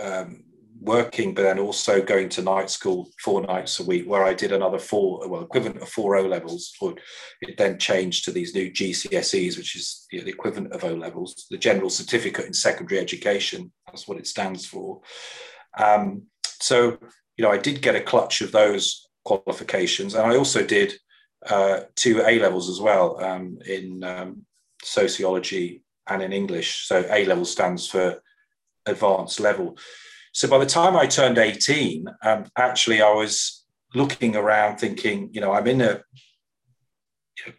um, 0.01 0.45
working, 0.80 1.34
but 1.34 1.42
then 1.42 1.59
also 1.59 2.03
going 2.03 2.28
to 2.28 2.42
night 2.42 2.68
school 2.68 3.09
four 3.22 3.40
nights 3.42 3.80
a 3.80 3.84
week, 3.84 4.07
where 4.07 4.24
I 4.24 4.34
did 4.34 4.53
another 4.53 4.78
four, 4.78 5.26
well, 5.28 5.42
equivalent 5.42 5.80
of 5.80 5.88
four 5.88 6.16
O 6.16 6.26
levels. 6.26 6.72
It 7.40 7.57
then 7.57 7.78
changed 7.78 8.24
to 8.24 8.32
these 8.32 8.55
new 8.55 8.70
GCSEs, 8.70 9.57
which 9.57 9.76
is 9.76 10.07
the 10.11 10.28
equivalent 10.28 10.72
of 10.72 10.84
O 10.84 10.95
levels, 10.95 11.47
the 11.51 11.59
General 11.59 11.90
Certificate 11.90 12.47
in 12.47 12.53
Secondary 12.53 13.01
Education. 13.01 13.72
That's 13.86 14.07
what 14.07 14.18
it 14.18 14.26
stands 14.26 14.66
for. 14.66 15.01
Um, 15.78 16.24
so, 16.61 16.99
you 17.36 17.45
know, 17.45 17.51
I 17.51 17.59
did 17.59 17.82
get 17.82 17.97
a 17.97 18.01
clutch 18.01 18.40
of 18.40 18.53
those 18.53 19.09
qualifications, 19.24 20.14
and 20.14 20.26
I 20.26 20.36
also 20.36 20.64
did 20.64 20.95
uh, 21.47 21.80
two 21.95 22.22
A 22.26 22.38
levels 22.38 22.68
as 22.68 22.80
well 22.80 23.22
um, 23.22 23.59
in 23.66 24.03
um, 24.05 24.42
sociology 24.82 25.82
and 26.09 26.22
in 26.22 26.32
English. 26.32 26.86
So 26.86 27.07
A 27.11 27.24
level 27.24 27.45
stands 27.45 27.86
for 27.86 28.22
advanced 28.87 29.41
level. 29.41 29.76
So 30.32 30.49
by 30.49 30.59
the 30.59 30.66
time 30.66 30.97
I 30.97 31.07
turned 31.07 31.39
18, 31.39 32.07
um, 32.22 32.47
actually 32.57 33.01
I 33.01 33.12
was 33.12 33.64
looking 33.95 34.37
around 34.37 34.78
thinking, 34.78 35.30
you 35.32 35.41
know, 35.41 35.53
I'm 35.53 35.66
in 35.66 35.80
a 35.80 36.03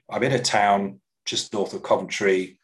I'm 0.10 0.24
in 0.24 0.32
a 0.32 0.40
town 0.40 1.00
just 1.26 1.54
north 1.54 1.74
of 1.74 1.84
Coventry. 1.84 2.60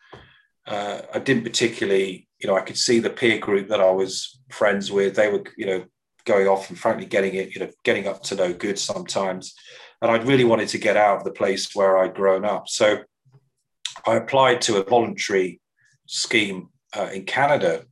Uh, 0.66 1.02
I 1.14 1.20
didn't 1.20 1.44
particularly, 1.44 2.28
you 2.40 2.48
know, 2.48 2.56
I 2.56 2.62
could 2.62 2.78
see 2.78 3.00
the 3.00 3.10
peer 3.10 3.38
group 3.38 3.70
that 3.70 3.82
I 3.82 3.92
was 3.92 4.40
friends 4.50 4.92
with. 4.92 5.16
They 5.16 5.30
were, 5.30 5.44
you 5.58 5.66
know, 5.66 5.86
going 6.26 6.48
off 6.48 6.70
and 6.70 6.78
frankly 6.78 7.06
getting 7.06 7.36
it, 7.36 7.54
you 7.54 7.62
know, 7.62 7.70
getting 7.84 8.08
up 8.08 8.22
to 8.24 8.36
no 8.36 8.54
good 8.54 8.78
sometimes. 8.78 9.54
And 10.02 10.12
I 10.12 10.18
really 10.18 10.44
wanted 10.44 10.70
to 10.70 10.78
get 10.78 10.98
out 10.98 11.18
of 11.18 11.24
the 11.24 11.32
place 11.32 11.76
where 11.76 11.98
I'd 11.98 12.16
grown 12.16 12.46
up. 12.46 12.68
So 12.68 13.00
I 14.06 14.16
applied 14.16 14.62
to 14.62 14.78
a 14.78 14.84
voluntary 14.84 15.62
scheme 16.08 16.70
uh, 16.96 17.10
in 17.14 17.26
Canada 17.26 17.86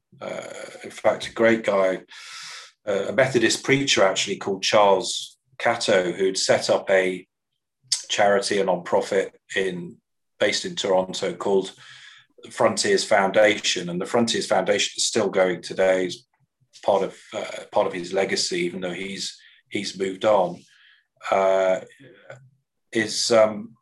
in 0.84 0.92
fact, 0.92 1.28
a 1.28 1.34
great 1.34 1.64
guy, 1.64 2.02
uh, 2.88 3.08
a 3.10 3.14
Methodist 3.14 3.64
preacher 3.64 4.04
actually 4.04 4.38
called 4.38 4.64
Charles 4.64 5.38
Catto, 5.60 6.14
who'd 6.14 6.38
set 6.38 6.70
up 6.70 6.90
a 6.90 7.28
charity, 8.10 8.60
a 8.60 8.66
non-profit 8.66 9.40
in 9.56 9.98
based 10.40 10.66
in 10.66 10.76
Toronto 10.76 11.34
called 11.34 11.74
the 12.44 12.52
Frontiers 12.52 13.04
Foundation, 13.04 13.90
and 13.90 14.00
the 14.00 14.06
Frontiers 14.06 14.48
Foundation 14.48 14.94
is 14.98 15.06
still 15.06 15.30
going 15.30 15.62
today. 15.62 16.06
Is 16.06 16.26
part 16.84 17.04
of 17.04 17.18
uh, 17.34 17.66
part 17.72 17.88
of 17.88 17.94
his 17.94 18.14
legacy, 18.14 18.60
even 18.60 18.82
though 18.82 18.94
he's 18.94 19.38
he's 19.70 20.00
moved 20.00 20.26
on. 20.26 20.62
Uh, 21.32 21.82
is 22.92 23.32
um, 23.32 23.76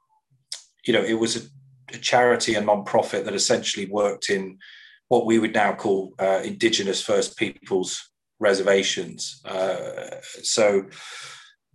you 0.86 0.94
know 0.94 1.04
it 1.04 1.14
was 1.14 1.38
a, 1.38 1.96
a 1.96 2.00
charity, 2.00 2.56
a 2.56 2.62
non-profit 2.62 3.26
that 3.26 3.36
essentially 3.36 3.86
worked 3.86 4.30
in 4.30 4.58
what 5.08 5.26
we 5.26 5.40
would 5.40 5.54
now 5.54 5.74
call 5.74 6.14
uh, 6.20 6.42
Indigenous 6.44 7.02
First 7.02 7.38
Peoples 7.38 8.10
reservations. 8.40 9.42
Uh, 9.46 10.18
so 10.44 10.86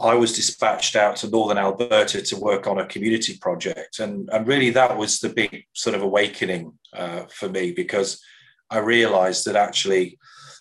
I 0.00 0.14
was 0.14 0.34
dispatched 0.34 0.96
out 0.96 1.16
to 1.16 1.30
Northern 1.30 1.58
Alberta 1.58 2.22
to 2.22 2.36
work 2.36 2.66
on 2.66 2.78
a 2.78 2.86
community 2.86 3.38
project. 3.38 4.00
And, 4.00 4.28
and 4.32 4.46
really, 4.46 4.70
that 4.70 4.96
was 4.96 5.20
the 5.20 5.28
big 5.28 5.64
sort 5.72 5.94
of 5.94 6.02
awakening 6.02 6.72
uh, 6.92 7.24
for 7.26 7.48
me 7.48 7.72
because 7.72 8.20
I 8.70 8.78
realized 8.78 9.46
that 9.46 9.56
actually, 9.56 10.18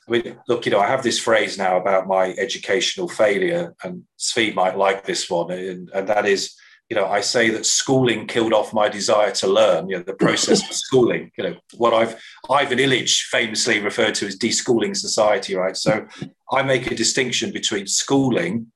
I 0.08 0.12
mean, 0.12 0.38
look, 0.48 0.66
you 0.66 0.72
know, 0.72 0.80
I 0.80 0.88
have 0.88 1.04
this 1.04 1.20
phrase 1.20 1.58
now 1.58 1.78
about 1.78 2.08
my 2.08 2.34
educational 2.38 3.08
failure, 3.08 3.74
and 3.84 4.04
Zvi 4.20 4.54
might 4.54 4.78
like 4.78 5.06
this 5.06 5.30
one, 5.30 5.52
and, 5.52 5.90
and 5.94 6.08
that 6.08 6.26
is 6.26 6.54
you 6.92 6.96
know, 6.96 7.08
I 7.08 7.22
say 7.22 7.50
that 7.52 7.66
schooling 7.66 8.28
killed 8.28 8.52
off 8.52 8.74
my 8.74 8.90
desire 8.90 9.32
to 9.32 9.48
learn. 9.48 9.88
You 9.88 10.00
know, 10.00 10.04
the 10.04 10.14
process 10.14 10.62
of 10.62 10.76
schooling. 10.86 11.32
You 11.38 11.44
know, 11.46 11.56
what 11.76 11.94
I've 11.94 12.22
Ivan 12.50 12.80
Illich 12.80 13.22
famously 13.28 13.80
referred 13.80 14.14
to 14.16 14.28
as 14.28 14.38
deschooling 14.38 14.94
society. 14.98 15.56
Right. 15.56 15.78
So 15.78 16.06
I 16.52 16.64
make 16.64 16.92
a 16.92 16.96
distinction 16.96 17.54
between 17.54 17.88
schooling, 17.88 18.74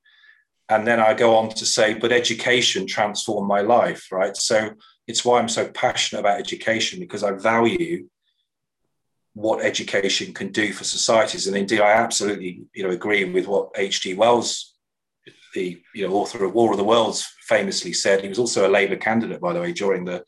and 0.70 0.86
then 0.86 0.98
I 0.98 1.12
go 1.12 1.36
on 1.36 1.50
to 1.50 1.66
say, 1.66 1.92
but 1.92 2.10
education 2.10 2.86
transformed 2.86 3.48
my 3.48 3.60
life. 3.60 4.10
Right. 4.10 4.34
So 4.34 4.70
it's 5.06 5.22
why 5.22 5.38
I'm 5.38 5.50
so 5.50 5.68
passionate 5.68 6.20
about 6.20 6.40
education 6.40 6.98
because 7.00 7.22
I 7.22 7.32
value 7.32 8.08
what 9.34 9.62
education 9.62 10.32
can 10.32 10.52
do 10.52 10.72
for 10.72 10.84
societies. 10.84 11.48
And 11.48 11.54
indeed, 11.54 11.82
I 11.82 11.90
absolutely, 11.90 12.62
you 12.74 12.82
know, 12.82 12.94
agree 12.94 13.24
with 13.30 13.46
what 13.46 13.72
H.G. 13.76 14.14
Wells 14.14 14.72
the 15.56 15.82
you 15.94 16.06
know, 16.06 16.14
author 16.14 16.44
of 16.44 16.54
War 16.54 16.70
of 16.70 16.76
the 16.76 16.84
Worlds 16.84 17.26
famously 17.48 17.92
said. 17.92 18.20
He 18.20 18.28
was 18.28 18.38
also 18.38 18.68
a 18.68 18.70
Labour 18.70 18.96
candidate, 18.96 19.40
by 19.40 19.52
the 19.52 19.60
way, 19.60 19.72
during 19.72 20.04
the 20.04 20.22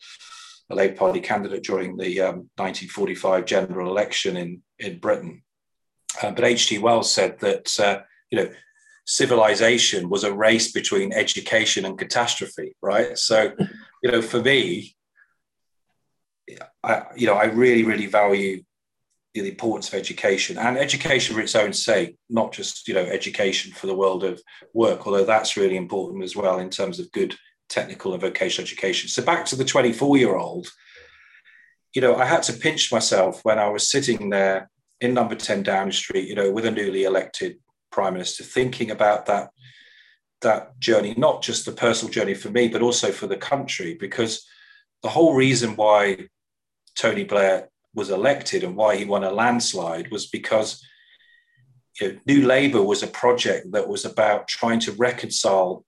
a 0.71 0.75
Labour 0.75 0.97
Party 0.97 1.21
candidate 1.21 1.63
during 1.63 1.97
the 1.97 2.21
um, 2.21 2.37
1945 2.57 3.45
general 3.45 3.91
election 3.91 4.37
in 4.37 4.63
in 4.79 4.99
Britain. 4.99 5.43
Uh, 6.23 6.31
but 6.33 6.45
H.G. 6.45 6.79
Wells 6.79 7.13
said 7.13 7.39
that 7.41 7.79
uh, 7.79 8.01
you 8.31 8.39
know 8.39 8.51
civilization 9.07 10.09
was 10.09 10.25
a 10.25 10.33
race 10.33 10.73
between 10.73 11.13
education 11.13 11.85
and 11.85 11.99
catastrophe, 11.99 12.75
right? 12.83 13.17
So, 13.17 13.53
you 14.03 14.11
know, 14.11 14.21
for 14.21 14.43
me, 14.43 14.95
I 16.83 17.03
you 17.17 17.27
know 17.27 17.35
I 17.35 17.45
really 17.45 17.85
really 17.85 18.07
value 18.07 18.63
the 19.43 19.51
importance 19.51 19.89
of 19.89 19.95
education 19.95 20.59
and 20.59 20.77
education 20.77 21.35
for 21.35 21.41
its 21.41 21.55
own 21.55 21.73
sake, 21.73 22.17
not 22.29 22.53
just 22.53 22.89
you 22.89 22.95
know 22.95 23.05
education 23.05 23.73
for 23.73 23.87
the 23.87 23.95
world 23.95 24.25
of 24.25 24.41
work, 24.75 25.07
although 25.07 25.25
that's 25.25 25.57
really 25.57 25.77
important 25.77 26.25
as 26.25 26.37
well 26.37 26.59
in 26.59 26.71
terms 26.71 26.99
of 26.99 27.13
good 27.13 27.35
technical 27.69 28.13
and 28.13 28.23
vocational 28.23 28.65
education. 28.65 29.09
So 29.09 29.23
back 29.23 29.45
to 29.47 29.57
the 29.57 29.65
24 29.65 30.17
year 30.17 30.37
old, 30.37 30.69
you 31.95 32.01
know, 32.01 32.17
I 32.17 32.25
had 32.25 32.43
to 32.45 32.53
pinch 32.53 32.93
myself 32.93 33.41
when 33.45 33.59
I 33.59 33.69
was 33.69 33.91
sitting 33.91 34.31
there 34.31 34.71
in 35.01 35.15
number 35.15 35.35
10 35.35 35.63
Downing 35.63 35.93
Street, 35.93 36.29
you 36.29 36.35
know, 36.35 36.51
with 36.51 36.65
a 36.65 36.71
newly 36.71 37.05
elected 37.05 37.59
prime 37.91 38.15
minister, 38.15 38.45
thinking 38.45 38.91
about 38.91 39.27
that 39.27 39.51
that 40.41 40.79
journey, 40.79 41.15
not 41.17 41.43
just 41.43 41.67
the 41.67 41.73
personal 41.73 42.13
journey 42.13 42.35
for 42.35 42.49
me, 42.49 42.69
but 42.69 42.81
also 42.81 43.11
for 43.11 43.27
the 43.27 43.37
country, 43.37 43.95
because 43.95 44.47
the 45.03 45.09
whole 45.09 45.35
reason 45.35 45.75
why 45.75 46.29
Tony 46.97 47.25
Blair 47.25 47.69
was 47.95 48.11
elected 48.11 48.65
and 48.65 48.77
why 48.77 48.97
he 48.97 49.05
won 49.05 49.25
a 49.25 49.31
landslide 49.31 50.11
was 50.11 50.27
because 50.27 50.83
you 52.01 52.13
know, 52.13 52.19
New 52.27 52.47
Labour 52.47 52.83
was 52.83 53.03
a 53.03 53.09
project 53.09 53.73
that 53.73 53.89
was 53.89 54.05
about 54.05 54.47
trying 54.49 54.81
to 54.81 54.93
reconcile 54.93 55.85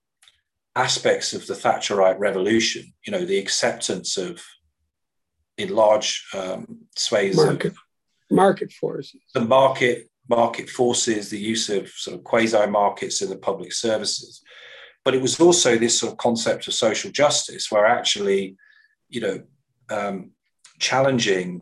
aspects 0.77 1.33
of 1.33 1.47
the 1.47 1.55
Thatcherite 1.55 2.19
revolution, 2.19 2.93
you 3.07 3.13
know, 3.13 3.25
the 3.25 3.39
acceptance 3.39 4.17
of 4.17 4.43
in 5.59 5.75
large 5.75 6.27
um, 6.35 6.87
swathes 6.97 7.37
market, 7.37 7.73
of 7.73 7.77
market 8.31 8.73
forces, 8.73 9.21
the 9.35 9.41
market 9.41 10.09
market 10.29 10.71
forces, 10.71 11.29
the 11.29 11.39
use 11.39 11.69
of 11.69 11.89
sort 11.89 12.17
of 12.17 12.25
quasi 12.25 12.67
markets 12.67 13.21
in 13.21 13.29
the 13.29 13.37
public 13.37 13.73
services. 13.73 14.43
But 15.05 15.15
it 15.15 15.23
was 15.23 15.41
also 15.41 15.77
this 15.77 15.99
sort 15.99 16.13
of 16.13 16.19
concept 16.19 16.69
of 16.69 16.75
social 16.75 17.11
justice, 17.11 17.71
where 17.71 17.87
actually, 17.87 18.57
you 19.09 19.21
know, 19.21 19.43
um, 19.91 20.31
challenging 20.79 21.61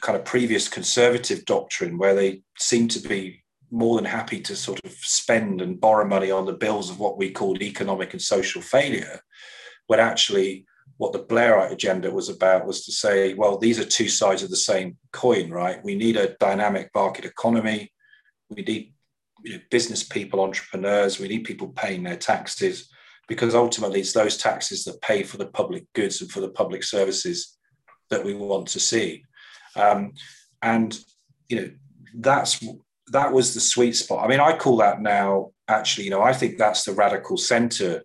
kind 0.00 0.18
of 0.18 0.24
previous 0.24 0.68
conservative 0.68 1.44
doctrine 1.44 1.98
where 1.98 2.14
they 2.14 2.42
seem 2.58 2.88
to 2.88 3.00
be 3.00 3.42
more 3.70 3.96
than 3.96 4.04
happy 4.04 4.40
to 4.40 4.56
sort 4.56 4.80
of 4.84 4.92
spend 4.92 5.60
and 5.60 5.80
borrow 5.80 6.06
money 6.06 6.30
on 6.30 6.46
the 6.46 6.52
bills 6.52 6.90
of 6.90 6.98
what 6.98 7.18
we 7.18 7.30
called 7.30 7.62
economic 7.62 8.12
and 8.12 8.22
social 8.22 8.62
failure, 8.62 9.20
when 9.86 10.00
actually 10.00 10.64
what 10.96 11.12
the 11.12 11.24
Blairite 11.24 11.70
agenda 11.70 12.10
was 12.10 12.28
about 12.28 12.66
was 12.66 12.84
to 12.84 12.92
say, 12.92 13.34
well, 13.34 13.58
these 13.58 13.78
are 13.78 13.84
two 13.84 14.08
sides 14.08 14.42
of 14.42 14.50
the 14.50 14.56
same 14.56 14.96
coin, 15.12 15.50
right? 15.50 15.82
We 15.84 15.94
need 15.94 16.16
a 16.16 16.34
dynamic 16.40 16.90
market 16.94 17.24
economy. 17.24 17.92
We 18.50 18.62
need 18.62 18.92
you 19.44 19.54
know, 19.54 19.60
business 19.70 20.02
people, 20.02 20.40
entrepreneurs. 20.40 21.20
We 21.20 21.28
need 21.28 21.44
people 21.44 21.68
paying 21.68 22.02
their 22.02 22.16
taxes 22.16 22.88
because 23.28 23.54
ultimately 23.54 24.00
it's 24.00 24.12
those 24.12 24.38
taxes 24.38 24.84
that 24.84 25.00
pay 25.02 25.22
for 25.22 25.36
the 25.36 25.46
public 25.46 25.84
goods 25.94 26.20
and 26.20 26.30
for 26.30 26.40
the 26.40 26.48
public 26.48 26.82
services 26.82 27.58
that 28.10 28.24
we 28.24 28.34
want 28.34 28.66
to 28.68 28.80
see. 28.80 29.22
Um, 29.76 30.12
and 30.62 30.98
you 31.48 31.60
know 31.60 31.70
that's 32.14 32.64
that 33.12 33.32
was 33.32 33.54
the 33.54 33.60
sweet 33.60 33.96
spot. 33.96 34.24
I 34.24 34.28
mean, 34.28 34.40
I 34.40 34.56
call 34.56 34.76
that 34.78 35.00
now 35.00 35.52
actually, 35.68 36.04
you 36.04 36.10
know, 36.10 36.22
I 36.22 36.32
think 36.32 36.58
that's 36.58 36.84
the 36.84 36.92
radical 36.92 37.36
centre 37.36 38.02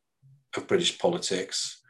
of 0.56 0.68
British 0.68 0.98
politics. 1.00 1.82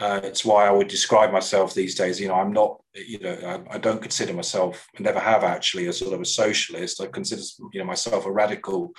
Uh, 0.00 0.20
it's 0.24 0.44
why 0.44 0.66
I 0.66 0.70
would 0.70 0.88
describe 0.88 1.32
myself 1.32 1.74
these 1.74 1.94
days. 1.94 2.18
You 2.18 2.28
know, 2.28 2.34
I'm 2.34 2.52
not, 2.52 2.80
you 2.94 3.18
know, 3.18 3.64
I, 3.70 3.74
I, 3.74 3.78
don't 3.78 4.00
consider 4.00 4.32
myself, 4.32 4.86
I 4.98 5.02
never 5.02 5.20
have 5.20 5.44
actually, 5.44 5.86
a 5.86 5.92
sort 5.92 6.14
of 6.14 6.20
a 6.20 6.24
socialist. 6.24 7.00
I 7.00 7.06
consider, 7.06 7.42
you 7.72 7.80
know, 7.80 7.86
myself 7.86 8.26
a 8.26 8.32
radical 8.32 8.92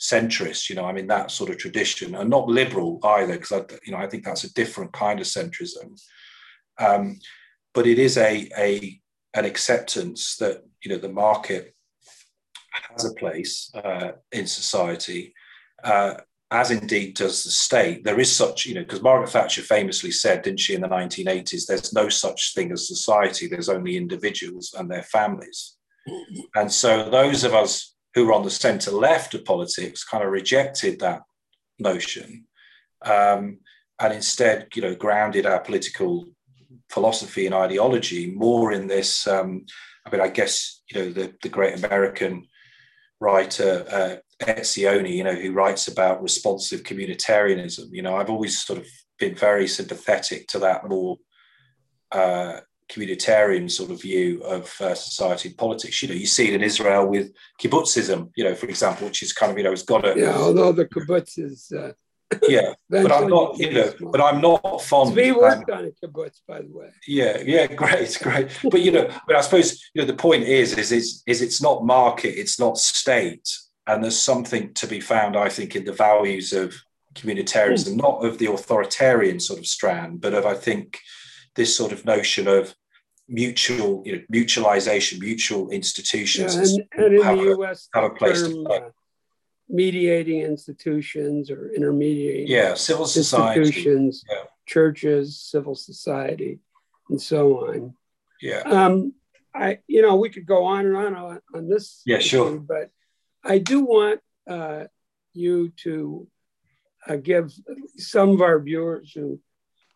centrist. 0.00 0.68
You 0.68 0.76
know, 0.76 0.84
I'm 0.84 0.98
in 0.98 1.06
that 1.06 1.30
sort 1.30 1.50
of 1.50 1.58
tradition, 1.58 2.14
and 2.14 2.28
not 2.28 2.48
liberal 2.48 2.98
either, 3.04 3.34
because 3.34 3.52
I, 3.52 3.62
you 3.86 3.92
know, 3.92 3.98
I 3.98 4.08
think 4.08 4.24
that's 4.24 4.44
a 4.44 4.52
different 4.54 4.92
kind 4.92 5.20
of 5.20 5.26
centrism. 5.26 5.98
Um, 6.78 7.18
but 7.72 7.86
it 7.86 7.98
is 7.98 8.18
a 8.18 8.50
a 8.58 9.00
an 9.34 9.44
acceptance 9.44 10.36
that 10.36 10.64
you 10.82 10.90
know 10.90 10.98
the 10.98 11.08
market 11.08 11.74
has 12.90 13.04
a 13.04 13.14
place 13.14 13.70
uh, 13.74 14.12
in 14.32 14.46
society, 14.46 15.34
uh, 15.84 16.14
as 16.50 16.70
indeed 16.70 17.14
does 17.14 17.44
the 17.44 17.50
state. 17.50 18.04
There 18.04 18.20
is 18.20 18.34
such, 18.34 18.66
you 18.66 18.74
know, 18.74 18.82
because 18.82 19.02
Margaret 19.02 19.30
Thatcher 19.30 19.62
famously 19.62 20.10
said, 20.10 20.42
didn't 20.42 20.60
she, 20.60 20.74
in 20.74 20.80
the 20.80 20.88
1980s, 20.88 21.66
there's 21.66 21.92
no 21.92 22.08
such 22.08 22.54
thing 22.54 22.72
as 22.72 22.88
society, 22.88 23.46
there's 23.46 23.68
only 23.68 23.96
individuals 23.96 24.74
and 24.76 24.90
their 24.90 25.02
families. 25.04 25.76
And 26.56 26.70
so 26.72 27.08
those 27.08 27.44
of 27.44 27.54
us 27.54 27.94
who 28.14 28.26
were 28.26 28.32
on 28.32 28.42
the 28.42 28.50
centre 28.50 28.90
left 28.90 29.34
of 29.34 29.44
politics 29.44 30.04
kind 30.04 30.24
of 30.24 30.30
rejected 30.30 30.98
that 31.00 31.22
notion 31.78 32.46
um, 33.04 33.58
and 34.00 34.12
instead, 34.12 34.68
you 34.74 34.82
know, 34.82 34.94
grounded 34.94 35.46
our 35.46 35.60
political 35.60 36.26
philosophy 36.88 37.46
and 37.46 37.54
ideology 37.54 38.32
more 38.34 38.72
in 38.72 38.86
this. 38.86 39.26
Um, 39.26 39.66
I 40.06 40.10
mean, 40.10 40.20
I 40.20 40.28
guess, 40.28 40.82
you 40.90 41.00
know, 41.00 41.10
the, 41.10 41.34
the 41.42 41.48
great 41.48 41.82
American 41.82 42.46
writer 43.20 43.84
uh, 43.90 44.44
Etzioni, 44.44 45.14
you 45.14 45.24
know, 45.24 45.34
who 45.34 45.52
writes 45.52 45.88
about 45.88 46.22
responsive 46.22 46.82
communitarianism. 46.82 47.88
You 47.92 48.02
know, 48.02 48.16
I've 48.16 48.30
always 48.30 48.62
sort 48.62 48.78
of 48.78 48.86
been 49.18 49.34
very 49.34 49.68
sympathetic 49.68 50.48
to 50.48 50.58
that 50.60 50.88
more 50.88 51.18
uh, 52.10 52.60
communitarian 52.90 53.70
sort 53.70 53.90
of 53.90 54.00
view 54.00 54.42
of 54.42 54.74
uh, 54.80 54.94
society 54.94 55.50
and 55.50 55.58
politics. 55.58 56.02
You 56.02 56.08
know, 56.08 56.14
you 56.14 56.26
see 56.26 56.48
it 56.48 56.54
in 56.54 56.62
Israel 56.62 57.06
with 57.06 57.30
kibbutzism, 57.60 58.30
you 58.36 58.44
know, 58.44 58.54
for 58.54 58.66
example, 58.66 59.06
which 59.06 59.22
is 59.22 59.32
kind 59.32 59.52
of, 59.52 59.58
you 59.58 59.64
know, 59.64 59.72
it's 59.72 59.82
got 59.82 60.06
a. 60.06 60.18
Yeah, 60.18 60.36
although 60.36 60.72
the 60.72 60.86
kibbutz 60.86 61.38
is. 61.38 61.70
Uh, 61.70 61.92
yeah, 62.48 62.74
but 62.90 63.12
I'm 63.12 63.28
not, 63.28 63.58
you 63.58 63.72
know, 63.72 63.92
but 64.00 64.20
I'm 64.20 64.40
not 64.40 64.82
fond. 64.82 65.14
We 65.14 65.32
worked 65.32 65.70
on 65.70 65.86
a 65.86 66.06
kibbutz, 66.06 66.40
by 66.46 66.62
the 66.62 66.68
way. 66.70 66.90
Yeah, 67.06 67.38
yeah, 67.44 67.66
great, 67.74 68.18
great. 68.22 68.48
But 68.70 68.80
you 68.82 68.92
know, 68.92 69.10
but 69.26 69.36
I 69.36 69.40
suppose 69.40 69.82
you 69.94 70.02
know 70.02 70.06
the 70.06 70.14
point 70.14 70.44
is, 70.44 70.76
is 70.76 70.92
is 70.92 71.22
is 71.26 71.42
it's 71.42 71.62
not 71.62 71.84
market, 71.84 72.38
it's 72.38 72.58
not 72.58 72.78
state, 72.78 73.48
and 73.86 74.02
there's 74.02 74.20
something 74.20 74.72
to 74.74 74.86
be 74.86 75.00
found, 75.00 75.36
I 75.36 75.48
think, 75.48 75.76
in 75.76 75.84
the 75.84 75.92
values 75.92 76.52
of 76.52 76.74
communitarianism, 77.14 77.94
mm. 77.94 77.96
not 77.96 78.24
of 78.24 78.38
the 78.38 78.52
authoritarian 78.52 79.40
sort 79.40 79.58
of 79.58 79.66
strand, 79.66 80.20
but 80.20 80.34
of 80.34 80.46
I 80.46 80.54
think 80.54 80.98
this 81.56 81.76
sort 81.76 81.92
of 81.92 82.04
notion 82.04 82.46
of 82.46 82.74
mutual, 83.28 84.02
you 84.04 84.16
know, 84.16 84.22
mutualization, 84.32 85.20
mutual 85.20 85.70
institutions. 85.70 86.54
Yeah, 86.54 86.84
and, 86.92 87.04
and, 87.04 87.14
in 87.14 87.36
the 87.36 87.56
US, 87.58 87.88
have 87.94 88.04
a 88.04 88.10
place 88.10 88.42
term, 88.42 88.64
to. 88.64 88.70
Uh, 88.70 88.90
mediating 89.70 90.40
institutions 90.40 91.50
or 91.50 91.70
intermediating 91.72 92.48
yeah 92.48 92.74
civil 92.74 93.06
society. 93.06 93.60
institutions 93.60 94.24
yeah. 94.28 94.42
churches 94.66 95.40
civil 95.40 95.74
society 95.74 96.58
and 97.08 97.20
so 97.20 97.68
on. 97.68 97.94
Yeah. 98.40 98.60
Um 98.60 99.14
i 99.54 99.78
you 99.86 100.02
know 100.02 100.16
we 100.16 100.30
could 100.30 100.46
go 100.46 100.64
on 100.64 100.86
and 100.86 100.96
on 100.96 101.14
on, 101.14 101.40
on 101.54 101.68
this 101.68 102.02
yeah 102.06 102.18
issue, 102.18 102.36
sure. 102.36 102.58
but 102.58 102.90
i 103.44 103.58
do 103.58 103.80
want 103.80 104.20
uh, 104.48 104.84
you 105.32 105.70
to 105.70 106.28
uh, 107.06 107.16
give 107.16 107.52
some 107.96 108.30
of 108.30 108.40
our 108.40 108.60
viewers 108.60 109.12
who 109.12 109.40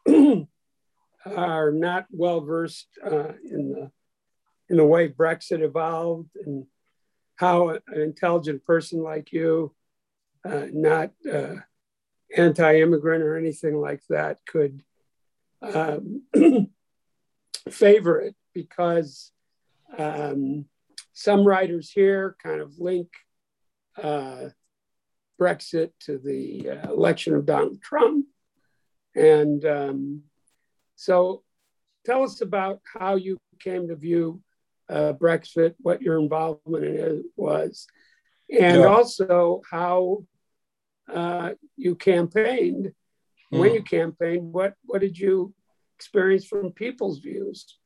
are 1.27 1.73
not 1.73 2.07
well 2.11 2.41
versed 2.41 2.89
uh, 3.05 3.33
in 3.45 3.73
the 3.73 3.91
in 4.69 4.77
the 4.77 4.85
way 4.85 5.09
brexit 5.09 5.61
evolved 5.61 6.31
and 6.45 6.67
how 7.37 7.71
an 7.71 7.81
intelligent 7.95 8.65
person 8.65 9.03
like 9.03 9.33
you, 9.33 9.75
uh, 10.45 10.67
not 10.73 11.11
uh, 11.31 11.57
anti 12.37 12.81
immigrant 12.81 13.23
or 13.23 13.37
anything 13.37 13.77
like 13.77 14.03
that, 14.09 14.39
could 14.47 14.83
um, 15.63 16.23
favor 17.71 18.21
it 18.21 18.35
because 18.53 19.33
um, 19.97 20.67
some 21.13 21.47
writers 21.47 21.91
here 21.91 22.37
kind 22.43 22.61
of 22.61 22.79
link 22.79 23.09
uh, 24.03 24.49
Brexit 25.41 25.91
to 26.01 26.19
the 26.19 26.71
uh, 26.71 26.93
election 26.93 27.35
of 27.35 27.47
Donald 27.47 27.81
Trump. 27.83 28.27
And 29.15 29.65
um, 29.65 30.23
so 30.97 31.43
tell 32.05 32.23
us 32.23 32.41
about 32.41 32.81
how 32.85 33.17
you 33.17 33.39
came 33.61 33.89
to 33.89 33.97
view 33.97 34.41
uh, 34.89 35.13
Brexit, 35.15 35.75
what 35.81 36.03
your 36.03 36.19
involvement 36.19 36.85
in 36.85 36.97
it 36.97 37.25
was, 37.37 37.87
and 38.51 38.81
yeah. 38.81 38.87
also 38.87 39.63
how 39.71 40.25
uh, 41.13 41.51
you 41.77 41.95
campaigned. 41.95 42.93
Mm. 43.53 43.59
When 43.59 43.69
hmm. 43.71 43.77
you 43.77 43.83
campaigned, 43.83 44.53
what 44.53 44.75
what 44.85 45.01
did 45.01 45.19
you 45.19 45.55
experience 45.97 46.47
from 46.47 46.73
people's 46.73 47.21
views? 47.21 47.79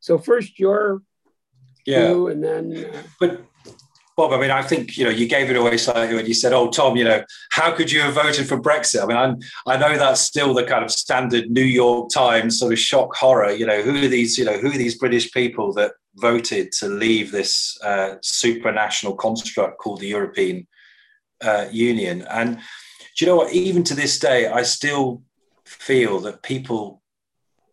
So 0.00 0.18
first 0.18 0.58
your 0.58 1.02
yeah. 1.84 2.08
view, 2.08 2.28
and 2.28 2.42
then. 2.42 2.84
Uh, 2.92 3.02
but 3.20 3.40
Bob, 4.16 4.32
I 4.32 4.40
mean, 4.40 4.50
I 4.50 4.62
think 4.62 4.96
you 4.96 5.04
know 5.04 5.10
you 5.10 5.28
gave 5.28 5.50
it 5.50 5.56
away 5.56 5.76
slightly 5.76 6.14
when 6.14 6.26
you 6.26 6.32
said, 6.32 6.52
"Oh, 6.54 6.70
Tom, 6.70 6.96
you 6.96 7.04
know, 7.04 7.22
how 7.50 7.72
could 7.72 7.92
you 7.92 8.00
have 8.00 8.14
voted 8.14 8.48
for 8.48 8.58
Brexit?" 8.58 9.02
I 9.02 9.06
mean, 9.06 9.16
I'm, 9.16 9.38
I 9.66 9.76
know 9.76 9.98
that's 9.98 10.22
still 10.22 10.54
the 10.54 10.64
kind 10.64 10.84
of 10.84 10.90
standard 10.90 11.50
New 11.50 11.62
York 11.62 12.10
Times 12.10 12.58
sort 12.58 12.72
of 12.72 12.78
shock 12.78 13.14
horror. 13.14 13.50
You 13.50 13.66
know, 13.66 13.82
who 13.82 14.04
are 14.04 14.08
these? 14.08 14.38
You 14.38 14.46
know, 14.46 14.56
who 14.56 14.68
are 14.68 14.78
these 14.78 14.98
British 14.98 15.30
people 15.32 15.72
that 15.74 15.92
voted 16.16 16.72
to 16.72 16.88
leave 16.88 17.30
this 17.30 17.78
uh, 17.82 18.16
supranational 18.22 19.16
construct 19.16 19.78
called 19.78 20.00
the 20.00 20.08
European 20.08 20.66
uh, 21.42 21.66
Union? 21.70 22.22
And 22.30 22.56
do 22.56 23.24
you 23.24 23.26
know 23.26 23.36
what? 23.36 23.52
Even 23.52 23.82
to 23.84 23.94
this 23.94 24.18
day, 24.18 24.48
I 24.48 24.62
still 24.62 25.22
feel 25.64 26.20
that 26.20 26.42
people 26.42 27.02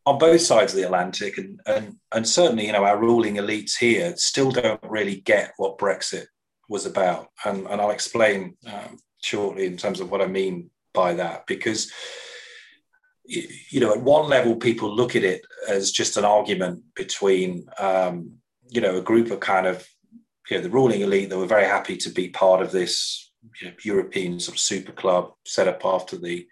on 0.05 0.17
both 0.17 0.41
sides 0.41 0.73
of 0.73 0.77
the 0.77 0.85
Atlantic 0.85 1.37
and, 1.37 1.59
and, 1.65 1.95
and 2.11 2.27
certainly, 2.27 2.65
you 2.65 2.73
know, 2.73 2.83
our 2.83 2.99
ruling 2.99 3.35
elites 3.35 3.77
here 3.77 4.13
still 4.17 4.51
don't 4.51 4.81
really 4.83 5.21
get 5.21 5.53
what 5.57 5.77
Brexit 5.77 6.25
was 6.67 6.85
about. 6.85 7.27
And, 7.45 7.65
and 7.67 7.79
I'll 7.79 7.91
explain 7.91 8.57
um, 8.67 8.97
shortly 9.21 9.65
in 9.65 9.77
terms 9.77 10.01
of 10.01 10.11
what 10.11 10.21
I 10.21 10.27
mean 10.27 10.69
by 10.93 11.13
that, 11.13 11.47
because, 11.47 11.91
you 13.25 13.79
know, 13.79 13.93
at 13.93 14.01
one 14.01 14.29
level, 14.29 14.55
people 14.55 14.93
look 14.93 15.15
at 15.15 15.23
it 15.23 15.41
as 15.69 15.91
just 15.91 16.17
an 16.17 16.25
argument 16.25 16.83
between, 16.95 17.65
um, 17.79 18.33
you 18.69 18.81
know, 18.81 18.97
a 18.97 19.01
group 19.01 19.31
of 19.31 19.39
kind 19.39 19.65
of, 19.65 19.87
you 20.49 20.57
know, 20.57 20.63
the 20.63 20.69
ruling 20.69 21.01
elite 21.01 21.29
that 21.29 21.37
were 21.37 21.45
very 21.45 21.65
happy 21.65 21.95
to 21.97 22.09
be 22.09 22.29
part 22.29 22.61
of 22.61 22.71
this 22.71 23.31
you 23.61 23.67
know, 23.67 23.73
European 23.83 24.39
sort 24.39 24.55
of 24.55 24.59
super 24.59 24.91
club 24.91 25.33
set 25.45 25.67
up 25.67 25.85
after 25.85 26.17
the 26.17 26.47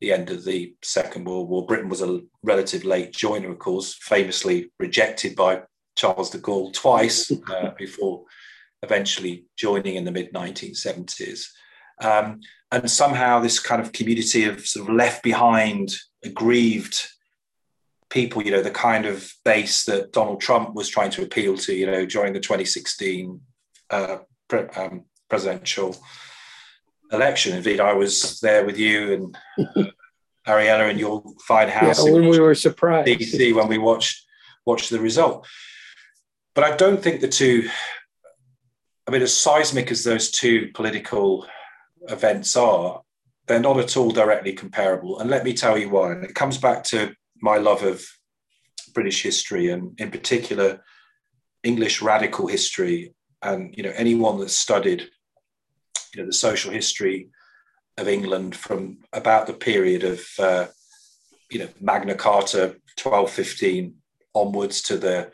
the 0.00 0.12
end 0.12 0.30
of 0.30 0.44
the 0.44 0.74
Second 0.82 1.26
World 1.26 1.48
War. 1.50 1.66
Britain 1.66 1.90
was 1.90 2.00
a 2.00 2.20
relative 2.42 2.84
late 2.84 3.12
joiner, 3.12 3.50
of 3.50 3.58
course, 3.58 3.94
famously 4.00 4.70
rejected 4.78 5.36
by 5.36 5.62
Charles 5.94 6.30
de 6.30 6.38
Gaulle 6.38 6.72
twice 6.72 7.30
uh, 7.50 7.70
before 7.76 8.24
eventually 8.82 9.44
joining 9.58 9.96
in 9.96 10.04
the 10.04 10.10
mid 10.10 10.32
1970s. 10.32 11.44
Um, 12.00 12.40
and 12.72 12.90
somehow 12.90 13.40
this 13.40 13.58
kind 13.58 13.82
of 13.82 13.92
community 13.92 14.44
of 14.44 14.66
sort 14.66 14.88
of 14.88 14.94
left 14.94 15.22
behind, 15.22 15.90
aggrieved 16.24 17.06
people, 18.08 18.42
you 18.42 18.50
know, 18.50 18.62
the 18.62 18.70
kind 18.70 19.06
of 19.06 19.32
base 19.44 19.84
that 19.84 20.12
Donald 20.12 20.40
Trump 20.40 20.74
was 20.74 20.88
trying 20.88 21.10
to 21.12 21.22
appeal 21.22 21.56
to, 21.56 21.74
you 21.74 21.86
know, 21.86 22.04
during 22.04 22.32
the 22.32 22.40
2016 22.40 23.40
uh, 23.90 24.18
pre- 24.48 24.68
um, 24.76 25.04
presidential 25.28 25.96
election. 27.12 27.56
Indeed, 27.56 27.80
I 27.80 27.92
was 27.92 28.40
there 28.40 28.64
with 28.64 28.78
you 28.78 29.12
and 29.12 29.66
uh, 29.76 29.90
Ariella 30.46 30.90
in 30.90 30.98
your 30.98 31.22
fine 31.46 31.68
house. 31.68 32.04
Yeah, 32.04 32.12
when 32.12 32.28
we 32.28 32.40
were 32.40 32.54
surprised. 32.54 33.08
DC 33.08 33.54
when 33.54 33.68
we 33.68 33.78
watched 33.78 34.26
watched 34.66 34.90
the 34.90 35.00
result. 35.00 35.46
But 36.54 36.64
I 36.64 36.76
don't 36.76 37.02
think 37.02 37.20
the 37.20 37.28
two 37.28 37.68
I 39.10 39.12
mean, 39.12 39.22
as 39.22 39.34
seismic 39.34 39.90
as 39.90 40.04
those 40.04 40.30
two 40.30 40.70
political 40.72 41.44
events 42.08 42.54
are, 42.54 43.02
they're 43.50 43.58
not 43.58 43.80
at 43.80 43.96
all 43.96 44.12
directly 44.12 44.52
comparable. 44.52 45.18
And 45.18 45.28
let 45.28 45.42
me 45.42 45.52
tell 45.52 45.76
you 45.76 45.90
why. 45.90 46.12
And 46.12 46.24
it 46.24 46.36
comes 46.36 46.56
back 46.56 46.84
to 46.84 47.12
my 47.42 47.56
love 47.56 47.82
of 47.82 48.06
British 48.94 49.24
history 49.24 49.70
and, 49.70 49.98
in 50.00 50.12
particular, 50.12 50.84
English 51.64 52.00
radical 52.00 52.46
history. 52.46 53.12
And 53.42 53.74
you 53.76 53.82
know, 53.82 53.92
anyone 53.96 54.38
that's 54.38 54.56
studied, 54.56 55.00
you 56.14 56.20
know, 56.20 56.26
the 56.26 56.32
social 56.32 56.70
history 56.70 57.30
of 57.98 58.06
England 58.06 58.54
from 58.54 58.98
about 59.12 59.48
the 59.48 59.52
period 59.52 60.04
of, 60.04 60.24
uh, 60.38 60.66
you 61.50 61.58
know, 61.58 61.68
Magna 61.80 62.14
Carta, 62.14 62.76
1215 63.02 63.94
onwards 64.32 64.80
to 64.82 64.96
the 64.96 65.32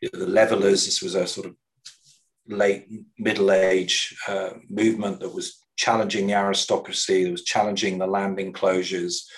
you 0.00 0.08
know, 0.10 0.20
the 0.20 0.26
levelers. 0.26 0.86
This 0.86 1.02
was 1.02 1.14
a 1.14 1.26
sort 1.26 1.48
of 1.48 1.56
late 2.48 2.86
middle 3.18 3.52
age 3.52 4.16
uh, 4.26 4.54
movement 4.70 5.20
that 5.20 5.34
was 5.34 5.58
challenging 5.76 6.26
the 6.26 6.34
aristocracy, 6.34 7.24
that 7.24 7.30
was 7.30 7.44
challenging 7.44 7.98
the 7.98 8.06
land 8.06 8.38
enclosures. 8.38 9.28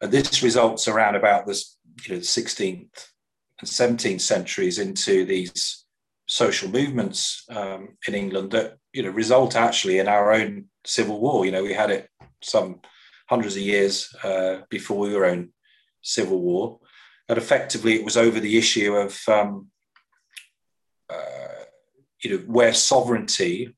This 0.00 0.42
results 0.42 0.88
around 0.88 1.16
about 1.16 1.46
this, 1.46 1.76
you 2.04 2.14
know, 2.14 2.18
the 2.20 2.24
16th 2.24 3.08
and 3.60 3.68
17th 3.68 4.20
centuries 4.20 4.78
into 4.78 5.24
these 5.24 5.84
social 6.26 6.68
movements 6.68 7.44
um, 7.50 7.96
in 8.06 8.14
England 8.14 8.52
that, 8.52 8.76
you 8.92 9.02
know, 9.02 9.10
result 9.10 9.54
actually 9.56 9.98
in 9.98 10.08
our 10.08 10.32
own 10.32 10.66
civil 10.84 11.20
war. 11.20 11.44
You 11.44 11.52
know, 11.52 11.62
we 11.62 11.74
had 11.74 11.90
it 11.90 12.08
some 12.42 12.80
hundreds 13.28 13.56
of 13.56 13.62
years 13.62 14.14
uh, 14.24 14.58
before 14.70 14.98
were 15.14 15.26
in 15.26 15.52
civil 16.02 16.40
war. 16.40 16.80
And 17.28 17.38
effectively, 17.38 17.94
it 17.94 18.04
was 18.04 18.16
over 18.16 18.40
the 18.40 18.58
issue 18.58 18.94
of 18.94 19.18
um, 19.28 19.68
uh, 21.08 21.64
you 22.22 22.30
know 22.30 22.44
where 22.46 22.74
sovereignty 22.74 23.74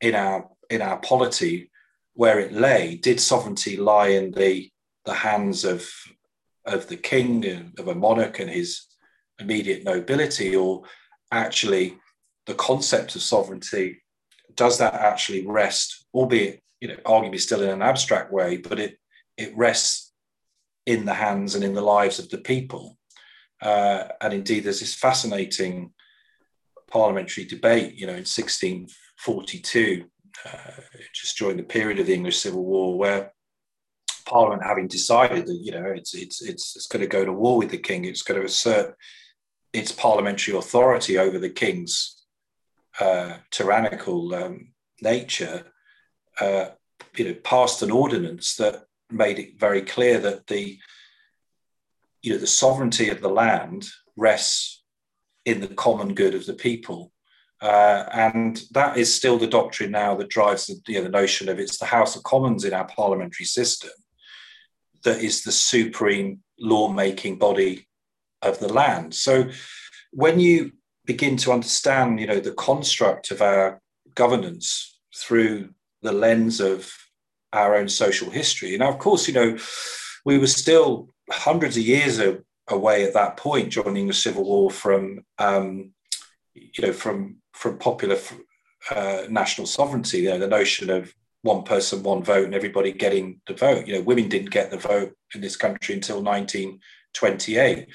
in 0.00 0.14
our 0.14 0.48
in 0.70 0.82
our 0.82 0.98
polity 0.98 1.70
where 2.14 2.38
it 2.38 2.52
lay 2.52 2.96
did 2.96 3.20
sovereignty 3.20 3.76
lie 3.76 4.08
in 4.08 4.30
the 4.32 4.70
the 5.04 5.14
hands 5.14 5.64
of 5.64 5.88
of 6.66 6.86
the 6.88 6.96
king 6.96 7.72
of 7.78 7.88
a 7.88 7.94
monarch 7.94 8.38
and 8.38 8.50
his 8.50 8.86
immediate 9.38 9.84
nobility? 9.84 10.54
Or 10.54 10.82
actually 11.32 11.96
the 12.46 12.54
concept 12.54 13.14
of 13.14 13.22
sovereignty 13.22 14.02
does 14.56 14.78
that 14.78 14.94
actually 14.94 15.46
rest 15.46 16.06
albeit 16.12 16.60
you 16.80 16.88
know 16.88 16.96
arguably 17.06 17.38
still 17.38 17.62
in 17.62 17.70
an 17.70 17.82
abstract 17.82 18.32
way 18.32 18.56
but 18.56 18.80
it 18.80 18.98
it 19.36 19.56
rests 19.56 20.10
in 20.86 21.04
the 21.04 21.14
hands 21.14 21.54
and 21.54 21.64
in 21.64 21.74
the 21.74 21.82
lives 21.82 22.18
of 22.18 22.28
the 22.30 22.38
people? 22.38 22.98
Uh, 23.62 24.04
and 24.20 24.32
indeed 24.32 24.64
there's 24.64 24.80
this 24.80 24.94
fascinating 24.94 25.92
parliamentary 26.90 27.44
debate, 27.44 27.94
you 27.94 28.06
know, 28.06 28.12
in 28.12 28.26
1642, 28.26 30.04
uh, 30.44 30.80
just 31.12 31.38
during 31.38 31.56
the 31.56 31.62
period 31.62 31.98
of 31.98 32.06
the 32.06 32.14
English 32.14 32.38
Civil 32.38 32.64
War, 32.64 32.98
where 32.98 33.32
Parliament, 34.26 34.62
having 34.62 34.86
decided 34.86 35.46
that 35.46 35.58
you 35.60 35.72
know 35.72 35.86
it's 35.86 36.14
it's 36.14 36.40
it's, 36.42 36.76
it's 36.76 36.86
going 36.86 37.00
to 37.00 37.08
go 37.08 37.24
to 37.24 37.32
war 37.32 37.58
with 37.58 37.70
the 37.70 37.78
king, 37.78 38.04
it's 38.04 38.22
going 38.22 38.40
to 38.40 38.46
assert 38.46 38.96
its 39.72 39.92
parliamentary 39.92 40.56
authority 40.56 41.18
over 41.18 41.38
the 41.38 41.50
king's 41.50 42.24
uh, 42.98 43.36
tyrannical 43.50 44.34
um, 44.34 44.72
nature, 45.00 45.66
uh, 46.40 46.66
you 47.16 47.24
know, 47.24 47.34
passed 47.34 47.82
an 47.82 47.90
ordinance 47.90 48.56
that 48.56 48.84
made 49.10 49.38
it 49.38 49.58
very 49.58 49.82
clear 49.82 50.18
that 50.18 50.46
the 50.46 50.78
you 52.22 52.32
know 52.32 52.38
the 52.38 52.46
sovereignty 52.46 53.08
of 53.08 53.20
the 53.20 53.28
land 53.28 53.88
rests 54.16 54.82
in 55.44 55.60
the 55.60 55.68
common 55.68 56.14
good 56.14 56.34
of 56.34 56.46
the 56.46 56.54
people. 56.54 57.12
Uh, 57.60 58.04
and 58.12 58.62
that 58.70 58.96
is 58.96 59.14
still 59.14 59.36
the 59.36 59.46
doctrine 59.46 59.90
now 59.90 60.14
that 60.14 60.30
drives 60.30 60.66
the, 60.66 60.80
you 60.88 60.98
know, 60.98 61.04
the 61.04 61.10
notion 61.10 61.48
of 61.48 61.58
it's 61.58 61.78
the 61.78 61.84
House 61.84 62.16
of 62.16 62.22
Commons 62.22 62.64
in 62.64 62.72
our 62.72 62.86
parliamentary 62.86 63.44
system 63.44 63.90
that 65.04 65.20
is 65.20 65.42
the 65.42 65.52
supreme 65.52 66.40
lawmaking 66.58 67.38
body 67.38 67.86
of 68.42 68.58
the 68.58 68.72
land. 68.72 69.14
So 69.14 69.50
when 70.12 70.40
you 70.40 70.72
begin 71.06 71.36
to 71.38 71.52
understand, 71.52 72.20
you 72.20 72.26
know, 72.26 72.40
the 72.40 72.52
construct 72.52 73.30
of 73.30 73.42
our 73.42 73.80
governance 74.14 74.98
through 75.14 75.70
the 76.02 76.12
lens 76.12 76.60
of 76.60 76.92
our 77.52 77.76
own 77.76 77.88
social 77.88 78.30
history, 78.30 78.76
now 78.76 78.90
of 78.90 78.98
course, 78.98 79.28
you 79.28 79.34
know, 79.34 79.58
we 80.24 80.38
were 80.38 80.46
still 80.46 81.08
hundreds 81.30 81.76
of 81.76 81.82
years 81.82 82.20
away 82.68 83.04
at 83.04 83.14
that 83.14 83.36
point 83.36 83.72
during 83.72 84.06
the 84.06 84.14
Civil 84.14 84.44
War 84.44 84.70
from, 84.70 85.20
um, 85.38 85.92
you 86.74 86.86
know, 86.86 86.92
from 86.92 87.36
from 87.52 87.78
popular 87.78 88.18
uh, 88.90 89.22
national 89.28 89.66
sovereignty. 89.66 90.20
You 90.20 90.30
know, 90.30 90.38
the 90.38 90.46
notion 90.46 90.90
of 90.90 91.14
one 91.42 91.62
person, 91.62 92.02
one 92.02 92.22
vote, 92.22 92.44
and 92.44 92.54
everybody 92.54 92.92
getting 92.92 93.40
the 93.46 93.54
vote. 93.54 93.86
You 93.86 93.94
know, 93.94 94.02
women 94.02 94.28
didn't 94.28 94.50
get 94.50 94.70
the 94.70 94.78
vote 94.78 95.14
in 95.34 95.40
this 95.40 95.56
country 95.56 95.94
until 95.94 96.22
1928. 96.22 97.88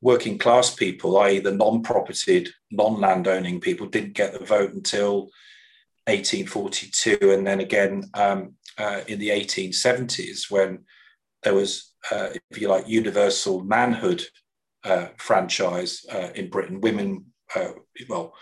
Working 0.00 0.36
class 0.36 0.74
people, 0.74 1.16
i.e., 1.18 1.38
the 1.38 1.52
non-propertied, 1.52 2.48
non-landowning 2.72 3.60
people, 3.60 3.86
didn't 3.86 4.14
get 4.14 4.32
the 4.32 4.44
vote 4.44 4.72
until 4.72 5.30
1842, 6.08 7.18
and 7.30 7.46
then 7.46 7.60
again 7.60 8.10
um, 8.14 8.54
uh, 8.78 9.02
in 9.06 9.20
the 9.20 9.28
1870s 9.28 10.50
when 10.50 10.84
there 11.44 11.54
was 11.54 11.92
uh, 12.10 12.30
if 12.50 12.60
you 12.60 12.68
like, 12.68 12.88
universal 12.88 13.62
manhood 13.62 14.24
uh, 14.84 15.06
franchise 15.16 16.04
uh, 16.12 16.30
in 16.34 16.50
Britain. 16.50 16.80
Women, 16.80 17.26
well, 18.08 18.34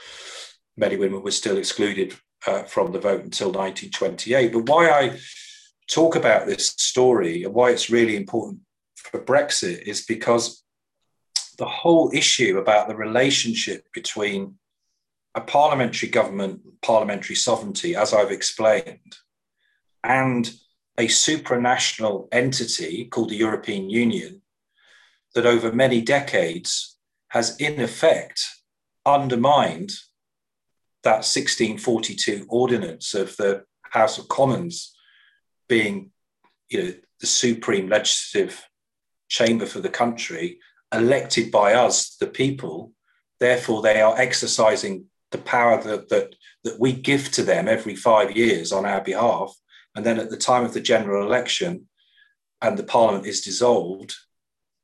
many 0.76 0.96
women 0.96 1.22
were 1.22 1.30
still 1.30 1.58
excluded 1.58 2.14
uh, 2.46 2.62
from 2.64 2.92
the 2.92 3.00
vote 3.00 3.22
until 3.24 3.48
1928. 3.48 4.52
But 4.52 4.68
why 4.68 4.90
I 4.90 5.18
talk 5.90 6.16
about 6.16 6.46
this 6.46 6.68
story 6.68 7.44
and 7.44 7.54
why 7.54 7.70
it's 7.70 7.90
really 7.90 8.16
important 8.16 8.61
for 8.96 9.20
Brexit 9.20 9.82
is 9.82 10.04
because 10.04 10.62
the 11.58 11.66
whole 11.66 12.11
issue 12.14 12.58
about 12.58 12.88
the 12.88 12.96
relationship 12.96 13.86
between 13.92 14.54
a 15.34 15.40
parliamentary 15.40 16.08
government, 16.08 16.61
parliamentary 16.82 17.36
sovereignty, 17.36 17.94
as 17.94 18.14
I've 18.14 18.30
explained, 18.30 19.16
and 20.02 20.50
a 20.98 21.06
supranational 21.06 22.28
entity 22.32 23.06
called 23.06 23.30
the 23.30 23.36
European 23.36 23.90
Union 23.90 24.42
that 25.34 25.46
over 25.46 25.72
many 25.72 26.00
decades 26.00 26.98
has, 27.28 27.56
in 27.58 27.80
effect, 27.80 28.44
undermined 29.07 29.90
that 31.03 31.24
1642 31.24 32.46
ordinance 32.48 33.14
of 33.14 33.36
the 33.36 33.64
House 33.82 34.18
of 34.18 34.28
Commons 34.28 34.94
being 35.68 36.11
you 36.68 36.82
know, 36.82 36.92
the 37.20 37.26
supreme 37.26 37.88
legislative 37.88 38.62
chamber 39.28 39.66
for 39.66 39.80
the 39.80 39.88
country, 39.88 40.59
elected 40.92 41.51
by 41.51 41.72
us, 41.74 42.16
the 42.16 42.26
people. 42.26 42.92
Therefore, 43.38 43.80
they 43.82 44.01
are 44.01 44.18
exercising 44.18 45.07
the 45.30 45.38
power 45.38 45.82
that, 45.82 46.09
that, 46.09 46.34
that 46.64 46.78
we 46.80 46.92
give 46.92 47.30
to 47.32 47.42
them 47.42 47.68
every 47.68 47.94
five 47.94 48.36
years 48.36 48.72
on 48.72 48.84
our 48.84 49.01
behalf 49.01 49.55
and 49.94 50.05
then 50.05 50.18
at 50.18 50.30
the 50.30 50.36
time 50.36 50.64
of 50.64 50.74
the 50.74 50.80
general 50.80 51.26
election 51.26 51.88
and 52.62 52.78
the 52.78 52.84
parliament 52.84 53.26
is 53.26 53.40
dissolved, 53.40 54.14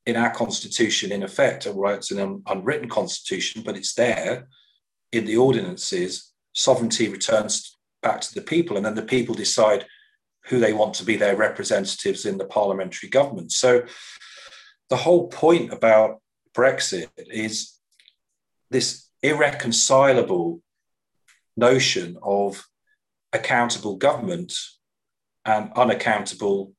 in 0.06 0.16
our 0.16 0.30
constitution, 0.30 1.10
in 1.12 1.22
effect, 1.22 1.66
although 1.66 1.88
it's 1.88 2.12
an 2.12 2.42
unwritten 2.46 2.88
constitution, 2.88 3.62
but 3.64 3.76
it's 3.76 3.94
there 3.94 4.48
in 5.12 5.24
the 5.24 5.36
ordinances, 5.36 6.32
sovereignty 6.52 7.08
returns 7.08 7.76
back 8.02 8.20
to 8.20 8.34
the 8.34 8.40
people, 8.40 8.76
and 8.76 8.86
then 8.86 8.94
the 8.94 9.02
people 9.02 9.34
decide 9.34 9.84
who 10.46 10.60
they 10.60 10.72
want 10.72 10.94
to 10.94 11.04
be 11.04 11.16
their 11.16 11.36
representatives 11.36 12.24
in 12.24 12.38
the 12.38 12.44
parliamentary 12.44 13.08
government. 13.08 13.50
So 13.50 13.82
the 14.90 14.96
whole 14.96 15.26
point 15.26 15.72
about 15.72 16.22
Brexit 16.54 17.08
is 17.16 17.72
this 18.70 19.08
irreconcilable 19.22 20.62
notion 21.56 22.16
of 22.22 22.64
accountable 23.32 23.96
government 23.96 24.54
and 25.44 25.70
unaccountable 25.74 26.72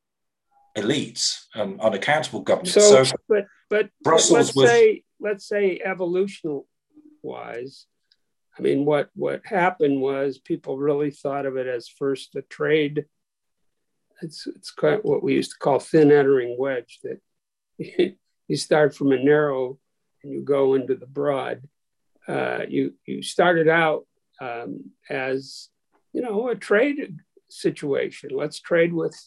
elites 0.78 1.45
and 1.55 1.80
unaccountable 1.82 2.41
governments. 2.41 2.73
So, 2.73 3.03
so 3.03 3.15
but 3.28 3.45
but 3.69 3.89
Brussels 4.03 4.32
let's 4.32 4.55
was, 4.55 4.69
say 4.69 5.03
let's 5.19 5.47
say 5.47 5.82
evolution 5.84 6.63
wise, 7.23 7.88
I 8.57 8.61
mean, 8.61 8.86
what 8.86 9.09
what 9.15 9.45
happened 9.45 10.01
was 10.01 10.38
people 10.38 10.78
really 10.78 11.11
thought 11.11 11.45
of 11.45 11.57
it 11.57 11.67
as 11.67 11.88
first 11.88 12.36
a 12.36 12.41
trade. 12.43 13.05
It's 14.21 14.47
it's 14.47 14.71
quite 14.71 15.03
what 15.03 15.23
we 15.23 15.34
used 15.34 15.51
to 15.51 15.57
call 15.57 15.80
thin 15.80 16.11
entering 16.11 16.55
wedge. 16.57 16.99
That 17.03 17.19
you 18.47 18.55
start 18.55 18.95
from 18.95 19.11
a 19.11 19.23
narrow 19.23 19.78
and 20.23 20.32
you 20.32 20.41
go 20.41 20.75
into 20.75 20.95
the 20.95 21.05
broad. 21.05 21.67
Uh, 22.28 22.61
you 22.67 22.93
you 23.05 23.21
started 23.21 23.67
out 23.67 24.05
um, 24.41 24.91
as 25.09 25.69
you 26.13 26.21
know 26.21 26.49
a 26.49 26.55
trade 26.55 27.17
situation. 27.49 28.32
Let's 28.34 28.59
trade 28.59 28.93
with 28.93 29.17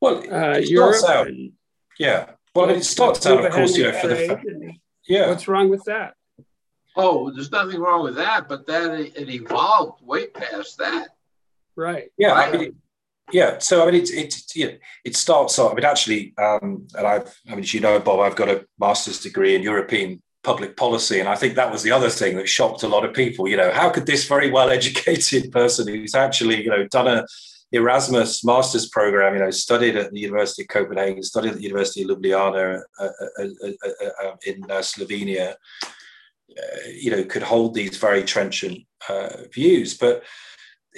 well, 0.00 0.22
uh, 0.32 0.58
Europe. 0.58 1.04
Out, 1.08 1.28
and, 1.28 1.52
yeah, 1.98 2.30
well, 2.54 2.70
it 2.70 2.84
starts 2.84 3.26
out, 3.26 3.44
of 3.44 3.52
course, 3.52 3.76
you 3.76 3.84
know, 3.84 3.92
for 3.92 4.08
the 4.08 4.74
yeah. 5.06 5.28
What's 5.28 5.48
wrong 5.48 5.68
with 5.68 5.84
that? 5.84 6.14
Oh, 6.96 7.30
there's 7.30 7.50
nothing 7.50 7.80
wrong 7.80 8.02
with 8.04 8.16
that, 8.16 8.48
but 8.48 8.66
then 8.66 8.92
it, 8.92 9.16
it 9.16 9.28
evolved 9.28 10.04
way 10.04 10.26
past 10.26 10.78
that. 10.78 11.08
Right. 11.76 12.10
Yeah, 12.18 12.34
I 12.34 12.56
mean, 12.56 12.76
yeah. 13.32 13.58
So 13.58 13.82
I 13.82 13.90
mean, 13.90 14.02
it 14.02 14.10
it 14.10 14.34
yeah, 14.54 14.70
it 15.04 15.16
starts 15.16 15.58
off. 15.58 15.72
I 15.72 15.74
mean, 15.74 15.84
actually, 15.84 16.34
um, 16.38 16.86
and 16.94 17.06
I've 17.06 17.40
I 17.48 17.50
mean, 17.50 17.60
as 17.60 17.74
you 17.74 17.80
know, 17.80 17.98
Bob, 18.00 18.20
I've 18.20 18.36
got 18.36 18.48
a 18.48 18.66
master's 18.78 19.20
degree 19.20 19.54
in 19.54 19.62
European 19.62 20.22
public 20.42 20.76
policy, 20.76 21.20
and 21.20 21.28
I 21.28 21.36
think 21.36 21.54
that 21.54 21.70
was 21.70 21.82
the 21.82 21.92
other 21.92 22.10
thing 22.10 22.36
that 22.36 22.48
shocked 22.48 22.82
a 22.82 22.88
lot 22.88 23.04
of 23.04 23.14
people. 23.14 23.48
You 23.48 23.56
know, 23.56 23.70
how 23.70 23.90
could 23.90 24.06
this 24.06 24.26
very 24.26 24.50
well 24.50 24.70
educated 24.70 25.52
person 25.52 25.86
who's 25.86 26.14
actually 26.14 26.64
you 26.64 26.70
know 26.70 26.86
done 26.88 27.08
a 27.08 27.26
Erasmus 27.72 28.44
master's 28.44 28.88
program, 28.88 29.34
you 29.34 29.40
know, 29.40 29.50
studied 29.50 29.96
at 29.96 30.10
the 30.10 30.20
University 30.20 30.62
of 30.62 30.68
Copenhagen, 30.68 31.22
studied 31.22 31.52
at 31.52 31.56
the 31.56 31.62
University 31.62 32.02
of 32.02 32.08
Ljubljana 32.08 32.82
uh, 32.98 33.04
uh, 33.04 33.44
uh, 33.64 34.24
uh 34.24 34.36
in 34.44 34.62
Slovenia, 34.62 35.54
you 36.92 37.10
know, 37.12 37.24
could 37.24 37.42
hold 37.42 37.74
these 37.74 37.96
very 37.96 38.24
trenchant 38.24 38.80
views. 39.54 39.96
But 39.96 40.24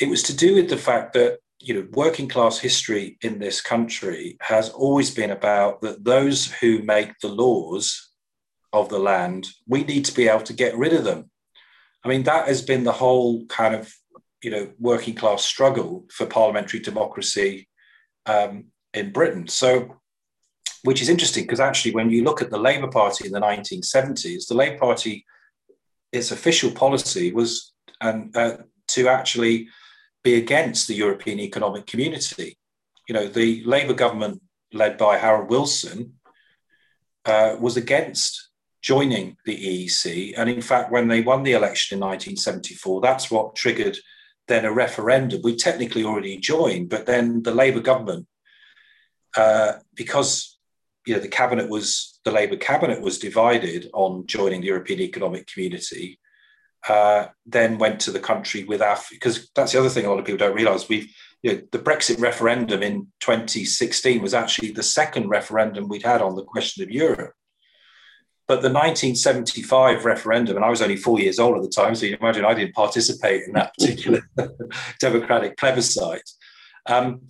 it 0.01 0.09
was 0.09 0.23
to 0.25 0.37
do 0.37 0.55
with 0.55 0.71
the 0.71 0.79
fact 0.79 1.13
that 1.13 1.39
you 1.63 1.75
know 1.75 1.87
working 1.93 2.29
class 2.29 2.59
history 2.59 3.19
in 3.23 3.39
this 3.39 3.61
country 3.61 4.37
has 4.41 4.71
always 4.71 5.15
been 5.15 5.31
about 5.31 5.81
that 5.83 6.05
those 6.05 6.51
who 6.55 6.83
make 6.83 7.19
the 7.21 7.29
laws 7.29 8.11
of 8.73 8.89
the 8.89 8.99
land 8.99 9.47
we 9.69 9.85
need 9.85 10.05
to 10.05 10.15
be 10.15 10.29
able 10.29 10.43
to 10.43 10.53
get 10.53 10.77
rid 10.77 10.93
of 10.93 11.05
them 11.05 11.31
i 12.05 12.09
mean 12.09 12.25
that 12.25 12.49
has 12.49 12.63
been 12.63 12.83
the 12.83 12.93
whole 12.93 13.47
kind 13.47 13.77
of 13.77 13.95
you 14.43 14.51
know 14.51 14.71
working 14.79 15.15
class 15.15 15.45
struggle 15.45 16.05
for 16.11 16.27
parliamentary 16.27 16.81
democracy 16.81 17.69
um, 18.27 18.65
in 18.95 19.13
britain 19.13 19.47
so 19.47 19.97
which 20.85 21.01
is 21.01 21.09
interesting 21.09 21.45
because 21.45 21.61
actually 21.61 21.95
when 21.95 22.11
you 22.11 22.25
look 22.25 22.43
at 22.43 22.51
the 22.51 22.59
labour 22.59 22.89
party 22.89 23.27
in 23.27 23.33
the 23.33 23.41
1970s 23.41 24.47
the 24.49 24.55
labour 24.55 24.79
party 24.79 25.25
its 26.13 26.31
official 26.31 26.71
policy 26.71 27.33
was 27.33 27.73
and 28.01 28.37
uh, 28.37 28.57
to 28.89 29.09
actually 29.09 29.69
be 30.23 30.35
against 30.35 30.87
the 30.87 30.95
European 30.95 31.41
Economic 31.41 31.87
Community. 31.87 32.57
You 33.09 33.15
know, 33.15 33.27
the 33.27 33.63
Labour 33.65 33.95
government 33.95 34.43
led 34.73 34.97
by 34.97 35.17
Harold 35.17 35.51
Wilson 35.51 36.15
uh, 37.25 37.57
was 37.59 37.77
against 37.77 38.51
joining 38.81 39.37
the 39.45 39.57
EEC. 39.57 40.35
And 40.37 40.49
in 40.49 40.61
fact, 40.61 40.91
when 40.91 41.09
they 41.09 41.21
won 41.21 41.43
the 41.43 41.53
election 41.53 41.97
in 41.97 42.01
1974, 42.01 43.01
that's 43.01 43.31
what 43.31 43.57
triggered 43.57 43.97
then 44.53 44.65
a 44.65 44.73
referendum. 44.73 45.41
We 45.43 45.57
technically 45.57 46.05
already 46.05 46.37
joined, 46.37 46.89
but 46.89 47.07
then 47.07 47.43
the 47.43 47.55
Labour 47.55 47.81
government, 47.81 48.27
uh, 49.37 49.73
because 49.95 50.59
you 51.07 51.15
know 51.15 51.21
the 51.21 51.29
cabinet 51.29 51.69
was 51.69 52.21
the 52.25 52.31
Labour 52.31 52.57
cabinet 52.57 53.01
was 53.01 53.19
divided 53.19 53.91
on 53.93 54.27
joining 54.27 54.61
the 54.61 54.69
European 54.69 55.01
Economic 55.01 55.47
Community 55.47 56.21
uh, 56.89 57.27
then 57.47 57.79
went 57.79 58.01
to 58.01 58.11
the 58.11 58.21
country 58.21 58.65
with 58.65 58.81
Af 58.81 59.09
because 59.11 59.51
that's 59.55 59.73
the 59.73 59.79
other 59.79 59.89
thing 59.89 60.05
a 60.05 60.11
lot 60.11 60.19
of 60.19 60.25
people 60.25 60.39
don't 60.39 60.57
realise. 60.57 60.89
We've 60.89 61.13
you 61.43 61.53
know, 61.53 61.63
the 61.73 61.79
Brexit 61.79 62.21
referendum 62.21 62.83
in 62.83 63.09
2016 63.21 64.23
was 64.23 64.35
actually 64.35 64.71
the 64.71 64.83
second 64.83 65.29
referendum 65.29 65.89
we'd 65.89 66.05
had 66.05 66.23
on 66.23 66.37
the 66.37 66.45
question 66.45 66.83
of 66.85 66.91
Europe. 66.91 67.33
But 68.53 68.61
the 68.61 68.69
1975 68.69 70.05
referendum, 70.05 70.57
and 70.57 70.65
I 70.65 70.69
was 70.69 70.83
only 70.83 70.97
four 70.97 71.19
years 71.19 71.39
old 71.39 71.57
at 71.57 71.63
the 71.63 71.71
time, 71.71 71.95
so 71.95 72.05
you 72.05 72.19
imagine 72.21 72.45
I 72.45 72.53
didn't 72.53 72.75
participate 72.75 73.45
in 73.45 73.55
that 73.55 73.73
particular 73.79 74.29
democratic 75.01 75.57
plebiscite. 75.57 76.31
Um, 76.85 77.23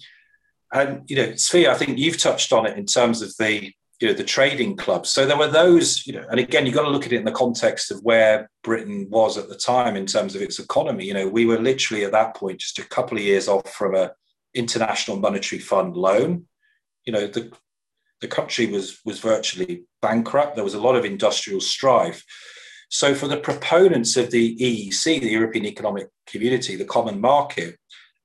and 0.72 1.08
you 1.08 1.14
know, 1.14 1.28
Zvi, 1.28 1.68
I 1.68 1.76
think 1.76 1.96
you've 1.96 2.18
touched 2.18 2.52
on 2.52 2.66
it 2.66 2.76
in 2.76 2.86
terms 2.86 3.22
of 3.22 3.36
the 3.36 3.72
you 4.00 4.08
know 4.08 4.14
the 4.14 4.24
trading 4.24 4.76
clubs. 4.76 5.10
So 5.10 5.24
there 5.24 5.38
were 5.38 5.46
those, 5.46 6.04
you 6.08 6.14
know, 6.14 6.26
and 6.28 6.40
again, 6.40 6.66
you've 6.66 6.74
got 6.74 6.82
to 6.82 6.90
look 6.90 7.06
at 7.06 7.12
it 7.12 7.18
in 7.18 7.24
the 7.24 7.30
context 7.30 7.92
of 7.92 8.00
where 8.02 8.50
Britain 8.64 9.06
was 9.08 9.38
at 9.38 9.48
the 9.48 9.54
time 9.54 9.94
in 9.94 10.06
terms 10.06 10.34
of 10.34 10.42
its 10.42 10.58
economy. 10.58 11.04
You 11.04 11.14
know, 11.14 11.28
we 11.28 11.46
were 11.46 11.60
literally 11.60 12.04
at 12.04 12.10
that 12.10 12.34
point 12.34 12.58
just 12.58 12.80
a 12.80 12.88
couple 12.88 13.16
of 13.16 13.22
years 13.22 13.46
off 13.46 13.72
from 13.72 13.94
a 13.94 14.10
international 14.54 15.18
monetary 15.18 15.60
fund 15.60 15.96
loan. 15.96 16.46
You 17.04 17.12
know, 17.12 17.28
the 17.28 17.52
the 18.22 18.28
country 18.28 18.66
was 18.66 19.00
was 19.04 19.18
virtually 19.18 19.84
bankrupt. 20.00 20.54
There 20.54 20.64
was 20.64 20.74
a 20.74 20.80
lot 20.80 20.96
of 20.96 21.04
industrial 21.04 21.60
strife. 21.60 22.24
So 22.88 23.14
for 23.14 23.28
the 23.28 23.38
proponents 23.38 24.16
of 24.16 24.30
the 24.30 24.56
EEC, 24.56 25.20
the 25.20 25.30
European 25.30 25.66
Economic 25.66 26.08
Community, 26.26 26.76
the 26.76 26.84
common 26.84 27.20
market, 27.20 27.76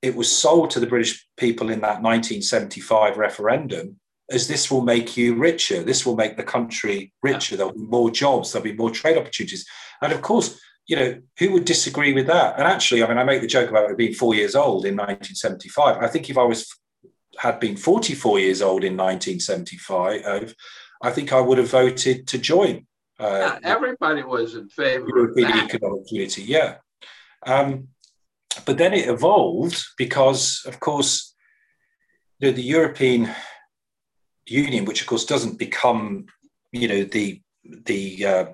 it 0.02 0.16
was 0.16 0.30
sold 0.30 0.70
to 0.72 0.80
the 0.80 0.88
British 0.88 1.26
people 1.38 1.70
in 1.70 1.82
that 1.82 2.02
1975 2.02 3.18
referendum 3.18 4.00
as 4.30 4.48
this 4.48 4.70
will 4.70 4.82
make 4.82 5.16
you 5.16 5.36
richer. 5.36 5.84
This 5.84 6.06
will 6.06 6.16
make 6.16 6.36
the 6.36 6.44
country 6.44 7.14
richer. 7.24 7.56
There'll 7.56 7.74
be 7.74 7.80
more 7.80 8.12
jobs. 8.12 8.52
There'll 8.52 8.64
be 8.64 8.74
more 8.74 8.92
trade 8.92 9.18
opportunities. 9.18 9.66
And 10.02 10.12
of 10.12 10.22
course, 10.22 10.60
you 10.86 10.96
know, 10.96 11.22
who 11.40 11.52
would 11.54 11.66
disagree 11.66 12.14
with 12.14 12.28
that? 12.28 12.58
And 12.58 12.68
actually, 12.68 13.04
I 13.04 13.08
mean, 13.08 13.18
I 13.18 13.24
make 13.24 13.42
the 13.42 13.48
joke 13.48 13.70
about 13.70 13.90
it 13.90 13.98
being 13.98 14.14
four 14.14 14.36
years 14.36 14.56
old 14.56 14.86
in 14.86 14.96
1975. 14.96 15.98
I 15.98 16.08
think 16.08 16.30
if 16.30 16.38
I 16.38 16.44
was 16.44 16.68
had 17.38 17.60
been 17.60 17.78
44 17.78 18.40
years 18.40 18.62
old 18.62 18.84
in 18.84 18.98
1975, 18.98 20.56
I 21.02 21.12
think 21.12 21.32
I 21.32 21.40
would 21.40 21.58
have 21.58 21.70
voted 21.70 22.28
to 22.28 22.38
join. 22.38 22.88
Uh, 23.20 23.58
yeah, 23.60 23.60
everybody 23.64 24.24
was 24.24 24.56
in 24.56 24.70
favor 24.70 25.08
European 25.08 25.48
of 25.48 25.54
that. 25.54 25.76
Economic 25.76 26.08
Community. 26.08 26.44
Yeah. 26.44 26.76
Um, 27.46 27.90
but 28.66 28.78
then 28.78 28.94
it 28.94 29.08
evolved 29.08 29.84
because, 29.98 30.64
of 30.66 30.80
course, 30.80 31.36
you 32.40 32.50
know, 32.50 32.56
the 32.56 32.62
European 32.62 33.30
Union, 34.46 34.86
which 34.86 35.02
of 35.02 35.08
course 35.08 35.26
doesn't 35.26 35.60
become, 35.60 36.26
you 36.72 36.88
know, 36.88 37.04
the 37.04 37.42
the 37.64 38.26
uh, 38.26 38.46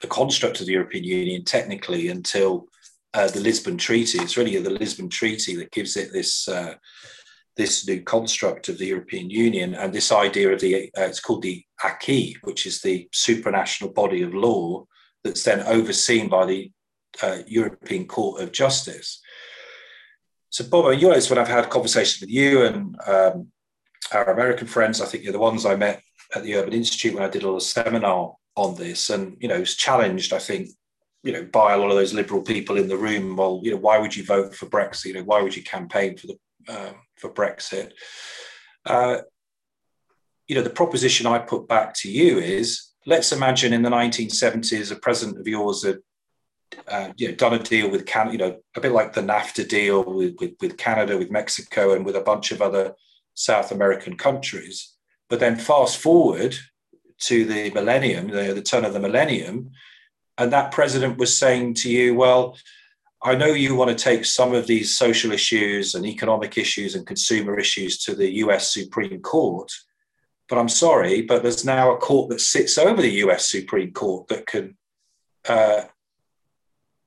the 0.00 0.06
construct 0.06 0.60
of 0.60 0.66
the 0.66 0.72
European 0.72 1.04
Union 1.04 1.44
technically 1.44 2.08
until 2.08 2.66
uh, 3.14 3.28
the 3.28 3.40
Lisbon 3.40 3.76
Treaty. 3.76 4.18
It's 4.18 4.36
really 4.36 4.56
the 4.58 4.70
Lisbon 4.70 5.08
Treaty 5.08 5.56
that 5.56 5.72
gives 5.72 5.96
it 5.96 6.12
this 6.12 6.48
uh, 6.48 6.74
this 7.60 7.86
new 7.86 8.00
construct 8.02 8.70
of 8.70 8.78
the 8.78 8.86
European 8.86 9.28
Union 9.28 9.74
and 9.74 9.92
this 9.92 10.10
idea 10.10 10.50
of 10.50 10.60
the 10.60 10.90
uh, 10.96 11.02
it's 11.02 11.20
called 11.20 11.42
the 11.42 11.62
acquis, 11.84 12.36
which 12.42 12.66
is 12.66 12.80
the 12.80 13.06
supranational 13.12 13.94
body 13.94 14.22
of 14.22 14.34
law 14.34 14.86
that's 15.22 15.44
then 15.44 15.60
overseen 15.66 16.28
by 16.28 16.46
the 16.46 16.72
uh, 17.22 17.38
European 17.46 18.06
Court 18.06 18.40
of 18.40 18.52
Justice. 18.52 19.20
So, 20.48 20.64
Bob, 20.64 20.94
you 20.94 21.08
know, 21.08 21.20
when 21.28 21.38
I've 21.38 21.48
had 21.48 21.68
conversations 21.68 22.22
with 22.22 22.30
you 22.30 22.64
and 22.64 22.96
um, 23.06 23.48
our 24.12 24.32
American 24.32 24.66
friends. 24.66 25.00
I 25.00 25.06
think 25.06 25.22
you're 25.22 25.32
the 25.32 25.38
ones 25.38 25.66
I 25.66 25.76
met 25.76 26.02
at 26.34 26.42
the 26.42 26.56
Urban 26.56 26.72
Institute 26.72 27.14
when 27.14 27.22
I 27.22 27.28
did 27.28 27.42
a 27.42 27.46
little 27.46 27.60
seminar 27.60 28.34
on 28.56 28.74
this, 28.74 29.10
and 29.10 29.36
you 29.40 29.48
know, 29.48 29.60
was 29.60 29.76
challenged. 29.76 30.32
I 30.32 30.38
think 30.38 30.70
you 31.22 31.32
know 31.32 31.44
by 31.44 31.74
a 31.74 31.78
lot 31.78 31.90
of 31.90 31.96
those 31.96 32.14
liberal 32.14 32.42
people 32.42 32.78
in 32.78 32.88
the 32.88 32.96
room. 32.96 33.36
Well, 33.36 33.60
you 33.62 33.72
know, 33.72 33.76
why 33.76 33.98
would 33.98 34.16
you 34.16 34.24
vote 34.24 34.54
for 34.54 34.66
Brexit? 34.66 35.06
You 35.06 35.14
know, 35.14 35.24
why 35.24 35.42
would 35.42 35.56
you 35.56 35.62
campaign 35.62 36.16
for 36.16 36.26
the 36.26 36.38
um, 36.68 36.94
for 37.16 37.30
Brexit? 37.30 37.92
Uh, 38.84 39.18
you 40.48 40.54
know, 40.54 40.62
the 40.62 40.70
proposition 40.70 41.26
I 41.26 41.38
put 41.38 41.68
back 41.68 41.94
to 41.96 42.10
you 42.10 42.38
is: 42.38 42.88
let's 43.06 43.32
imagine 43.32 43.72
in 43.72 43.82
the 43.82 43.90
1970s, 43.90 44.92
a 44.92 44.96
president 44.96 45.38
of 45.38 45.46
yours 45.46 45.84
had 45.84 45.98
uh, 46.88 47.12
you 47.16 47.28
know, 47.28 47.34
done 47.34 47.54
a 47.54 47.58
deal 47.58 47.90
with 47.90 48.06
Canada, 48.06 48.32
you 48.32 48.38
know, 48.38 48.58
a 48.76 48.80
bit 48.80 48.92
like 48.92 49.12
the 49.12 49.20
NAFTA 49.20 49.68
deal 49.68 50.04
with, 50.04 50.36
with, 50.40 50.52
with 50.60 50.76
Canada, 50.76 51.18
with 51.18 51.30
Mexico, 51.30 51.94
and 51.94 52.04
with 52.04 52.16
a 52.16 52.20
bunch 52.20 52.52
of 52.52 52.62
other 52.62 52.94
South 53.34 53.72
American 53.72 54.16
countries. 54.16 54.94
But 55.28 55.40
then 55.40 55.56
fast 55.56 55.98
forward 55.98 56.56
to 57.20 57.44
the 57.44 57.70
millennium, 57.70 58.28
the, 58.28 58.52
the 58.54 58.62
turn 58.62 58.84
of 58.84 58.92
the 58.92 59.00
millennium, 59.00 59.70
and 60.38 60.52
that 60.52 60.72
president 60.72 61.18
was 61.18 61.36
saying 61.36 61.74
to 61.74 61.90
you, 61.90 62.14
well, 62.14 62.56
I 63.22 63.34
know 63.34 63.48
you 63.48 63.74
want 63.74 63.90
to 63.96 64.04
take 64.04 64.24
some 64.24 64.54
of 64.54 64.66
these 64.66 64.96
social 64.96 65.30
issues 65.32 65.94
and 65.94 66.06
economic 66.06 66.56
issues 66.56 66.94
and 66.94 67.06
consumer 67.06 67.58
issues 67.58 67.98
to 68.04 68.14
the 68.14 68.30
US 68.44 68.72
Supreme 68.72 69.20
Court, 69.20 69.70
but 70.48 70.58
I'm 70.58 70.68
sorry, 70.68 71.22
but 71.22 71.42
there's 71.42 71.64
now 71.64 71.92
a 71.92 71.98
court 71.98 72.30
that 72.30 72.40
sits 72.40 72.78
over 72.78 73.02
the 73.02 73.20
US 73.24 73.50
Supreme 73.50 73.92
Court 73.92 74.28
that 74.28 74.46
can, 74.46 74.76
uh, 75.48 75.82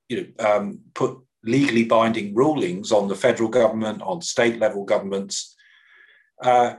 you 0.07 0.33
know, 0.37 0.45
um, 0.45 0.79
put 0.93 1.17
legally 1.43 1.83
binding 1.83 2.35
rulings 2.35 2.91
on 2.91 3.07
the 3.07 3.15
federal 3.15 3.49
government, 3.49 4.01
on 4.03 4.21
state 4.21 4.59
level 4.59 4.85
governments, 4.85 5.55
uh, 6.41 6.75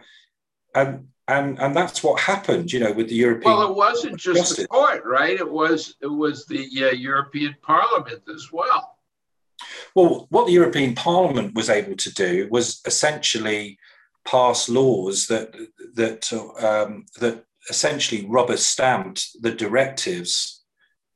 and 0.74 1.09
and 1.26 1.59
and 1.59 1.74
that's 1.74 2.03
what 2.03 2.20
happened, 2.20 2.72
you 2.72 2.80
know, 2.80 2.93
with 2.93 3.09
the 3.09 3.14
European. 3.14 3.57
Well, 3.57 3.70
it 3.70 3.76
wasn't 3.76 4.16
just 4.16 4.39
Justice. 4.39 4.57
the 4.59 4.68
court, 4.68 5.05
right? 5.05 5.39
It 5.39 5.51
was 5.51 5.97
it 6.01 6.07
was 6.07 6.47
the 6.47 6.68
uh, 6.85 6.93
European 6.93 7.55
Parliament 7.62 8.22
as 8.32 8.51
well. 8.53 8.93
Well, 9.95 10.26
what 10.30 10.47
the 10.47 10.53
European 10.53 10.95
Parliament 10.95 11.55
was 11.55 11.70
able 11.70 11.97
to 11.97 12.12
do 12.12 12.49
was 12.51 12.80
essentially 12.84 13.78
pass 14.26 14.68
laws 14.68 15.26
that 15.26 15.55
that 15.95 16.32
um, 16.61 17.07
that 17.20 17.45
essentially 17.70 18.26
rubber 18.28 18.57
stamped 18.57 19.28
the 19.40 19.53
directives 19.53 20.64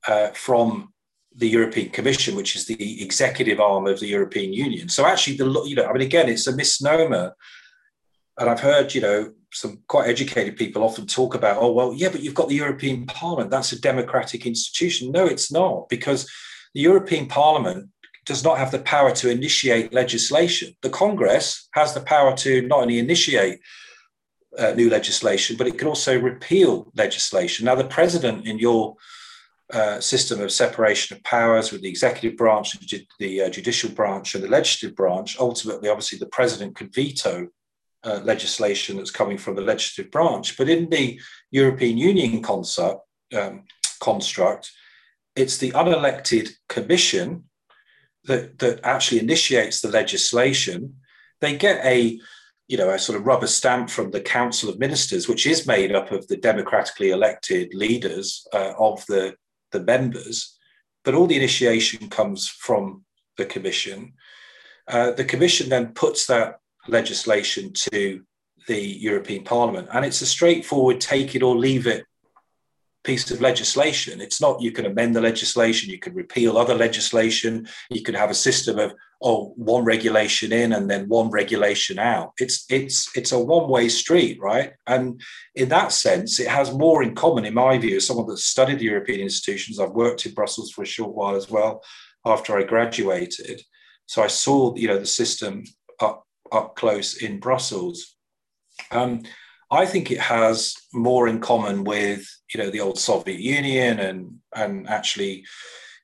uh, 0.06 0.28
from 0.28 0.92
the 1.34 1.48
European 1.48 1.90
Commission, 1.90 2.34
which 2.34 2.56
is 2.56 2.66
the 2.66 3.02
executive 3.02 3.60
arm 3.60 3.86
of 3.86 4.00
the 4.00 4.08
European 4.08 4.52
Union. 4.52 4.88
So 4.88 5.06
actually, 5.06 5.36
the 5.36 5.64
you 5.66 5.76
know, 5.76 5.86
I 5.86 5.92
mean, 5.92 6.02
again, 6.02 6.28
it's 6.28 6.46
a 6.46 6.56
misnomer 6.56 7.34
and 8.38 8.48
I've 8.48 8.60
heard, 8.60 8.94
you 8.94 9.00
know, 9.00 9.32
some 9.52 9.80
quite 9.88 10.08
educated 10.08 10.56
people 10.56 10.84
often 10.84 11.06
talk 11.06 11.34
about, 11.34 11.58
oh 11.60 11.72
well, 11.72 11.92
yeah, 11.92 12.08
but 12.08 12.22
you've 12.22 12.34
got 12.34 12.48
the 12.48 12.54
European 12.54 13.06
Parliament. 13.06 13.50
That's 13.50 13.72
a 13.72 13.80
democratic 13.80 14.46
institution. 14.46 15.10
No, 15.10 15.26
it's 15.26 15.50
not, 15.50 15.88
because 15.88 16.30
the 16.74 16.80
European 16.80 17.26
Parliament 17.26 17.90
does 18.28 18.44
not 18.44 18.58
have 18.58 18.70
the 18.70 18.78
power 18.78 19.10
to 19.10 19.30
initiate 19.30 19.92
legislation. 19.92 20.76
The 20.82 20.90
Congress 20.90 21.68
has 21.72 21.94
the 21.94 22.02
power 22.02 22.36
to 22.36 22.62
not 22.62 22.80
only 22.82 22.98
initiate 22.98 23.58
uh, 24.58 24.72
new 24.72 24.90
legislation, 24.90 25.56
but 25.56 25.66
it 25.66 25.78
can 25.78 25.88
also 25.88 26.20
repeal 26.20 26.92
legislation. 26.94 27.64
Now, 27.64 27.74
the 27.74 27.84
president 27.98 28.46
in 28.46 28.58
your 28.58 28.96
uh, 29.72 29.98
system 30.00 30.40
of 30.40 30.52
separation 30.52 31.16
of 31.16 31.24
powers 31.24 31.72
with 31.72 31.80
the 31.82 31.88
executive 31.88 32.36
branch, 32.36 32.76
the 33.18 33.42
uh, 33.42 33.48
judicial 33.48 33.90
branch, 33.90 34.34
and 34.34 34.44
the 34.44 34.48
legislative 34.48 34.94
branch, 34.94 35.38
ultimately, 35.40 35.88
obviously, 35.88 36.18
the 36.18 36.26
president 36.26 36.76
could 36.76 36.94
veto 36.94 37.48
uh, 38.04 38.20
legislation 38.24 38.96
that's 38.96 39.10
coming 39.10 39.38
from 39.38 39.56
the 39.56 39.62
legislative 39.62 40.12
branch. 40.12 40.56
But 40.58 40.68
in 40.68 40.90
the 40.90 41.18
European 41.50 41.96
Union 41.96 42.42
concept, 42.42 43.00
um, 43.34 43.64
construct, 44.00 44.70
it's 45.34 45.56
the 45.56 45.70
unelected 45.72 46.50
commission 46.68 47.47
that, 48.28 48.58
that 48.60 48.80
actually 48.84 49.20
initiates 49.20 49.80
the 49.80 49.90
legislation. 49.90 50.94
They 51.40 51.56
get 51.56 51.84
a 51.84 52.20
you 52.68 52.76
know, 52.76 52.90
a 52.90 52.98
sort 52.98 53.18
of 53.18 53.26
rubber 53.26 53.46
stamp 53.46 53.88
from 53.88 54.10
the 54.10 54.20
Council 54.20 54.68
of 54.68 54.78
Ministers, 54.78 55.26
which 55.26 55.46
is 55.46 55.66
made 55.66 55.94
up 55.94 56.12
of 56.12 56.28
the 56.28 56.36
democratically 56.36 57.10
elected 57.10 57.72
leaders 57.74 58.46
uh, 58.52 58.74
of 58.78 59.04
the, 59.06 59.34
the 59.72 59.80
members, 59.80 60.56
but 61.02 61.14
all 61.14 61.26
the 61.26 61.36
initiation 61.36 62.10
comes 62.10 62.46
from 62.46 63.04
the 63.38 63.46
Commission. 63.46 64.12
Uh, 64.86 65.12
the 65.12 65.24
Commission 65.24 65.70
then 65.70 65.94
puts 65.94 66.26
that 66.26 66.58
legislation 66.88 67.72
to 67.72 68.22
the 68.66 68.78
European 68.78 69.44
Parliament, 69.44 69.88
and 69.94 70.04
it's 70.04 70.20
a 70.20 70.26
straightforward 70.26 71.00
take 71.00 71.34
it 71.34 71.42
or 71.42 71.56
leave 71.56 71.86
it 71.86 72.04
piece 73.08 73.30
of 73.30 73.40
legislation. 73.40 74.20
It's 74.20 74.38
not 74.38 74.60
you 74.60 74.70
can 74.70 74.84
amend 74.84 75.16
the 75.16 75.22
legislation, 75.22 75.88
you 75.88 75.98
can 75.98 76.12
repeal 76.12 76.58
other 76.58 76.74
legislation, 76.74 77.66
you 77.88 78.02
could 78.02 78.14
have 78.14 78.28
a 78.30 78.44
system 78.46 78.78
of 78.78 78.92
oh 79.22 79.54
one 79.56 79.82
regulation 79.82 80.52
in 80.52 80.74
and 80.74 80.90
then 80.90 81.08
one 81.08 81.30
regulation 81.30 81.98
out. 81.98 82.32
It's 82.36 82.66
it's 82.68 82.98
it's 83.16 83.32
a 83.32 83.44
one-way 83.56 83.88
street, 83.88 84.36
right? 84.42 84.72
And 84.86 85.22
in 85.54 85.70
that 85.70 85.92
sense, 85.92 86.38
it 86.38 86.48
has 86.48 86.82
more 86.84 87.02
in 87.02 87.14
common, 87.14 87.46
in 87.46 87.54
my 87.54 87.78
view, 87.78 87.96
as 87.96 88.06
someone 88.06 88.28
that's 88.28 88.44
studied 88.44 88.78
the 88.78 88.90
European 88.92 89.20
institutions. 89.20 89.80
I've 89.80 90.02
worked 90.04 90.26
in 90.26 90.34
Brussels 90.34 90.70
for 90.70 90.82
a 90.82 90.94
short 90.96 91.14
while 91.14 91.34
as 91.34 91.48
well 91.48 91.82
after 92.26 92.58
I 92.58 92.62
graduated. 92.64 93.62
So 94.04 94.22
I 94.22 94.28
saw, 94.28 94.74
you 94.76 94.88
know, 94.88 94.98
the 94.98 95.14
system 95.22 95.64
up 95.98 96.26
up 96.52 96.76
close 96.76 97.10
in 97.26 97.40
Brussels. 97.40 98.16
Um, 98.90 99.22
I 99.70 99.84
think 99.86 100.10
it 100.10 100.20
has 100.20 100.74
more 100.92 101.28
in 101.28 101.40
common 101.40 101.84
with 101.84 102.26
you 102.52 102.62
know 102.62 102.70
the 102.70 102.80
old 102.80 102.98
Soviet 102.98 103.40
Union 103.40 103.98
and 103.98 104.38
and 104.54 104.88
actually 104.88 105.44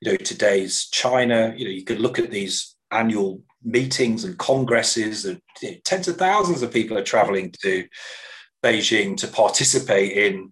you 0.01 0.11
know 0.11 0.17
today's 0.17 0.87
China. 0.91 1.53
You 1.55 1.65
know 1.65 1.71
you 1.71 1.83
could 1.83 1.99
look 1.99 2.19
at 2.19 2.31
these 2.31 2.75
annual 2.91 3.41
meetings 3.63 4.23
and 4.23 4.37
congresses, 4.37 5.25
and 5.25 5.39
you 5.61 5.71
know, 5.71 5.77
tens 5.83 6.07
of 6.07 6.17
thousands 6.17 6.61
of 6.61 6.71
people 6.71 6.97
are 6.97 7.03
traveling 7.03 7.53
to 7.63 7.87
Beijing 8.63 9.17
to 9.17 9.27
participate 9.27 10.11
in 10.11 10.51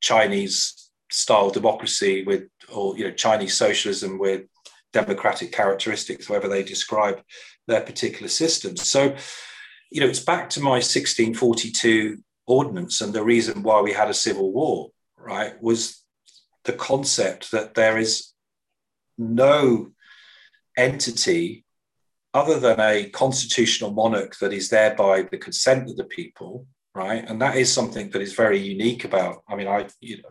Chinese 0.00 0.90
style 1.10 1.50
democracy 1.50 2.24
with 2.24 2.44
or 2.72 2.96
you 2.96 3.04
know 3.04 3.12
Chinese 3.12 3.54
socialism 3.54 4.18
with 4.18 4.42
democratic 4.92 5.50
characteristics, 5.50 6.28
however 6.28 6.48
they 6.48 6.62
describe 6.62 7.20
their 7.66 7.80
particular 7.80 8.28
systems. 8.28 8.88
So, 8.88 9.14
you 9.90 10.00
know, 10.00 10.06
it's 10.06 10.20
back 10.20 10.48
to 10.50 10.60
my 10.60 10.78
1642 10.78 12.18
ordinance 12.46 13.00
and 13.00 13.12
the 13.12 13.24
reason 13.24 13.62
why 13.62 13.80
we 13.80 13.92
had 13.92 14.10
a 14.10 14.14
civil 14.14 14.52
war, 14.52 14.90
right, 15.16 15.60
was 15.62 16.02
the 16.64 16.72
concept 16.72 17.50
that 17.52 17.74
there 17.74 17.98
is 17.98 18.32
no 19.18 19.90
entity 20.76 21.64
other 22.32 22.58
than 22.58 22.80
a 22.80 23.08
constitutional 23.10 23.92
monarch 23.92 24.36
that 24.38 24.52
is 24.52 24.68
there 24.68 24.94
by 24.94 25.22
the 25.22 25.38
consent 25.38 25.88
of 25.88 25.96
the 25.96 26.04
people, 26.04 26.66
right? 26.94 27.24
And 27.28 27.40
that 27.40 27.56
is 27.56 27.72
something 27.72 28.10
that 28.10 28.22
is 28.22 28.34
very 28.34 28.58
unique 28.58 29.04
about. 29.04 29.42
I 29.48 29.54
mean, 29.54 29.68
I 29.68 29.86
you 30.00 30.20
know, 30.22 30.30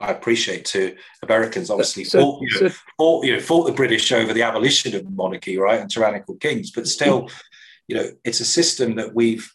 I 0.00 0.10
appreciate 0.10 0.64
to 0.66 0.96
Americans 1.22 1.70
obviously 1.70 2.04
so, 2.04 2.20
fought, 2.20 2.42
you 2.42 2.50
know, 2.50 2.68
so, 2.68 2.76
fought, 2.98 3.24
you 3.24 3.32
know, 3.34 3.40
fought 3.40 3.66
the 3.66 3.72
British 3.72 4.10
over 4.10 4.32
the 4.32 4.42
abolition 4.42 4.96
of 4.96 5.08
monarchy, 5.08 5.56
right, 5.58 5.80
and 5.80 5.88
tyrannical 5.88 6.34
kings, 6.36 6.72
but 6.72 6.88
still, 6.88 7.30
you 7.86 7.94
know, 7.94 8.08
it's 8.24 8.40
a 8.40 8.44
system 8.44 8.96
that 8.96 9.14
we've 9.14 9.50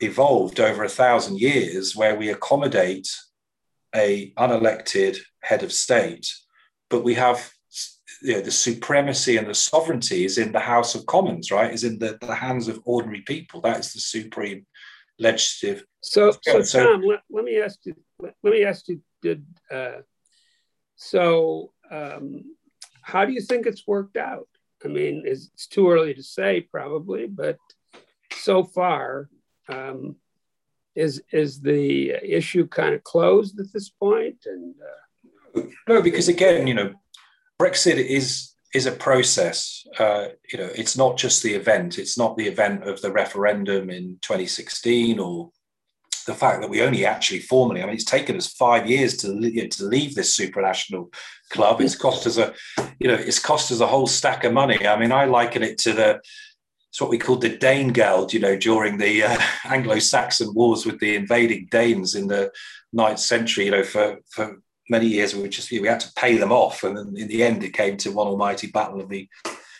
evolved 0.00 0.60
over 0.60 0.84
a 0.84 0.88
thousand 0.88 1.38
years 1.38 1.94
where 1.94 2.16
we 2.16 2.30
accommodate 2.30 3.08
a 3.94 4.32
unelected 4.32 5.18
head 5.40 5.62
of 5.62 5.72
state, 5.72 6.32
but 6.90 7.04
we 7.04 7.14
have 7.14 7.52
you 8.22 8.34
know, 8.34 8.40
the 8.40 8.50
supremacy 8.50 9.36
and 9.36 9.46
the 9.46 9.54
sovereignty 9.54 10.24
is 10.24 10.38
in 10.38 10.52
the 10.52 10.60
House 10.60 10.94
of 10.94 11.06
Commons, 11.06 11.50
right? 11.50 11.72
Is 11.72 11.84
in 11.84 11.98
the, 11.98 12.18
the 12.20 12.34
hands 12.34 12.68
of 12.68 12.80
ordinary 12.84 13.20
people. 13.20 13.60
That 13.60 13.80
is 13.80 13.92
the 13.92 14.00
supreme 14.00 14.66
legislative. 15.18 15.84
So, 16.00 16.32
so, 16.42 16.62
so 16.62 16.84
Tom, 16.84 17.02
let, 17.02 17.20
let, 17.30 17.44
me 17.44 17.60
ask 17.60 17.80
you. 17.84 17.94
Let, 18.18 18.34
let 18.42 18.52
me 18.52 18.64
ask 18.64 18.88
you. 18.88 19.00
Did 19.22 19.44
uh, 19.70 20.02
so? 20.96 21.72
Um, 21.90 22.56
how 23.02 23.26
do 23.26 23.32
you 23.32 23.42
think 23.42 23.66
it's 23.66 23.86
worked 23.86 24.16
out? 24.16 24.48
I 24.84 24.88
mean, 24.88 25.22
it's 25.26 25.66
too 25.66 25.90
early 25.90 26.14
to 26.14 26.22
say, 26.22 26.62
probably, 26.62 27.26
but 27.26 27.58
so 28.32 28.64
far, 28.64 29.28
um, 29.68 30.16
is 30.94 31.22
is 31.32 31.60
the 31.60 32.10
issue 32.10 32.66
kind 32.66 32.94
of 32.94 33.02
closed 33.04 33.58
at 33.58 33.72
this 33.72 33.88
point? 33.88 34.46
And 34.46 34.74
uh... 35.56 35.62
no, 35.88 36.02
because 36.02 36.28
again, 36.28 36.66
you 36.66 36.74
know, 36.74 36.92
Brexit 37.60 37.96
is 37.96 38.54
is 38.74 38.86
a 38.86 38.92
process. 38.92 39.86
Uh, 39.98 40.28
you 40.52 40.58
know, 40.58 40.70
it's 40.74 40.96
not 40.96 41.16
just 41.16 41.42
the 41.42 41.54
event. 41.54 41.98
It's 41.98 42.18
not 42.18 42.36
the 42.36 42.46
event 42.46 42.84
of 42.88 43.00
the 43.00 43.12
referendum 43.12 43.88
in 43.88 44.18
2016 44.22 45.20
or 45.20 45.50
the 46.26 46.34
fact 46.34 46.60
that 46.60 46.70
we 46.70 46.82
only 46.82 47.06
actually 47.06 47.40
formally. 47.40 47.82
I 47.82 47.86
mean, 47.86 47.94
it's 47.94 48.04
taken 48.04 48.36
us 48.36 48.48
five 48.48 48.88
years 48.88 49.16
to 49.18 49.28
you 49.28 49.62
know, 49.62 49.68
to 49.68 49.84
leave 49.84 50.14
this 50.14 50.36
supranational 50.36 51.12
club. 51.50 51.80
It's 51.80 51.96
cost 51.96 52.26
us 52.26 52.38
a, 52.38 52.54
you 52.98 53.08
know, 53.08 53.14
it's 53.14 53.38
cost 53.38 53.70
us 53.70 53.80
a 53.80 53.86
whole 53.86 54.06
stack 54.06 54.44
of 54.44 54.52
money. 54.52 54.86
I 54.86 54.98
mean, 54.98 55.12
I 55.12 55.26
liken 55.26 55.62
it 55.62 55.78
to 55.78 55.92
the 55.92 56.20
it's 56.94 57.00
what 57.00 57.10
we 57.10 57.18
called 57.18 57.40
the 57.40 57.50
Danegeld, 57.50 58.32
you 58.32 58.38
know, 58.38 58.56
during 58.56 58.98
the 58.98 59.24
uh, 59.24 59.36
Anglo-Saxon 59.64 60.54
wars 60.54 60.86
with 60.86 61.00
the 61.00 61.16
invading 61.16 61.66
Danes 61.68 62.14
in 62.14 62.28
the 62.28 62.52
ninth 62.92 63.18
century. 63.18 63.64
You 63.64 63.72
know, 63.72 63.82
for 63.82 64.20
for 64.30 64.62
many 64.88 65.06
years 65.08 65.34
we 65.34 65.48
just 65.48 65.72
we 65.72 65.88
had 65.88 65.98
to 65.98 66.12
pay 66.14 66.36
them 66.36 66.52
off, 66.52 66.84
and 66.84 67.18
in 67.18 67.26
the 67.26 67.42
end 67.42 67.64
it 67.64 67.72
came 67.72 67.96
to 67.96 68.12
one 68.12 68.28
almighty 68.28 68.68
battle 68.68 69.00
of 69.00 69.08
the. 69.08 69.28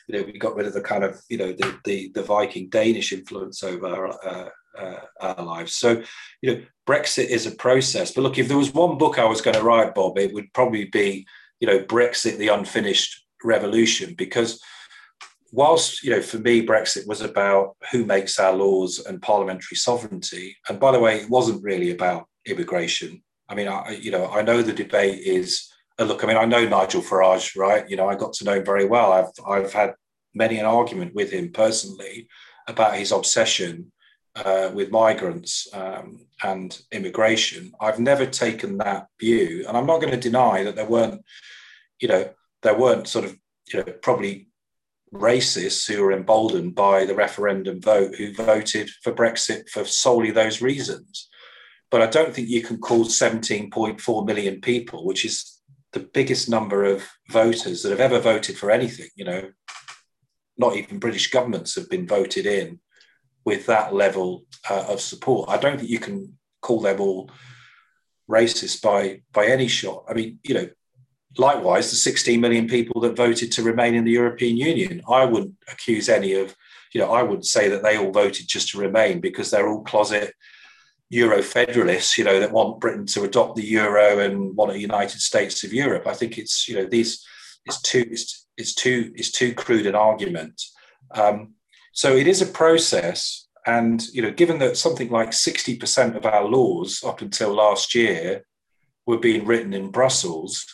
You 0.09 0.19
know, 0.19 0.25
we 0.25 0.39
got 0.41 0.57
rid 0.57 0.67
of 0.67 0.73
the 0.73 0.81
kind 0.81 1.05
of 1.05 1.23
you 1.29 1.39
know 1.39 1.53
the 1.53 1.79
the, 1.85 2.11
the 2.17 2.25
Viking 2.25 2.69
Danish 2.69 3.13
influence 3.13 3.63
over 3.63 3.87
our, 3.87 4.09
uh, 4.27 4.49
uh, 4.77 5.01
our 5.21 5.45
lives. 5.45 5.77
So, 5.77 6.03
you 6.43 6.53
know, 6.53 6.63
Brexit 6.85 7.27
is 7.27 7.47
a 7.47 7.53
process. 7.53 8.11
But 8.11 8.23
look, 8.23 8.39
if 8.39 8.49
there 8.49 8.59
was 8.59 8.75
one 8.75 8.99
book 8.99 9.21
I 9.21 9.25
was 9.25 9.41
going 9.41 9.57
to 9.57 9.63
write, 9.63 9.95
Bob, 9.95 10.19
it 10.19 10.35
would 10.35 10.53
probably 10.53 10.87
be 10.87 11.29
you 11.61 11.69
know 11.69 11.79
Brexit: 11.79 12.39
The 12.39 12.49
Unfinished 12.49 13.25
Revolution, 13.45 14.15
because 14.19 14.61
whilst 15.55 16.03
you 16.03 16.11
know 16.11 16.21
for 16.21 16.39
me 16.39 16.67
brexit 16.67 17.07
was 17.07 17.21
about 17.21 17.77
who 17.93 18.05
makes 18.05 18.41
our 18.41 18.53
laws 18.53 18.99
and 19.07 19.23
parliamentary 19.23 19.77
sovereignty 19.77 20.57
and 20.69 20.81
by 20.81 20.91
the 20.91 20.99
way 20.99 21.21
it 21.21 21.31
wasn't 21.31 21.63
really 21.63 21.93
about 21.93 22.27
immigration. 22.47 23.23
I 23.49 23.55
mean 23.55 23.69
i 23.69 23.91
you 23.91 24.11
know 24.11 24.27
i 24.31 24.43
know 24.43 24.63
the 24.63 24.73
debate 24.73 25.21
is 25.21 25.69
look 25.99 26.25
i 26.25 26.27
mean 26.27 26.37
i 26.37 26.45
know 26.45 26.69
nigel 26.69 27.03
farage 27.03 27.57
right? 27.57 27.89
You 27.89 27.97
know 27.97 28.09
i 28.09 28.17
got 28.17 28.33
to 28.35 28.45
know 28.45 28.55
him 28.55 28.65
very 28.65 28.87
well. 28.87 29.13
I've 29.13 29.33
i've 29.49 29.73
had 29.73 29.95
many 30.35 30.59
an 30.59 30.67
argument 30.67 31.15
with 31.15 31.31
him 31.31 31.53
personally 31.53 32.27
about 32.67 32.97
his 32.97 33.13
obsession 33.13 33.93
uh, 34.35 34.69
with 34.75 34.91
migrants 34.91 35.69
um, 35.73 36.27
and 36.43 36.83
immigration. 36.91 37.73
I've 37.81 38.01
never 38.01 38.27
taken 38.27 38.79
that 38.79 39.07
view 39.21 39.65
and 39.69 39.77
i'm 39.77 39.87
not 39.87 40.01
going 40.01 40.13
to 40.13 40.29
deny 40.29 40.65
that 40.65 40.75
there 40.75 40.93
weren't 40.97 41.23
you 42.01 42.09
know 42.09 42.29
there 42.63 42.77
weren't 42.77 43.07
sort 43.07 43.25
of 43.27 43.37
you 43.73 43.79
know 43.79 43.93
probably 44.03 44.49
racists 45.15 45.87
who 45.87 46.03
were 46.03 46.13
emboldened 46.13 46.75
by 46.75 47.05
the 47.05 47.15
referendum 47.15 47.81
vote 47.81 48.15
who 48.17 48.35
voted 48.35 48.91
for 49.03 49.13
Brexit 49.13 49.69
for 49.69 49.85
solely 49.85 50.31
those 50.31 50.61
reasons. 50.61 51.29
But 51.91 52.03
I 52.03 52.07
don't 52.07 52.35
think 52.35 52.49
you 52.49 52.63
can 52.63 52.79
call 52.79 53.05
17.4 53.05 54.27
million 54.27 54.61
people, 54.61 55.07
which 55.07 55.25
is 55.25 55.61
the 55.93 56.01
biggest 56.01 56.49
number 56.49 56.85
of 56.85 57.05
voters 57.31 57.83
that 57.83 57.91
have 57.91 58.01
ever 58.01 58.19
voted 58.19 58.59
for 58.59 58.71
anything, 58.71 59.09
you 59.15 59.25
know, 59.25 59.51
not 60.59 60.77
even 60.77 60.99
British 60.99 61.31
governments 61.31 61.75
have 61.77 61.89
been 61.89 62.07
voted 62.07 62.47
in 62.47 62.81
with 63.45 63.67
that 63.67 63.95
level 63.95 64.45
uh, 64.69 64.87
of 64.89 65.01
support. 65.01 65.49
I 65.49 65.57
don't 65.57 65.79
think 65.79 65.91
you 65.91 66.01
can 66.01 66.37
call 66.61 66.81
them 66.81 67.01
all 67.01 67.31
racist 68.29 68.83
by 68.83 69.23
by 69.33 69.47
any 69.47 69.69
shot. 69.69 70.05
I 70.09 70.15
mean, 70.15 70.39
you 70.43 70.55
know, 70.55 70.69
likewise, 71.39 71.91
the 71.91 71.97
16 71.97 72.41
million 72.41 72.69
people 72.69 73.01
that 73.03 73.17
voted 73.17 73.53
to 73.53 73.63
remain 73.63 73.95
in 73.95 74.05
the 74.05 74.13
European 74.13 74.57
Union. 74.57 75.03
I 75.09 75.25
wouldn't 75.25 75.55
accuse 75.71 76.09
any 76.09 76.35
of, 76.35 76.55
you 76.93 77.01
know, 77.01 77.13
I 77.13 77.23
wouldn't 77.23 77.47
say 77.47 77.69
that 77.69 77.83
they 77.83 77.97
all 77.97 78.11
voted 78.11 78.47
just 78.49 78.71
to 78.71 78.79
remain 78.79 79.21
because 79.21 79.51
they're 79.51 79.69
all 79.69 79.83
closet 79.83 80.35
Euro 81.11 81.43
federalists, 81.43 82.19
you 82.19 82.25
know, 82.25 82.41
that 82.41 82.51
want 82.51 82.81
Britain 82.81 83.07
to 83.07 83.25
adopt 83.25 83.57
the 83.57 83.65
euro 83.65 84.19
and 84.19 84.57
want 84.57 84.73
a 84.73 84.79
United 84.79 85.21
States 85.21 85.63
of 85.63 85.73
Europe. 85.73 86.07
I 86.07 86.15
think 86.15 86.39
it's 86.39 86.67
you 86.67 86.75
know 86.75 86.87
these 86.87 87.25
it's 87.67 87.81
too 87.83 88.05
it's, 88.11 88.47
it's 88.57 88.75
too 88.75 89.13
it's 89.15 89.31
too 89.31 89.55
crude 89.55 89.87
an 89.87 89.95
argument. 89.95 90.61
Um, 91.13 91.55
so 91.93 92.17
it 92.17 92.27
is 92.27 92.43
a 92.43 92.47
process, 92.47 93.47
and 93.67 94.03
you 94.09 94.23
know, 94.23 94.33
given 94.33 94.59
that 94.59 94.77
something 94.77 95.11
like 95.11 95.33
sixty 95.33 95.77
percent 95.77 96.17
of 96.17 96.27
our 96.27 96.45
laws 96.45 97.05
up 97.05 97.21
until 97.21 97.53
last 97.53 97.95
year 97.95 98.45
were 99.07 99.19
being 99.19 99.45
written 99.45 99.75
in 99.75 99.91
Brussels, 99.91 100.74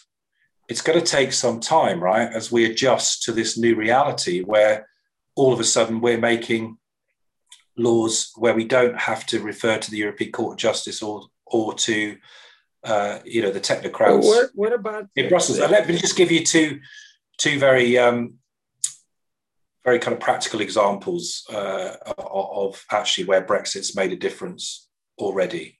it's 0.70 0.82
going 0.82 0.98
to 0.98 1.04
take 1.04 1.32
some 1.32 1.58
time, 1.58 2.00
right, 2.00 2.32
as 2.32 2.52
we 2.52 2.64
adjust 2.64 3.24
to 3.24 3.32
this 3.32 3.58
new 3.58 3.74
reality 3.74 4.40
where 4.40 4.86
all 5.34 5.52
of 5.52 5.58
a 5.58 5.64
sudden 5.64 6.00
we're 6.00 6.16
making 6.16 6.78
laws 7.76 8.30
where 8.36 8.54
we 8.54 8.64
don't 8.64 8.96
have 8.96 9.26
to 9.26 9.40
refer 9.40 9.78
to 9.78 9.90
the 9.90 9.96
European 9.96 10.30
Court 10.30 10.54
of 10.54 10.58
Justice 10.58 11.02
or 11.02 11.24
or 11.46 11.74
to 11.74 12.16
uh, 12.84 13.18
you 13.24 13.42
know 13.42 13.50
the 13.50 13.60
technocrats. 13.60 14.20
Well, 14.22 14.22
what, 14.22 14.50
what, 14.54 14.72
about 14.72 15.08
in 15.16 15.28
Brussels? 15.28 15.58
let 15.58 15.88
me 15.88 15.98
just 15.98 16.16
give 16.16 16.30
you 16.30 16.44
two 16.44 16.80
two 17.36 17.58
very 17.58 17.98
um, 17.98 18.34
very 19.84 19.98
kind 19.98 20.14
of 20.14 20.20
practical 20.20 20.60
examples 20.60 21.44
uh, 21.52 21.96
of 22.16 22.84
actually 22.92 23.24
where 23.24 23.42
Brexit's 23.42 23.96
made 23.96 24.12
a 24.12 24.16
difference 24.16 24.88
already. 25.18 25.78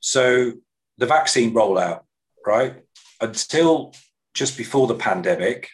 So 0.00 0.54
the 0.96 1.06
vaccine 1.06 1.54
rollout, 1.54 2.00
right? 2.44 2.82
Until 3.20 3.92
just 4.38 4.56
before 4.56 4.86
the 4.86 4.94
pandemic, 4.94 5.68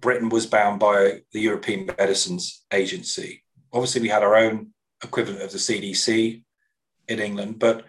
Britain 0.00 0.30
was 0.30 0.44
bound 0.44 0.80
by 0.80 1.20
the 1.32 1.40
European 1.40 1.86
Medicines 1.96 2.64
Agency. 2.72 3.44
Obviously, 3.72 4.00
we 4.00 4.08
had 4.08 4.24
our 4.24 4.34
own 4.34 4.72
equivalent 5.04 5.42
of 5.42 5.52
the 5.52 5.58
CDC 5.58 6.42
in 7.06 7.20
England, 7.20 7.60
but 7.60 7.84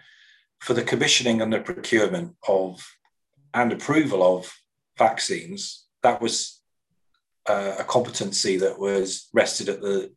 for 0.59 0.76
the 0.76 0.84
commissioning 0.84 1.41
and 1.41 1.51
the 1.51 1.59
procurement 1.59 2.36
of 2.47 2.88
and 3.55 3.74
approval 3.74 4.22
of 4.38 4.53
vaccines, 4.95 5.88
that 6.03 6.22
was 6.22 6.61
uh, 7.49 7.78
a 7.80 7.84
competency 7.84 8.57
that 8.57 8.78
was 8.78 9.28
rested 9.34 9.69
at 9.69 9.82
the 9.82 10.11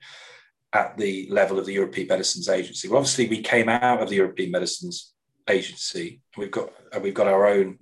at 0.74 0.98
the 0.98 1.26
level 1.30 1.58
of 1.58 1.64
the 1.64 1.72
European 1.72 2.08
Medicines 2.08 2.50
Agency. 2.50 2.88
Well, 2.88 2.98
obviously, 2.98 3.26
we 3.28 3.40
came 3.40 3.70
out 3.70 4.02
of 4.02 4.10
the 4.10 4.16
European 4.16 4.50
Medicines 4.50 5.14
Agency. 5.48 6.20
We've 6.36 6.50
got 6.50 6.68
we've 7.00 7.14
got 7.14 7.26
our 7.26 7.46
own 7.46 7.78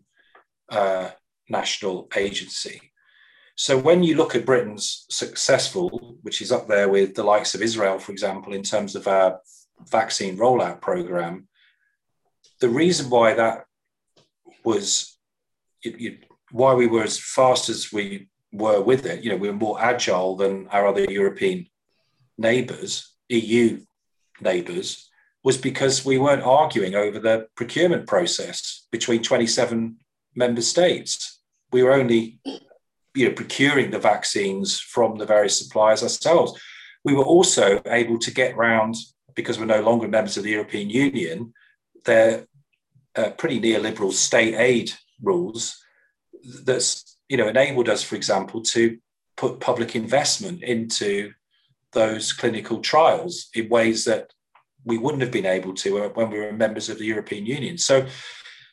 uh, 0.68 1.10
national 1.48 2.08
agency. 2.16 2.92
So 3.54 3.78
when 3.78 4.02
you 4.02 4.16
look 4.16 4.34
at 4.34 4.46
Britain's 4.46 5.06
successful, 5.10 6.18
which 6.22 6.40
is 6.40 6.52
up 6.52 6.66
there 6.68 6.88
with 6.88 7.14
the 7.14 7.22
likes 7.22 7.54
of 7.54 7.62
Israel, 7.62 7.98
for 7.98 8.12
example, 8.12 8.54
in 8.54 8.62
terms 8.62 8.96
of 8.96 9.06
our 9.06 9.40
vaccine 9.90 10.36
rollout 10.36 10.80
program, 10.80 11.48
the 12.60 12.68
reason 12.68 13.10
why 13.10 13.34
that 13.34 13.64
was 14.64 15.18
it, 15.82 16.00
it, 16.00 16.24
why 16.50 16.74
we 16.74 16.86
were 16.86 17.02
as 17.02 17.18
fast 17.18 17.68
as 17.68 17.92
we 17.92 18.28
were 18.52 18.80
with 18.80 19.06
it, 19.06 19.24
you 19.24 19.30
know, 19.30 19.36
we 19.36 19.48
were 19.48 19.54
more 19.54 19.82
agile 19.82 20.36
than 20.36 20.68
our 20.68 20.86
other 20.86 21.04
European 21.04 21.66
neighbours, 22.38 23.14
EU 23.28 23.80
neighbours, 24.40 25.10
was 25.42 25.56
because 25.56 26.04
we 26.04 26.18
weren't 26.18 26.42
arguing 26.42 26.94
over 26.94 27.18
the 27.18 27.46
procurement 27.56 28.06
process 28.06 28.86
between 28.92 29.22
27 29.22 29.96
member 30.34 30.60
states. 30.60 31.31
We 31.72 31.82
were 31.82 31.92
only 31.92 32.40
you 33.14 33.28
know, 33.28 33.34
procuring 33.34 33.90
the 33.90 33.98
vaccines 33.98 34.78
from 34.80 35.16
the 35.16 35.26
various 35.26 35.58
suppliers 35.58 36.02
ourselves. 36.02 36.60
We 37.04 37.14
were 37.14 37.24
also 37.24 37.82
able 37.86 38.18
to 38.18 38.30
get 38.30 38.56
round, 38.56 38.96
because 39.34 39.58
we're 39.58 39.66
no 39.66 39.82
longer 39.82 40.08
members 40.08 40.36
of 40.36 40.44
the 40.44 40.50
European 40.50 40.90
Union, 40.90 41.52
their 42.04 42.46
uh, 43.16 43.30
pretty 43.30 43.60
neoliberal 43.60 44.12
state 44.12 44.54
aid 44.54 44.92
rules 45.20 45.78
that's 46.64 47.16
you 47.28 47.36
know 47.36 47.48
enabled 47.48 47.88
us, 47.88 48.02
for 48.02 48.16
example, 48.16 48.62
to 48.62 48.98
put 49.36 49.60
public 49.60 49.94
investment 49.96 50.62
into 50.62 51.32
those 51.92 52.32
clinical 52.32 52.80
trials 52.80 53.48
in 53.54 53.68
ways 53.68 54.04
that 54.04 54.32
we 54.84 54.98
wouldn't 54.98 55.22
have 55.22 55.30
been 55.30 55.46
able 55.46 55.74
to 55.74 56.08
when 56.14 56.30
we 56.30 56.38
were 56.38 56.52
members 56.52 56.88
of 56.88 56.98
the 56.98 57.04
European 57.04 57.46
Union. 57.46 57.78
So 57.78 58.06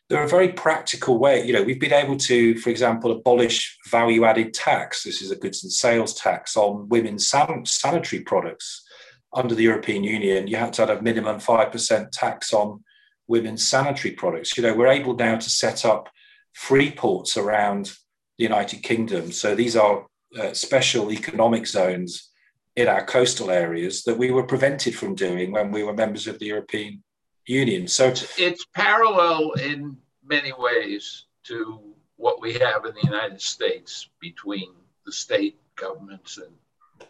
there 0.10 0.22
are 0.22 0.28
very 0.28 0.52
practical 0.52 1.20
way. 1.20 1.46
You 1.46 1.54
know, 1.54 1.64
we've 1.64 1.80
been 1.80 1.94
able 1.94 2.18
to, 2.18 2.58
for 2.58 2.72
example, 2.72 3.12
abolish 3.12 3.78
value-added 3.90 4.54
tax. 4.54 5.04
This 5.04 5.22
is 5.22 5.32
a 5.32 5.36
goods 5.36 5.64
and 5.64 5.72
sales 5.72 6.14
tax 6.16 6.58
on 6.58 6.90
women's 6.90 7.28
san- 7.28 7.66
sanitary 7.66 8.24
products. 8.24 8.84
Under 9.32 9.54
the 9.54 9.64
European 9.64 10.04
Union, 10.04 10.48
you 10.48 10.56
had 10.58 10.74
to 10.74 10.82
have 10.82 10.98
a 10.98 11.02
minimum 11.02 11.40
five 11.40 11.72
percent 11.72 12.12
tax 12.12 12.52
on 12.54 12.84
women's 13.28 13.68
sanitary 13.68 14.16
products. 14.16 14.58
You 14.58 14.64
know, 14.64 14.74
we're 14.74 14.88
able 14.88 15.16
now 15.16 15.38
to 15.38 15.50
set 15.50 15.86
up 15.86 16.10
free 16.54 16.90
ports 16.90 17.38
around 17.38 17.94
the 18.38 18.46
United 18.46 18.82
Kingdom. 18.82 19.32
So 19.32 19.54
these 19.54 19.76
are 19.76 20.08
uh, 20.40 20.54
special 20.54 21.12
economic 21.12 21.68
zones 21.68 22.32
in 22.76 22.88
our 22.88 23.06
coastal 23.06 23.52
areas 23.52 24.04
that 24.04 24.18
we 24.18 24.32
were 24.32 24.48
prevented 24.48 24.96
from 24.96 25.14
doing 25.14 25.52
when 25.52 25.72
we 25.72 25.84
were 25.84 25.94
members 25.94 26.26
of 26.26 26.40
the 26.40 26.48
European 26.48 27.04
Union. 27.50 27.88
So 27.88 28.14
it's 28.38 28.66
parallel 28.76 29.54
in 29.54 29.98
many 30.24 30.54
ways 30.54 31.26
to 31.46 31.80
what 32.18 32.42
we 32.42 32.54
have 32.54 32.86
in 32.86 32.94
the 32.94 33.04
United 33.04 33.42
States 33.42 34.10
between 34.20 34.70
the 35.06 35.12
state 35.12 35.58
governments 35.76 36.38
and, 36.38 36.54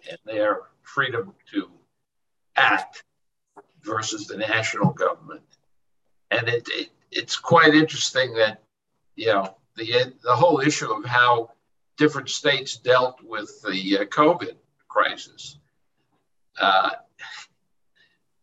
and 0.10 0.18
their 0.24 0.62
freedom 0.82 1.34
to 1.52 1.70
act 2.56 3.04
versus 3.84 4.28
the 4.28 4.38
national 4.38 4.92
government. 4.94 5.42
And 6.32 6.48
it, 6.48 6.70
it, 6.72 6.90
it's 7.12 7.36
quite 7.36 7.76
interesting 7.76 8.34
that, 8.36 8.64
you 9.18 9.28
know, 9.28 9.58
the, 9.76 10.14
the 10.24 10.36
whole 10.36 10.62
issue 10.62 10.92
of 10.92 11.04
how 11.04 11.52
different 11.98 12.30
states 12.30 12.78
dealt 12.78 13.22
with 13.24 13.62
the 13.62 14.00
uh, 14.00 14.06
COVID 14.06 14.56
crisis. 14.88 15.58
Uh, 16.62 16.92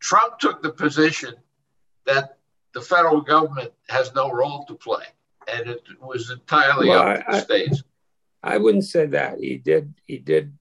Trump 0.01 0.39
took 0.39 0.63
the 0.63 0.71
position 0.71 1.35
that 2.07 2.39
the 2.73 2.81
federal 2.81 3.21
government 3.21 3.73
has 3.89 4.15
no 4.15 4.31
role 4.31 4.65
to 4.67 4.75
play, 4.75 5.05
and 5.49 5.69
it 5.69 5.83
was 6.01 6.31
entirely 6.31 6.89
well, 6.89 7.09
up 7.09 7.17
to 7.17 7.25
the 7.33 7.41
states. 7.41 7.83
I 8.43 8.59
wouldn't 8.59 8.85
say 8.85 9.07
that. 9.07 9.39
He 9.41 9.57
did. 9.57 9.95
He 10.07 10.19
did 10.19 10.57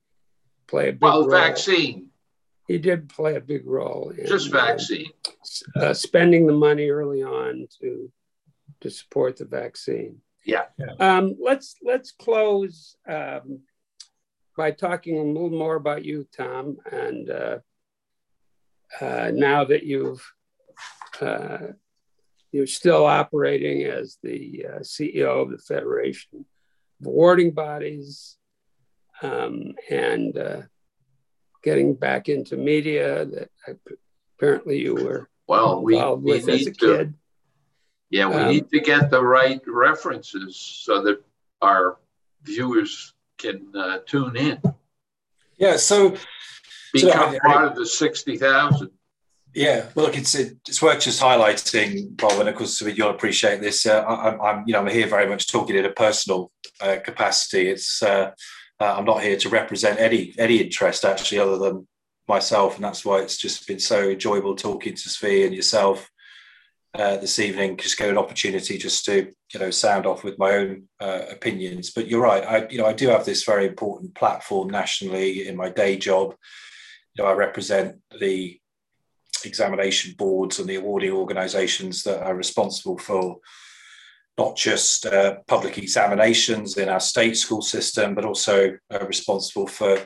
play 0.67 0.89
a 0.89 0.93
big 0.93 1.03
role. 1.03 1.11
well, 1.11 1.27
role. 1.27 1.31
vaccine. 1.31 2.09
He 2.67 2.79
did 2.79 3.09
play 3.09 3.35
a 3.35 3.41
big 3.41 3.67
role. 3.67 4.11
In, 4.17 4.25
Just 4.25 4.53
uh, 4.53 4.65
vaccine. 4.65 5.11
Uh, 5.75 5.93
spending 5.93 6.47
the 6.47 6.53
money 6.53 6.89
early 6.89 7.23
on 7.23 7.67
to 7.79 8.11
to 8.81 8.89
support 8.89 9.37
the 9.37 9.45
vaccine. 9.45 10.21
Yeah. 10.45 10.65
Um, 10.99 11.35
let's 11.39 11.75
let's 11.83 12.11
close 12.11 12.95
um, 13.07 13.61
by 14.55 14.71
talking 14.71 15.17
a 15.17 15.23
little 15.23 15.49
more 15.49 15.75
about 15.75 16.05
you, 16.05 16.27
Tom, 16.35 16.77
and 16.91 17.29
uh, 17.29 17.57
uh, 19.01 19.31
now 19.33 19.65
that 19.65 19.83
you've 19.83 20.23
uh, 21.21 21.73
you're 22.51 22.67
still 22.67 23.05
operating 23.05 23.83
as 23.83 24.17
the 24.23 24.65
uh, 24.67 24.79
CEO 24.79 25.41
of 25.41 25.51
the 25.51 25.57
Federation 25.57 26.45
of 27.01 27.07
Awarding 27.07 27.51
Bodies 27.51 28.37
um, 29.21 29.73
and 29.89 30.37
uh, 30.37 30.61
getting 31.63 31.95
back 31.95 32.29
into 32.29 32.55
media 32.55 33.25
that 33.25 33.49
apparently 34.37 34.79
you 34.79 34.95
were 34.95 35.29
well, 35.47 35.79
involved 35.79 36.23
we, 36.23 36.31
we 36.31 36.37
with 36.37 36.49
as 36.49 36.67
a 36.67 36.71
to, 36.71 36.97
kid. 36.97 37.13
Yeah, 38.09 38.27
we 38.27 38.35
um, 38.35 38.49
need 38.49 38.69
to 38.69 38.79
get 38.79 39.09
the 39.09 39.23
right 39.23 39.61
references 39.67 40.55
so 40.57 41.01
that 41.03 41.23
our 41.61 41.97
viewers 42.43 43.13
can 43.37 43.67
uh, 43.75 43.97
tune 44.05 44.35
in. 44.37 44.61
Yeah, 45.57 45.77
so 45.77 46.15
become 46.93 47.33
so, 47.33 47.39
part 47.39 47.65
of 47.65 47.75
the 47.75 47.85
sixty 47.85 48.37
thousand. 48.37 48.91
Yeah, 49.55 49.85
well, 49.95 50.07
look, 50.07 50.17
it's 50.17 50.35
it's 50.35 50.81
worth 50.81 50.99
just 50.99 51.21
highlighting, 51.21 52.17
Bob, 52.17 52.41
and 52.41 52.49
of 52.49 52.55
course 52.55 52.81
you'll 52.81 53.09
appreciate 53.09 53.61
this. 53.61 53.85
Uh, 53.85 54.01
I, 54.01 54.51
am 54.51 54.65
you 54.67 54.73
know 54.73 54.81
I'm 54.81 54.87
here 54.87 55.07
very 55.07 55.29
much 55.29 55.49
talking 55.49 55.77
in 55.77 55.85
a 55.85 55.91
personal 55.91 56.51
uh, 56.81 56.97
capacity. 57.01 57.69
It's 57.69 58.03
uh, 58.03 58.31
uh, 58.81 58.95
I'm 58.97 59.05
not 59.05 59.23
here 59.23 59.37
to 59.37 59.49
represent 59.49 59.97
any 59.97 60.35
any 60.37 60.57
interest 60.57 61.05
actually, 61.05 61.39
other 61.39 61.57
than 61.57 61.87
myself, 62.27 62.75
and 62.75 62.83
that's 62.83 63.05
why 63.05 63.19
it's 63.19 63.37
just 63.37 63.65
been 63.65 63.79
so 63.79 64.09
enjoyable 64.09 64.57
talking 64.57 64.93
to 64.93 65.09
Zvi 65.09 65.45
and 65.45 65.55
yourself 65.55 66.09
uh, 66.93 67.15
this 67.15 67.39
evening. 67.39 67.77
Just 67.77 67.97
get 67.97 68.09
an 68.09 68.17
opportunity 68.17 68.77
just 68.77 69.05
to 69.05 69.31
you 69.53 69.59
know 69.61 69.71
sound 69.71 70.05
off 70.05 70.25
with 70.25 70.37
my 70.37 70.51
own 70.51 70.89
uh, 70.99 71.27
opinions. 71.31 71.91
But 71.91 72.09
you're 72.09 72.21
right, 72.21 72.43
I 72.43 72.67
you 72.67 72.77
know 72.77 72.87
I 72.87 72.93
do 72.93 73.07
have 73.07 73.23
this 73.23 73.45
very 73.45 73.67
important 73.67 74.15
platform 74.15 74.69
nationally 74.69 75.47
in 75.47 75.55
my 75.55 75.69
day 75.69 75.95
job. 75.95 76.35
You 77.13 77.23
know, 77.23 77.29
I 77.29 77.33
represent 77.33 78.01
the 78.19 78.59
examination 79.45 80.13
boards 80.17 80.59
and 80.59 80.67
the 80.67 80.75
awarding 80.75 81.11
organisations 81.11 82.03
that 82.03 82.23
are 82.23 82.35
responsible 82.35 82.97
for 82.97 83.37
not 84.37 84.55
just 84.57 85.05
uh, 85.05 85.37
public 85.47 85.77
examinations 85.77 86.77
in 86.77 86.89
our 86.89 86.99
state 86.99 87.37
school 87.37 87.61
system, 87.61 88.15
but 88.15 88.25
also 88.25 88.77
uh, 88.93 89.05
responsible 89.05 89.67
for 89.67 89.97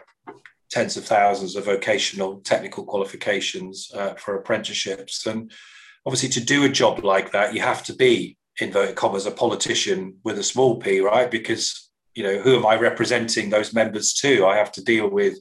tens 0.70 0.98
of 0.98 1.06
thousands 1.06 1.56
of 1.56 1.66
vocational 1.66 2.40
technical 2.42 2.84
qualifications 2.84 3.92
uh, 3.96 4.14
for 4.14 4.36
apprenticeships. 4.36 5.26
And 5.26 5.52
obviously, 6.06 6.30
to 6.30 6.46
do 6.46 6.66
a 6.66 6.70
job 6.70 7.04
like 7.04 7.32
that, 7.32 7.54
you 7.54 7.62
have 7.62 7.84
to 7.86 7.96
be 7.96 8.38
in 8.62 8.68
inverted 8.68 8.96
commas 8.96 9.26
a 9.26 9.32
politician 9.32 10.18
with 10.24 10.38
a 10.38 10.44
small 10.44 10.76
p, 10.76 11.00
right? 11.00 11.32
Because 11.32 11.90
you 12.14 12.24
know 12.24 12.40
who 12.40 12.56
am 12.56 12.66
I 12.66 12.76
representing 12.76 13.50
those 13.50 13.74
members 13.74 14.14
to? 14.16 14.46
I 14.46 14.58
have 14.58 14.72
to 14.74 14.84
deal 14.84 15.10
with 15.10 15.40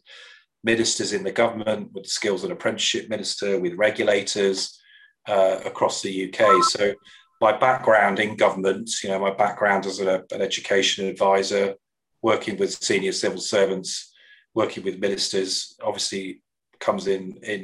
ministers 0.69 1.14
in 1.14 1.25
the 1.25 1.33
government, 1.33 1.91
with 1.95 2.05
the 2.05 2.11
skills 2.11 2.45
and 2.45 2.53
apprenticeship 2.53 3.09
minister, 3.09 3.59
with 3.59 3.83
regulators 3.89 4.79
uh, 5.27 5.57
across 5.64 6.03
the 6.03 6.14
UK. 6.27 6.41
So 6.64 6.93
my 7.41 7.57
background 7.57 8.21
in 8.21 8.37
government, 8.37 8.91
you 9.03 9.09
know, 9.09 9.19
my 9.19 9.35
background 9.45 9.87
as 9.87 9.99
a, 10.01 10.25
an 10.31 10.43
education 10.43 11.07
advisor, 11.07 11.75
working 12.21 12.59
with 12.59 12.83
senior 12.91 13.12
civil 13.12 13.41
servants, 13.41 14.12
working 14.55 14.85
with 14.85 15.01
ministers, 15.07 15.75
obviously 15.83 16.43
comes 16.81 17.07
in 17.07 17.23
in 17.55 17.61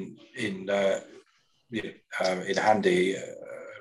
in 0.47 0.55
uh, 0.71 1.01
uh, 2.23 2.41
in 2.51 2.57
handy. 2.57 3.17
Uh, 3.19 3.21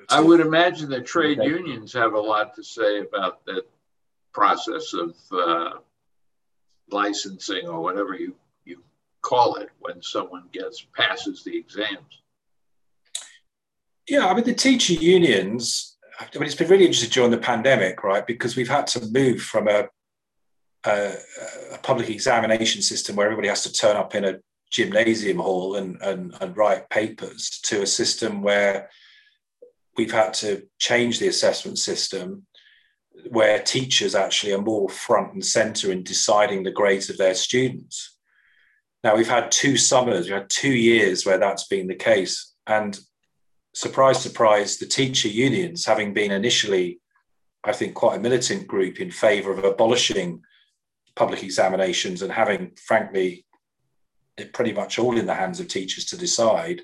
I 0.09 0.19
would 0.19 0.41
imagine 0.41 0.89
that 0.89 1.05
trade 1.05 1.39
unions 1.41 1.93
have 1.93 2.13
a 2.13 2.19
lot 2.33 2.55
to 2.57 2.63
say 2.63 2.99
about 2.99 3.45
that 3.45 3.63
process 4.33 4.93
of 4.93 5.15
uh, 5.31 5.71
licensing 6.91 7.65
or 7.67 7.79
whatever 7.81 8.13
you 8.15 8.35
call 9.23 9.55
it 9.55 9.69
when 9.79 10.01
someone 10.01 10.43
gets 10.53 10.85
passes 10.95 11.43
the 11.43 11.57
exams. 11.57 12.21
Yeah, 14.07 14.27
I 14.27 14.33
mean 14.33 14.43
the 14.43 14.53
teacher 14.53 14.93
unions. 14.93 15.97
I 16.19 16.27
mean 16.37 16.45
it's 16.45 16.55
been 16.55 16.69
really 16.69 16.85
interesting 16.85 17.09
during 17.09 17.31
the 17.31 17.37
pandemic, 17.37 18.03
right? 18.03 18.25
Because 18.25 18.55
we've 18.55 18.69
had 18.69 18.85
to 18.87 19.05
move 19.07 19.41
from 19.41 19.67
a 19.67 19.87
a, 20.85 21.13
a 21.73 21.77
public 21.79 22.09
examination 22.09 22.81
system 22.81 23.15
where 23.15 23.25
everybody 23.25 23.47
has 23.47 23.63
to 23.63 23.71
turn 23.71 23.95
up 23.95 24.15
in 24.15 24.25
a 24.25 24.39
gymnasium 24.69 25.37
hall 25.37 25.75
and, 25.75 26.01
and, 26.01 26.35
and 26.41 26.57
write 26.57 26.89
papers 26.89 27.61
to 27.63 27.83
a 27.83 27.87
system 27.87 28.41
where 28.41 28.89
we've 29.97 30.11
had 30.11 30.33
to 30.33 30.63
change 30.79 31.19
the 31.19 31.27
assessment 31.27 31.77
system 31.77 32.45
where 33.29 33.59
teachers 33.59 34.15
actually 34.15 34.51
are 34.51 34.61
more 34.61 34.89
front 34.89 35.33
and 35.33 35.45
center 35.45 35.91
in 35.91 36.03
deciding 36.03 36.63
the 36.63 36.71
grades 36.71 37.09
of 37.09 37.17
their 37.17 37.35
students. 37.35 38.12
Now, 39.03 39.17
we've 39.17 39.27
had 39.27 39.51
two 39.51 39.75
summers, 39.75 40.25
we've 40.25 40.37
had 40.37 40.49
two 40.49 40.73
years 40.73 41.25
where 41.25 41.37
that's 41.37 41.67
been 41.67 41.87
the 41.87 41.95
case. 41.95 42.53
And 42.67 42.97
surprise, 43.73 44.21
surprise, 44.21 44.77
the 44.77 44.85
teacher 44.85 45.27
unions, 45.27 45.85
having 45.85 46.13
been 46.13 46.31
initially, 46.31 47.01
I 47.65 47.73
think, 47.73 47.95
quite 47.95 48.17
a 48.17 48.21
militant 48.21 48.65
group 48.65 49.01
in 49.01 49.11
favor 49.11 49.51
of 49.51 49.63
abolishing 49.63 50.41
public 51.15 51.43
examinations 51.43 52.21
and 52.21 52.31
having, 52.31 52.71
frankly, 52.87 53.45
it 54.37 54.53
pretty 54.53 54.71
much 54.71 54.97
all 54.97 55.17
in 55.17 55.25
the 55.25 55.33
hands 55.33 55.59
of 55.59 55.67
teachers 55.67 56.05
to 56.05 56.17
decide. 56.17 56.81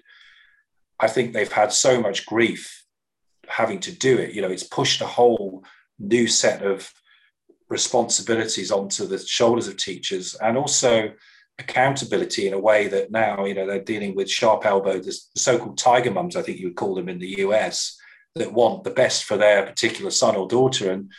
I 1.00 1.08
think 1.08 1.32
they've 1.32 1.52
had 1.52 1.72
so 1.72 2.02
much 2.02 2.26
grief 2.26 2.84
having 3.48 3.80
to 3.80 3.92
do 3.92 4.18
it. 4.18 4.34
You 4.34 4.42
know, 4.42 4.52
it's 4.52 4.64
pushed 4.64 5.02
a 5.02 5.08
whole 5.08 5.64
new 5.98 6.28
set 6.28 6.64
of 6.64 6.92
responsibilities 7.70 8.72
onto 8.72 9.08
the 9.08 9.20
shoulders 9.20 9.68
of 9.68 9.78
teachers 9.78 10.36
and 10.36 10.58
also 10.58 11.14
accountability 11.60 12.48
in 12.48 12.54
a 12.54 12.60
way 12.60 12.88
that 12.88 13.12
now, 13.12 13.46
you 13.46 13.54
know, 13.54 13.68
they're 13.68 13.84
dealing 13.84 14.16
with 14.16 14.30
sharp 14.30 14.66
elbowed, 14.66 15.04
the 15.04 15.16
so-called 15.36 15.78
tiger 15.78 16.12
mums, 16.12 16.36
I 16.36 16.42
think 16.42 16.58
you 16.58 16.68
would 16.68 16.76
call 16.76 16.96
them 16.96 17.10
in 17.10 17.20
the 17.20 17.40
US, 17.40 17.98
that 18.36 18.54
want 18.54 18.84
the 18.84 18.90
best 18.92 19.26
for 19.26 19.38
their 19.38 19.66
particular 19.66 20.12
son 20.12 20.36
or 20.36 20.48
daughter. 20.48 20.92
And, 20.92 21.12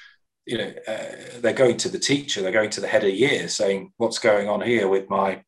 you 0.47 0.59
know, 0.59 0.73
uh, 0.89 1.41
they're 1.41 1.53
going 1.53 1.77
to 1.79 1.89
the 1.89 1.99
teacher, 1.99 2.41
they're 2.41 2.53
going 2.53 2.71
to 2.71 2.81
the 2.81 2.89
head 2.89 3.05
of 3.05 3.15
year 3.15 3.49
saying, 3.49 3.93
what's 3.99 4.19
going 4.19 4.49
on 4.49 4.63
here 4.63 4.89
with 4.89 5.09
my 5.11 5.43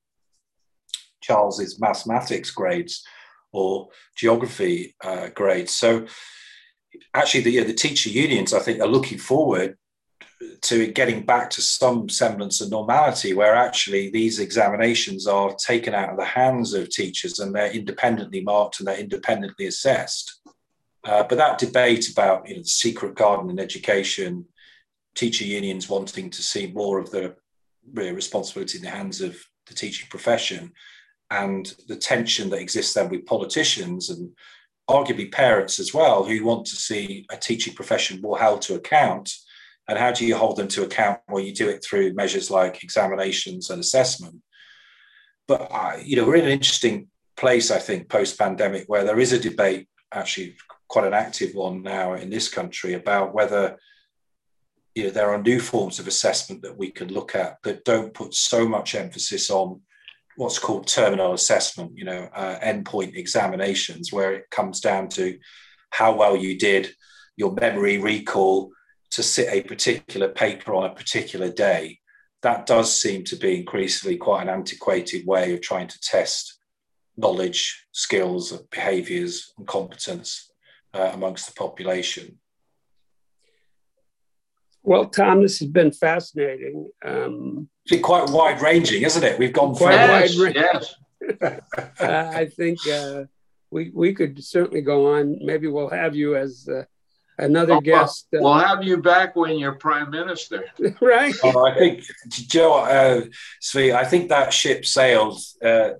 Charles's 1.22 1.80
mathematics 1.80 2.50
grades 2.50 3.04
or 3.52 3.88
geography 4.16 4.94
uh, 5.02 5.28
grades. 5.28 5.72
So 5.72 6.06
actually, 7.14 7.42
the, 7.42 7.64
the 7.64 7.74
teacher 7.74 8.10
unions, 8.10 8.52
I 8.52 8.60
think, 8.60 8.80
are 8.80 8.86
looking 8.86 9.18
forward 9.18 9.76
to 10.62 10.86
getting 10.92 11.24
back 11.24 11.50
to 11.50 11.62
some 11.62 12.08
semblance 12.08 12.60
of 12.60 12.70
normality 12.70 13.34
where 13.34 13.54
actually 13.54 14.10
these 14.10 14.38
examinations 14.38 15.26
are 15.26 15.54
taken 15.54 15.94
out 15.94 16.10
of 16.10 16.16
the 16.16 16.24
hands 16.24 16.74
of 16.74 16.88
teachers 16.88 17.38
and 17.38 17.54
they're 17.54 17.72
independently 17.72 18.40
marked 18.40 18.78
and 18.78 18.86
they're 18.86 18.98
independently 18.98 19.66
assessed. 19.66 20.40
Uh, 21.04 21.22
but 21.24 21.36
that 21.38 21.58
debate 21.58 22.10
about 22.10 22.48
you 22.48 22.54
know, 22.54 22.62
the 22.62 22.68
secret 22.68 23.14
garden 23.14 23.50
in 23.50 23.58
education, 23.58 24.44
teacher 25.14 25.44
unions 25.44 25.88
wanting 25.88 26.30
to 26.30 26.42
see 26.42 26.70
more 26.72 26.98
of 26.98 27.10
the 27.10 27.34
responsibility 27.92 28.78
in 28.78 28.84
the 28.84 28.90
hands 28.90 29.20
of 29.20 29.36
the 29.66 29.74
teaching 29.74 30.08
profession, 30.08 30.72
and 31.30 31.74
the 31.88 31.96
tension 31.96 32.50
that 32.50 32.60
exists 32.60 32.94
then 32.94 33.08
with 33.08 33.26
politicians 33.26 34.10
and 34.10 34.30
arguably 34.88 35.32
parents 35.32 35.80
as 35.80 35.94
well 35.94 36.24
who 36.24 36.44
want 36.44 36.66
to 36.66 36.76
see 36.76 37.24
a 37.30 37.36
teaching 37.36 37.72
profession 37.74 38.20
more 38.20 38.38
held 38.38 38.60
to 38.60 38.74
account 38.74 39.32
and 39.88 39.98
how 39.98 40.12
do 40.12 40.26
you 40.26 40.36
hold 40.36 40.56
them 40.56 40.68
to 40.68 40.84
account? 40.84 41.20
Well 41.28 41.42
you 41.42 41.54
do 41.54 41.68
it 41.68 41.84
through 41.84 42.14
measures 42.14 42.50
like 42.50 42.82
examinations 42.82 43.70
and 43.70 43.80
assessment. 43.80 44.36
But 45.48 45.68
uh, 45.70 45.98
you 46.02 46.16
know 46.16 46.24
we're 46.24 46.36
in 46.36 46.44
an 46.44 46.50
interesting 46.50 47.08
place 47.34 47.70
i 47.70 47.78
think 47.78 48.10
post 48.10 48.38
pandemic 48.38 48.84
where 48.88 49.04
there 49.04 49.18
is 49.18 49.32
a 49.32 49.38
debate 49.38 49.88
actually 50.12 50.54
quite 50.86 51.06
an 51.06 51.14
active 51.14 51.54
one 51.54 51.82
now 51.82 52.12
in 52.12 52.28
this 52.28 52.46
country 52.46 52.92
about 52.92 53.32
whether 53.32 53.78
you 54.94 55.04
know 55.04 55.10
there 55.10 55.30
are 55.30 55.42
new 55.42 55.58
forms 55.58 55.98
of 55.98 56.06
assessment 56.06 56.60
that 56.60 56.76
we 56.76 56.90
can 56.90 57.08
look 57.08 57.34
at 57.34 57.56
that 57.62 57.84
don't 57.84 58.12
put 58.12 58.34
so 58.34 58.68
much 58.68 58.94
emphasis 58.94 59.50
on 59.50 59.80
what's 60.36 60.58
called 60.58 60.86
terminal 60.86 61.34
assessment, 61.34 61.92
you 61.94 62.04
know, 62.04 62.28
uh, 62.34 62.58
endpoint 62.60 63.14
examinations, 63.16 64.12
where 64.12 64.32
it 64.32 64.50
comes 64.50 64.80
down 64.80 65.08
to 65.08 65.38
how 65.90 66.14
well 66.14 66.36
you 66.36 66.58
did, 66.58 66.94
your 67.36 67.52
memory 67.52 67.98
recall 67.98 68.70
to 69.12 69.22
sit 69.22 69.48
a 69.50 69.62
particular 69.62 70.28
paper 70.28 70.74
on 70.74 70.90
a 70.90 70.94
particular 70.94 71.50
day. 71.50 71.98
That 72.42 72.66
does 72.66 73.00
seem 73.00 73.24
to 73.24 73.36
be 73.36 73.58
increasingly 73.58 74.16
quite 74.16 74.42
an 74.42 74.48
antiquated 74.48 75.26
way 75.26 75.54
of 75.54 75.60
trying 75.60 75.88
to 75.88 76.00
test 76.00 76.58
knowledge, 77.16 77.86
skills, 77.92 78.52
behaviors, 78.70 79.52
and 79.58 79.66
competence 79.66 80.50
uh, 80.94 81.10
amongst 81.12 81.46
the 81.46 81.52
population. 81.54 82.38
Well, 84.82 85.06
Tom, 85.06 85.42
this 85.42 85.60
has 85.60 85.68
been 85.68 85.92
fascinating. 85.92 86.90
Um, 87.04 87.68
it's 87.84 87.92
been 87.92 88.02
quite 88.02 88.28
wide 88.30 88.60
ranging, 88.60 89.02
isn't 89.02 89.22
it? 89.22 89.38
We've 89.38 89.52
gone 89.52 89.74
quite 89.74 90.08
wide 90.08 90.30
ranging. 90.34 90.62
Yes. 90.62 90.94
uh, 92.00 92.30
I 92.34 92.46
think 92.46 92.78
uh, 92.88 93.24
we 93.70 93.92
we 93.94 94.12
could 94.12 94.42
certainly 94.42 94.80
go 94.80 95.14
on. 95.14 95.38
Maybe 95.40 95.68
we'll 95.68 95.90
have 95.90 96.16
you 96.16 96.36
as 96.36 96.68
uh, 96.68 96.82
another 97.42 97.74
oh, 97.74 97.80
guest. 97.80 98.26
Uh, 98.34 98.38
we'll 98.40 98.54
have 98.54 98.82
you 98.82 98.96
back 98.96 99.36
when 99.36 99.58
you're 99.58 99.74
prime 99.74 100.10
minister. 100.10 100.64
right. 101.00 101.34
Oh, 101.42 101.66
I 101.66 101.76
think 101.76 102.04
Joe, 102.28 102.74
uh, 102.74 103.22
Zvi, 103.62 103.94
I 103.94 104.04
think 104.04 104.28
that 104.28 104.52
ship 104.52 104.86
sailed 104.86 105.40
uh, 105.64 105.90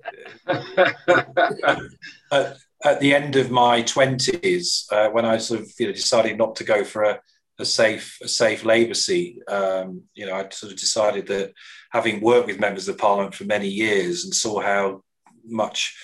at, 0.47 2.57
at, 2.83 2.99
the 2.99 3.13
end 3.13 3.35
of 3.35 3.51
my 3.51 3.81
twenties 3.81 4.87
uh, 4.91 5.09
when 5.09 5.25
I 5.25 5.37
sort 5.37 5.61
of 5.61 5.71
you 5.79 5.87
know 5.87 5.93
decided 5.93 6.37
not 6.37 6.55
to 6.57 6.63
go 6.63 6.83
for 6.83 7.03
a 7.03 7.19
a 7.59 7.65
safe 7.65 8.17
a 8.21 8.27
safe 8.27 8.65
Labour 8.65 8.93
seat. 8.93 9.39
Um, 9.47 10.03
you 10.13 10.25
know, 10.25 10.33
I 10.33 10.49
sort 10.49 10.71
of 10.71 10.79
decided 10.79 11.27
that 11.27 11.53
having 11.91 12.21
worked 12.21 12.47
with 12.47 12.59
members 12.59 12.87
of 12.87 12.97
Parliament 12.97 13.35
for 13.35 13.45
many 13.45 13.67
years 13.67 14.23
and 14.23 14.33
saw 14.33 14.59
how 14.59 15.03
much 15.45 15.95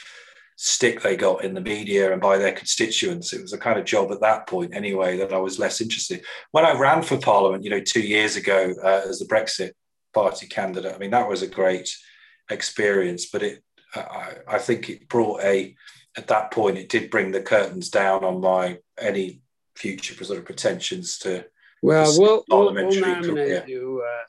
stick 0.62 1.02
they 1.02 1.16
got 1.16 1.46
in 1.46 1.54
the 1.54 1.62
media 1.62 2.12
and 2.12 2.22
by 2.22 2.38
their 2.38 2.52
constituents, 2.52 3.32
it 3.32 3.42
was 3.42 3.54
a 3.54 3.58
kind 3.58 3.80
of 3.80 3.86
job 3.86 4.12
at 4.12 4.20
that 4.20 4.46
point 4.46 4.76
anyway 4.76 5.16
that 5.16 5.32
I 5.32 5.38
was 5.38 5.58
less 5.58 5.80
interested. 5.80 6.22
When 6.52 6.66
I 6.66 6.78
ran 6.78 7.02
for 7.02 7.18
Parliament, 7.18 7.64
you 7.64 7.70
know, 7.70 7.80
two 7.80 8.02
years 8.02 8.36
ago 8.36 8.74
uh, 8.84 9.04
as 9.08 9.20
the 9.20 9.26
Brexit 9.26 9.72
Party 10.14 10.48
candidate, 10.48 10.94
I 10.94 10.98
mean 10.98 11.12
that 11.12 11.30
was 11.30 11.44
a 11.44 11.48
great 11.48 11.90
experience, 12.50 13.28
but 13.28 13.42
it 13.42 13.64
I, 13.96 14.34
I 14.50 14.58
think 14.58 14.90
it 14.90 15.08
brought 15.08 15.42
a 15.44 15.74
at 16.18 16.28
that 16.28 16.52
point 16.52 16.78
it 16.78 16.90
did 16.90 17.10
bring 17.10 17.32
the 17.32 17.42
curtains 17.42 17.90
down 17.90 18.26
on 18.26 18.42
my 18.42 18.80
any 19.00 19.42
future 19.78 20.22
sort 20.22 20.40
of 20.40 20.46
pretensions 20.46 21.20
to. 21.20 21.46
Well, 21.82 22.14
we'll, 22.20 22.44
we'll, 22.50 22.74
we'll 22.74 23.00
nominate 23.00 23.70
you. 23.70 24.04
Uh, 24.06 24.26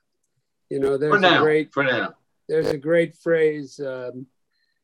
you 0.68 0.78
know, 0.78 0.96
there's 0.96 1.12
for 1.12 1.18
now, 1.18 1.40
a 1.40 1.42
great 1.42 1.74
for 1.74 1.82
now. 1.82 2.14
There's 2.48 2.68
a 2.68 2.78
great 2.78 3.16
phrase: 3.16 3.80
um, 3.80 4.26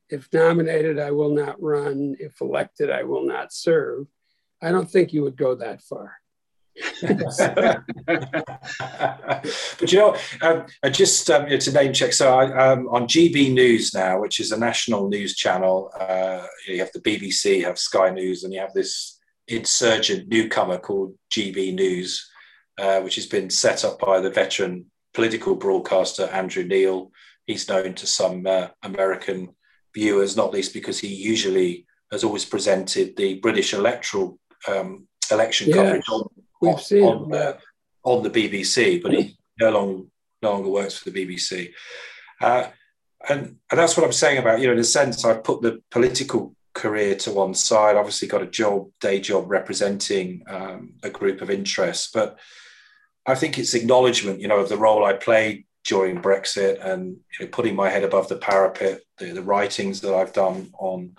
"If 0.09 0.29
nominated, 0.33 0.99
I 0.99 1.11
will 1.11 1.35
not 1.35 1.61
run. 1.61 2.17
If 2.19 2.41
elected, 2.41 2.91
I 2.91 3.03
will 3.05 3.27
not 3.27 3.53
serve." 3.53 4.07
I 4.63 4.71
don't 4.71 4.91
think 4.91 5.13
you 5.13 5.23
would 5.23 5.37
go 5.37 5.55
that 5.57 5.83
far. 5.83 6.17
but 7.03 7.83
you 9.93 9.99
know, 9.99 10.17
um, 10.43 10.67
I 10.83 10.91
just 10.91 11.31
um, 11.31 11.49
to 11.49 11.73
name 11.73 11.93
check. 11.93 12.13
So 12.13 12.39
I, 12.39 12.73
um, 12.73 12.89
on 12.89 13.07
GB 13.07 13.53
News 13.53 13.95
now, 13.95 14.21
which 14.21 14.41
is 14.41 14.53
a 14.53 14.59
national 14.59 15.09
news 15.09 15.35
channel, 15.35 15.91
uh, 15.99 16.47
you 16.67 16.79
have 16.79 16.93
the 16.93 17.01
BBC, 17.01 17.59
you 17.59 17.65
have 17.65 17.79
Sky 17.79 18.11
News, 18.11 18.45
and 18.45 18.53
you 18.53 18.61
have 18.61 18.75
this 18.75 19.19
insurgent 19.49 20.29
newcomer 20.29 20.79
called 20.79 21.15
GB 21.31 21.75
News, 21.75 22.29
uh, 22.79 23.01
which 23.01 23.15
has 23.15 23.27
been 23.27 23.49
set 23.49 23.85
up 23.85 23.99
by 23.99 24.21
the 24.21 24.31
veteran 24.31 24.87
political 25.15 25.55
broadcaster 25.55 26.25
Andrew 26.25 26.65
Neil. 26.65 27.11
He's 27.47 27.69
known 27.69 27.95
to 27.95 28.07
some 28.07 28.47
uh, 28.47 28.69
American 28.83 29.56
viewers, 29.97 30.37
not 30.37 30.53
least 30.53 30.75
because 30.75 30.99
he 30.99 31.09
usually 31.09 31.87
has 32.13 32.23
always 32.23 32.45
presented 32.45 33.17
the 33.17 33.41
British 33.41 33.73
electoral 33.73 34.39
um, 34.69 35.09
election 35.33 35.71
Yeah, 35.71 35.77
coverage 35.77 36.09
on, 36.11 36.29
We've 36.61 36.75
on, 36.75 36.79
seen 36.79 37.03
on, 37.03 37.35
uh, 37.35 37.55
on 38.05 38.23
the 38.23 38.31
BBC, 38.31 39.03
but 39.03 39.13
he 39.13 39.37
no 39.59 39.71
longer 39.71 40.03
no 40.43 40.53
longer 40.53 40.69
works 40.69 40.99
for 40.99 41.09
the 41.11 41.27
BBC. 41.27 41.71
Uh, 42.43 42.69
and, 43.29 43.57
and 43.71 43.79
that's 43.79 43.97
what 43.97 44.05
I'm 44.05 44.13
saying 44.13 44.39
about, 44.39 44.61
you 44.61 44.67
know, 44.67 44.75
in 44.75 44.79
a 44.79 44.85
sense, 44.85 45.25
I've 45.25 45.43
put 45.43 45.63
the 45.63 45.83
political 45.91 46.55
career 46.75 47.15
to 47.17 47.33
one 47.33 47.55
side, 47.55 47.97
obviously 47.97 48.29
got 48.29 48.43
a 48.43 48.47
job, 48.47 48.91
day 49.01 49.19
job 49.19 49.51
representing 49.51 50.43
um, 50.47 50.93
a 51.03 51.09
group 51.09 51.41
of 51.41 51.51
interests. 51.51 52.11
But 52.13 52.39
I 53.25 53.35
think 53.35 53.59
it's 53.59 53.75
acknowledgement, 53.75 54.41
you 54.41 54.49
know, 54.49 54.61
of 54.61 54.69
the 54.69 54.77
role 54.77 55.05
I 55.05 55.15
played 55.15 55.65
during 55.87 56.21
Brexit 56.21 56.85
and 56.85 57.17
you 57.39 57.47
know, 57.47 57.51
putting 57.51 57.77
my 57.77 57.89
head 57.89 58.05
above 58.05 58.29
the 58.29 58.37
parapet, 58.37 59.01
the, 59.19 59.27
the 59.27 59.43
writings 59.43 60.01
that 60.01 60.15
I've 60.15 60.33
done 60.33 60.71
on 60.79 61.17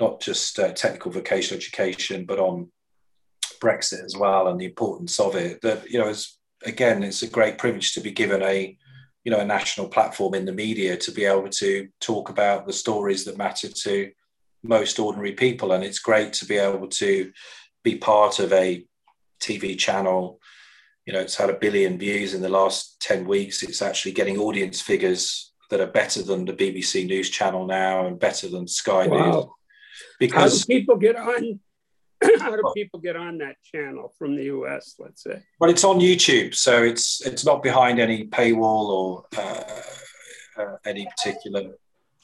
not 0.00 0.20
just 0.20 0.58
uh, 0.58 0.72
technical 0.72 1.10
vocational 1.10 1.58
education, 1.58 2.26
but 2.26 2.38
on 2.38 2.70
Brexit 3.60 4.04
as 4.04 4.16
well 4.16 4.48
and 4.48 4.60
the 4.60 4.66
importance 4.66 5.18
of 5.18 5.36
it. 5.36 5.60
That, 5.62 5.88
you 5.90 5.98
know, 5.98 6.08
it's, 6.08 6.38
again, 6.64 7.02
it's 7.02 7.22
a 7.22 7.28
great 7.28 7.56
privilege 7.56 7.94
to 7.94 8.00
be 8.00 8.10
given 8.10 8.42
a, 8.42 8.76
you 9.24 9.32
know, 9.32 9.40
a 9.40 9.44
national 9.44 9.88
platform 9.88 10.34
in 10.34 10.44
the 10.44 10.52
media 10.52 10.96
to 10.98 11.10
be 11.10 11.24
able 11.24 11.48
to 11.48 11.88
talk 12.00 12.28
about 12.28 12.66
the 12.66 12.72
stories 12.72 13.24
that 13.24 13.38
matter 13.38 13.68
to 13.68 14.10
most 14.62 14.98
ordinary 14.98 15.32
people. 15.32 15.72
And 15.72 15.82
it's 15.82 15.98
great 15.98 16.34
to 16.34 16.44
be 16.44 16.56
able 16.56 16.88
to 16.88 17.32
be 17.82 17.96
part 17.96 18.38
of 18.38 18.52
a 18.52 18.84
TV 19.40 19.78
channel. 19.78 20.40
You 21.06 21.12
know, 21.12 21.20
it's 21.20 21.36
had 21.36 21.50
a 21.50 21.54
billion 21.54 21.98
views 21.98 22.34
in 22.34 22.40
the 22.40 22.48
last 22.48 23.00
10 23.00 23.26
weeks. 23.26 23.62
It's 23.62 23.82
actually 23.82 24.12
getting 24.12 24.38
audience 24.38 24.80
figures 24.80 25.52
that 25.70 25.80
are 25.80 25.86
better 25.86 26.22
than 26.22 26.44
the 26.44 26.52
BBC 26.52 27.06
News 27.06 27.28
channel 27.30 27.66
now 27.66 28.06
and 28.06 28.18
better 28.18 28.48
than 28.48 28.66
Sky 28.66 29.06
News. 29.06 29.20
Wow. 29.20 29.32
How 29.32 29.40
do 29.42 29.50
Because, 30.18 30.64
people 30.64 30.96
get 30.96 31.16
on? 31.16 31.60
How 32.38 32.56
do 32.56 32.72
people 32.74 33.00
get 33.00 33.16
on 33.16 33.38
that 33.38 33.56
channel 33.62 34.14
from 34.18 34.34
the 34.36 34.44
US, 34.44 34.94
let's 34.98 35.22
say? 35.22 35.42
well, 35.60 35.70
it's 35.70 35.84
on 35.84 35.98
YouTube. 36.00 36.54
So 36.54 36.82
it's 36.82 37.20
it's 37.26 37.44
not 37.44 37.62
behind 37.62 38.00
any 38.00 38.24
paywall 38.26 38.88
or 38.88 39.24
uh, 39.36 39.62
uh, 40.56 40.76
any 40.86 41.06
particular 41.16 41.74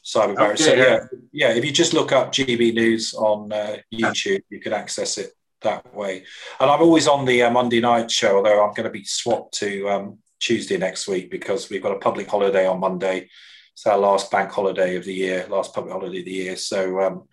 cyber 0.03 0.37
virus. 0.37 0.65
So 0.65 0.73
Okay. 0.73 0.81
yeah, 0.81 0.99
yeah, 1.33 1.53
if 1.55 1.65
you 1.65 1.73
just 1.73 1.93
look 1.93 2.13
up 2.13 2.33
GB 2.33 2.73
News 2.75 3.13
on 3.13 3.53
uh, 3.53 3.77
YouTube, 3.93 4.43
you 4.49 4.61
can 4.61 4.73
access 4.73 5.19
it 5.19 5.33
that 5.63 5.95
way. 5.95 6.25
And 6.59 6.71
I'm 6.71 6.81
always 6.81 7.09
on 7.09 7.25
the 7.25 7.43
uh, 7.43 7.51
Monday 7.51 7.81
night 7.81 8.11
show, 8.11 8.37
although 8.37 8.65
I'm 8.65 8.75
going 8.75 8.85
to 8.85 8.91
be 8.91 9.05
swapped 9.05 9.55
to 9.59 9.89
um, 9.89 10.19
Tuesday 10.41 10.77
next 10.77 11.09
week 11.09 11.31
because 11.31 11.71
we've 11.71 11.83
got 11.83 11.93
a 11.93 11.99
public 11.99 12.29
holiday 12.29 12.67
on 12.67 12.81
Monday. 12.81 13.29
It's 13.73 13.87
our 13.87 13.99
last 13.99 14.31
bank 14.31 14.51
holiday 14.51 14.97
of 14.97 15.05
the 15.05 15.15
year, 15.15 15.47
last 15.49 15.75
public 15.75 15.93
holiday 15.93 16.19
of 16.19 16.25
the 16.25 16.31
year. 16.31 16.57
So 16.57 17.01
um, 17.01 17.29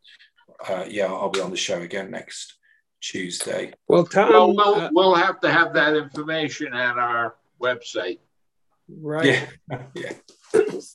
uh, 0.68 0.86
yeah, 0.88 1.06
I'll 1.06 1.30
be 1.30 1.42
on 1.42 1.52
the 1.52 1.58
show 1.58 1.82
again 1.82 2.12
next 2.12 2.56
Tuesday. 3.02 3.74
Well, 3.88 4.06
Tom, 4.06 4.30
Well, 4.32 4.56
we'll, 4.56 4.76
uh, 4.76 4.90
we'll 4.94 5.16
have 5.16 5.40
to 5.42 5.52
have 5.52 5.74
that 5.74 5.96
information 5.96 6.74
at 6.74 6.98
our 6.98 7.36
website. 7.62 8.20
right. 8.90 9.48
Yeah, 9.70 9.82
yeah. 9.94 10.14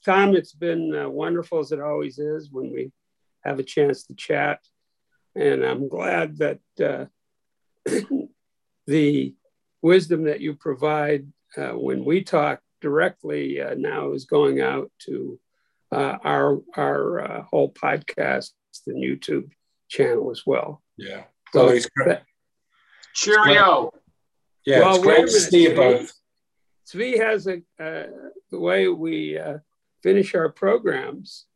Tom, 0.05 0.35
it's 0.35 0.55
been 0.55 0.95
uh, 0.95 1.09
wonderful 1.09 1.59
as 1.59 1.73
it 1.73 1.81
always 1.81 2.19
is 2.19 2.51
when 2.51 2.73
we 2.73 2.93
have 3.45 3.59
a 3.59 3.65
chance 3.65 4.05
to 4.05 4.15
chat. 4.15 4.61
And 5.35 5.65
I'm 5.65 5.89
glad 5.89 6.39
that 6.39 6.61
uh, 6.83 7.07
the 8.87 9.35
wisdom 9.83 10.25
that 10.25 10.41
you 10.41 10.55
provide 10.55 11.27
uh, 11.57 11.71
when 11.73 12.05
we 12.05 12.23
talk 12.23 12.61
directly 12.81 13.61
uh, 13.61 13.75
now 13.75 14.13
is 14.13 14.25
going 14.25 14.61
out 14.61 14.91
to 15.07 15.39
uh, 15.93 16.17
our, 16.25 16.61
our 16.77 17.21
uh, 17.21 17.43
whole 17.43 17.73
podcast 17.73 18.51
and 18.87 19.03
YouTube 19.03 19.51
channel 19.89 20.31
as 20.31 20.43
well. 20.47 20.83
Yeah. 20.97 21.25
So 21.53 21.67
Well, 21.67 21.75
it's 21.75 21.87
great. 21.87 22.09
that- 22.09 22.25
Cheerio. 23.15 23.91
Yeah, 24.65 24.81
Well, 24.81 24.95
it's 24.97 25.05
great 25.05 25.23
to 25.27 25.29
see 25.41 25.63
you 25.65 25.75
both. 25.75 26.11
Zvi 26.89 27.19
has 27.19 27.47
a 27.47 27.57
uh, 27.79 28.07
the 28.51 28.59
way 28.59 28.89
we 28.89 29.39
uh, 29.39 29.59
finish 30.03 30.35
our 30.35 30.49
programs. 30.51 31.47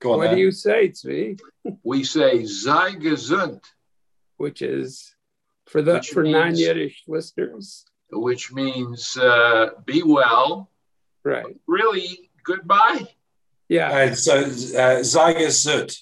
Go 0.00 0.12
on 0.12 0.18
what 0.18 0.26
then. 0.28 0.36
do 0.36 0.40
you 0.40 0.50
say, 0.50 0.88
Zvi? 0.90 1.38
We 1.82 2.04
say 2.04 2.44
sei 2.46 2.94
gesund, 2.96 3.60
which 4.36 4.62
is 4.62 5.14
for 5.66 5.82
the 5.82 5.94
Which 5.94 6.08
for 6.08 6.22
non-Yiddish 6.22 7.04
listeners, 7.08 7.84
which 8.10 8.52
means 8.52 9.16
uh, 9.16 9.70
be 9.84 10.02
well. 10.02 10.70
right? 11.24 11.56
Really, 11.66 12.30
goodbye. 12.44 13.08
Yeah, 13.68 13.90
Uh, 13.90 14.14
so, 14.14 14.38
uh, 14.38 15.00
Zyger 15.02 15.50
Zut. 15.50 15.96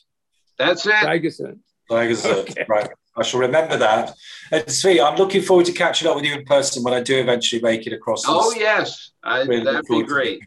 That's 0.59 0.87
it. 0.87 0.93
Zygazin. 0.93 1.59
Zyger 1.91 2.41
Okay. 2.41 2.67
Right. 2.69 2.91
I 3.17 3.23
shall 3.23 3.41
remember 3.41 3.77
that. 3.77 4.15
And 4.51 4.65
Zvi, 4.65 5.05
I'm 5.05 5.17
looking 5.17 5.43
forward 5.43 5.67
to 5.67 5.73
catching 5.73 6.09
up 6.09 6.17
with 6.17 6.25
you 6.25 6.35
in 6.35 6.45
person 6.45 6.83
when 6.83 6.93
I 6.95 7.01
do 7.01 7.19
eventually 7.19 7.63
make 7.63 7.87
it 7.87 7.93
across. 7.93 8.25
Oh, 8.27 8.53
yes. 8.57 9.13
I, 9.23 9.43
Really 9.43 9.65
that'd 9.65 9.87
be 9.89 10.03
great. 10.03 10.43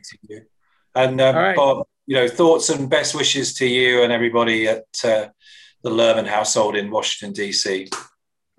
And 0.94 1.22
um, 1.22 1.36
All 1.36 1.42
right. 1.42 1.56
Bob, 1.56 1.88
you 2.06 2.16
know, 2.16 2.28
thoughts 2.28 2.70
and 2.70 2.90
best 2.90 3.16
wishes 3.16 3.54
to 3.56 3.66
you 3.66 4.04
and 4.04 4.12
everybody 4.12 4.68
at 4.68 4.86
uh, 5.04 5.28
the 5.84 5.90
Lerman 5.90 6.28
household 6.28 6.76
in 6.76 6.90
Washington, 6.90 7.34
D.C. 7.34 7.90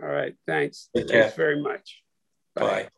All 0.03 0.09
right, 0.09 0.35
thanks. 0.47 0.89
Take 0.97 1.09
Thanks 1.09 1.35
care. 1.35 1.37
very 1.37 1.63
much. 1.63 2.03
Bye. 2.55 2.89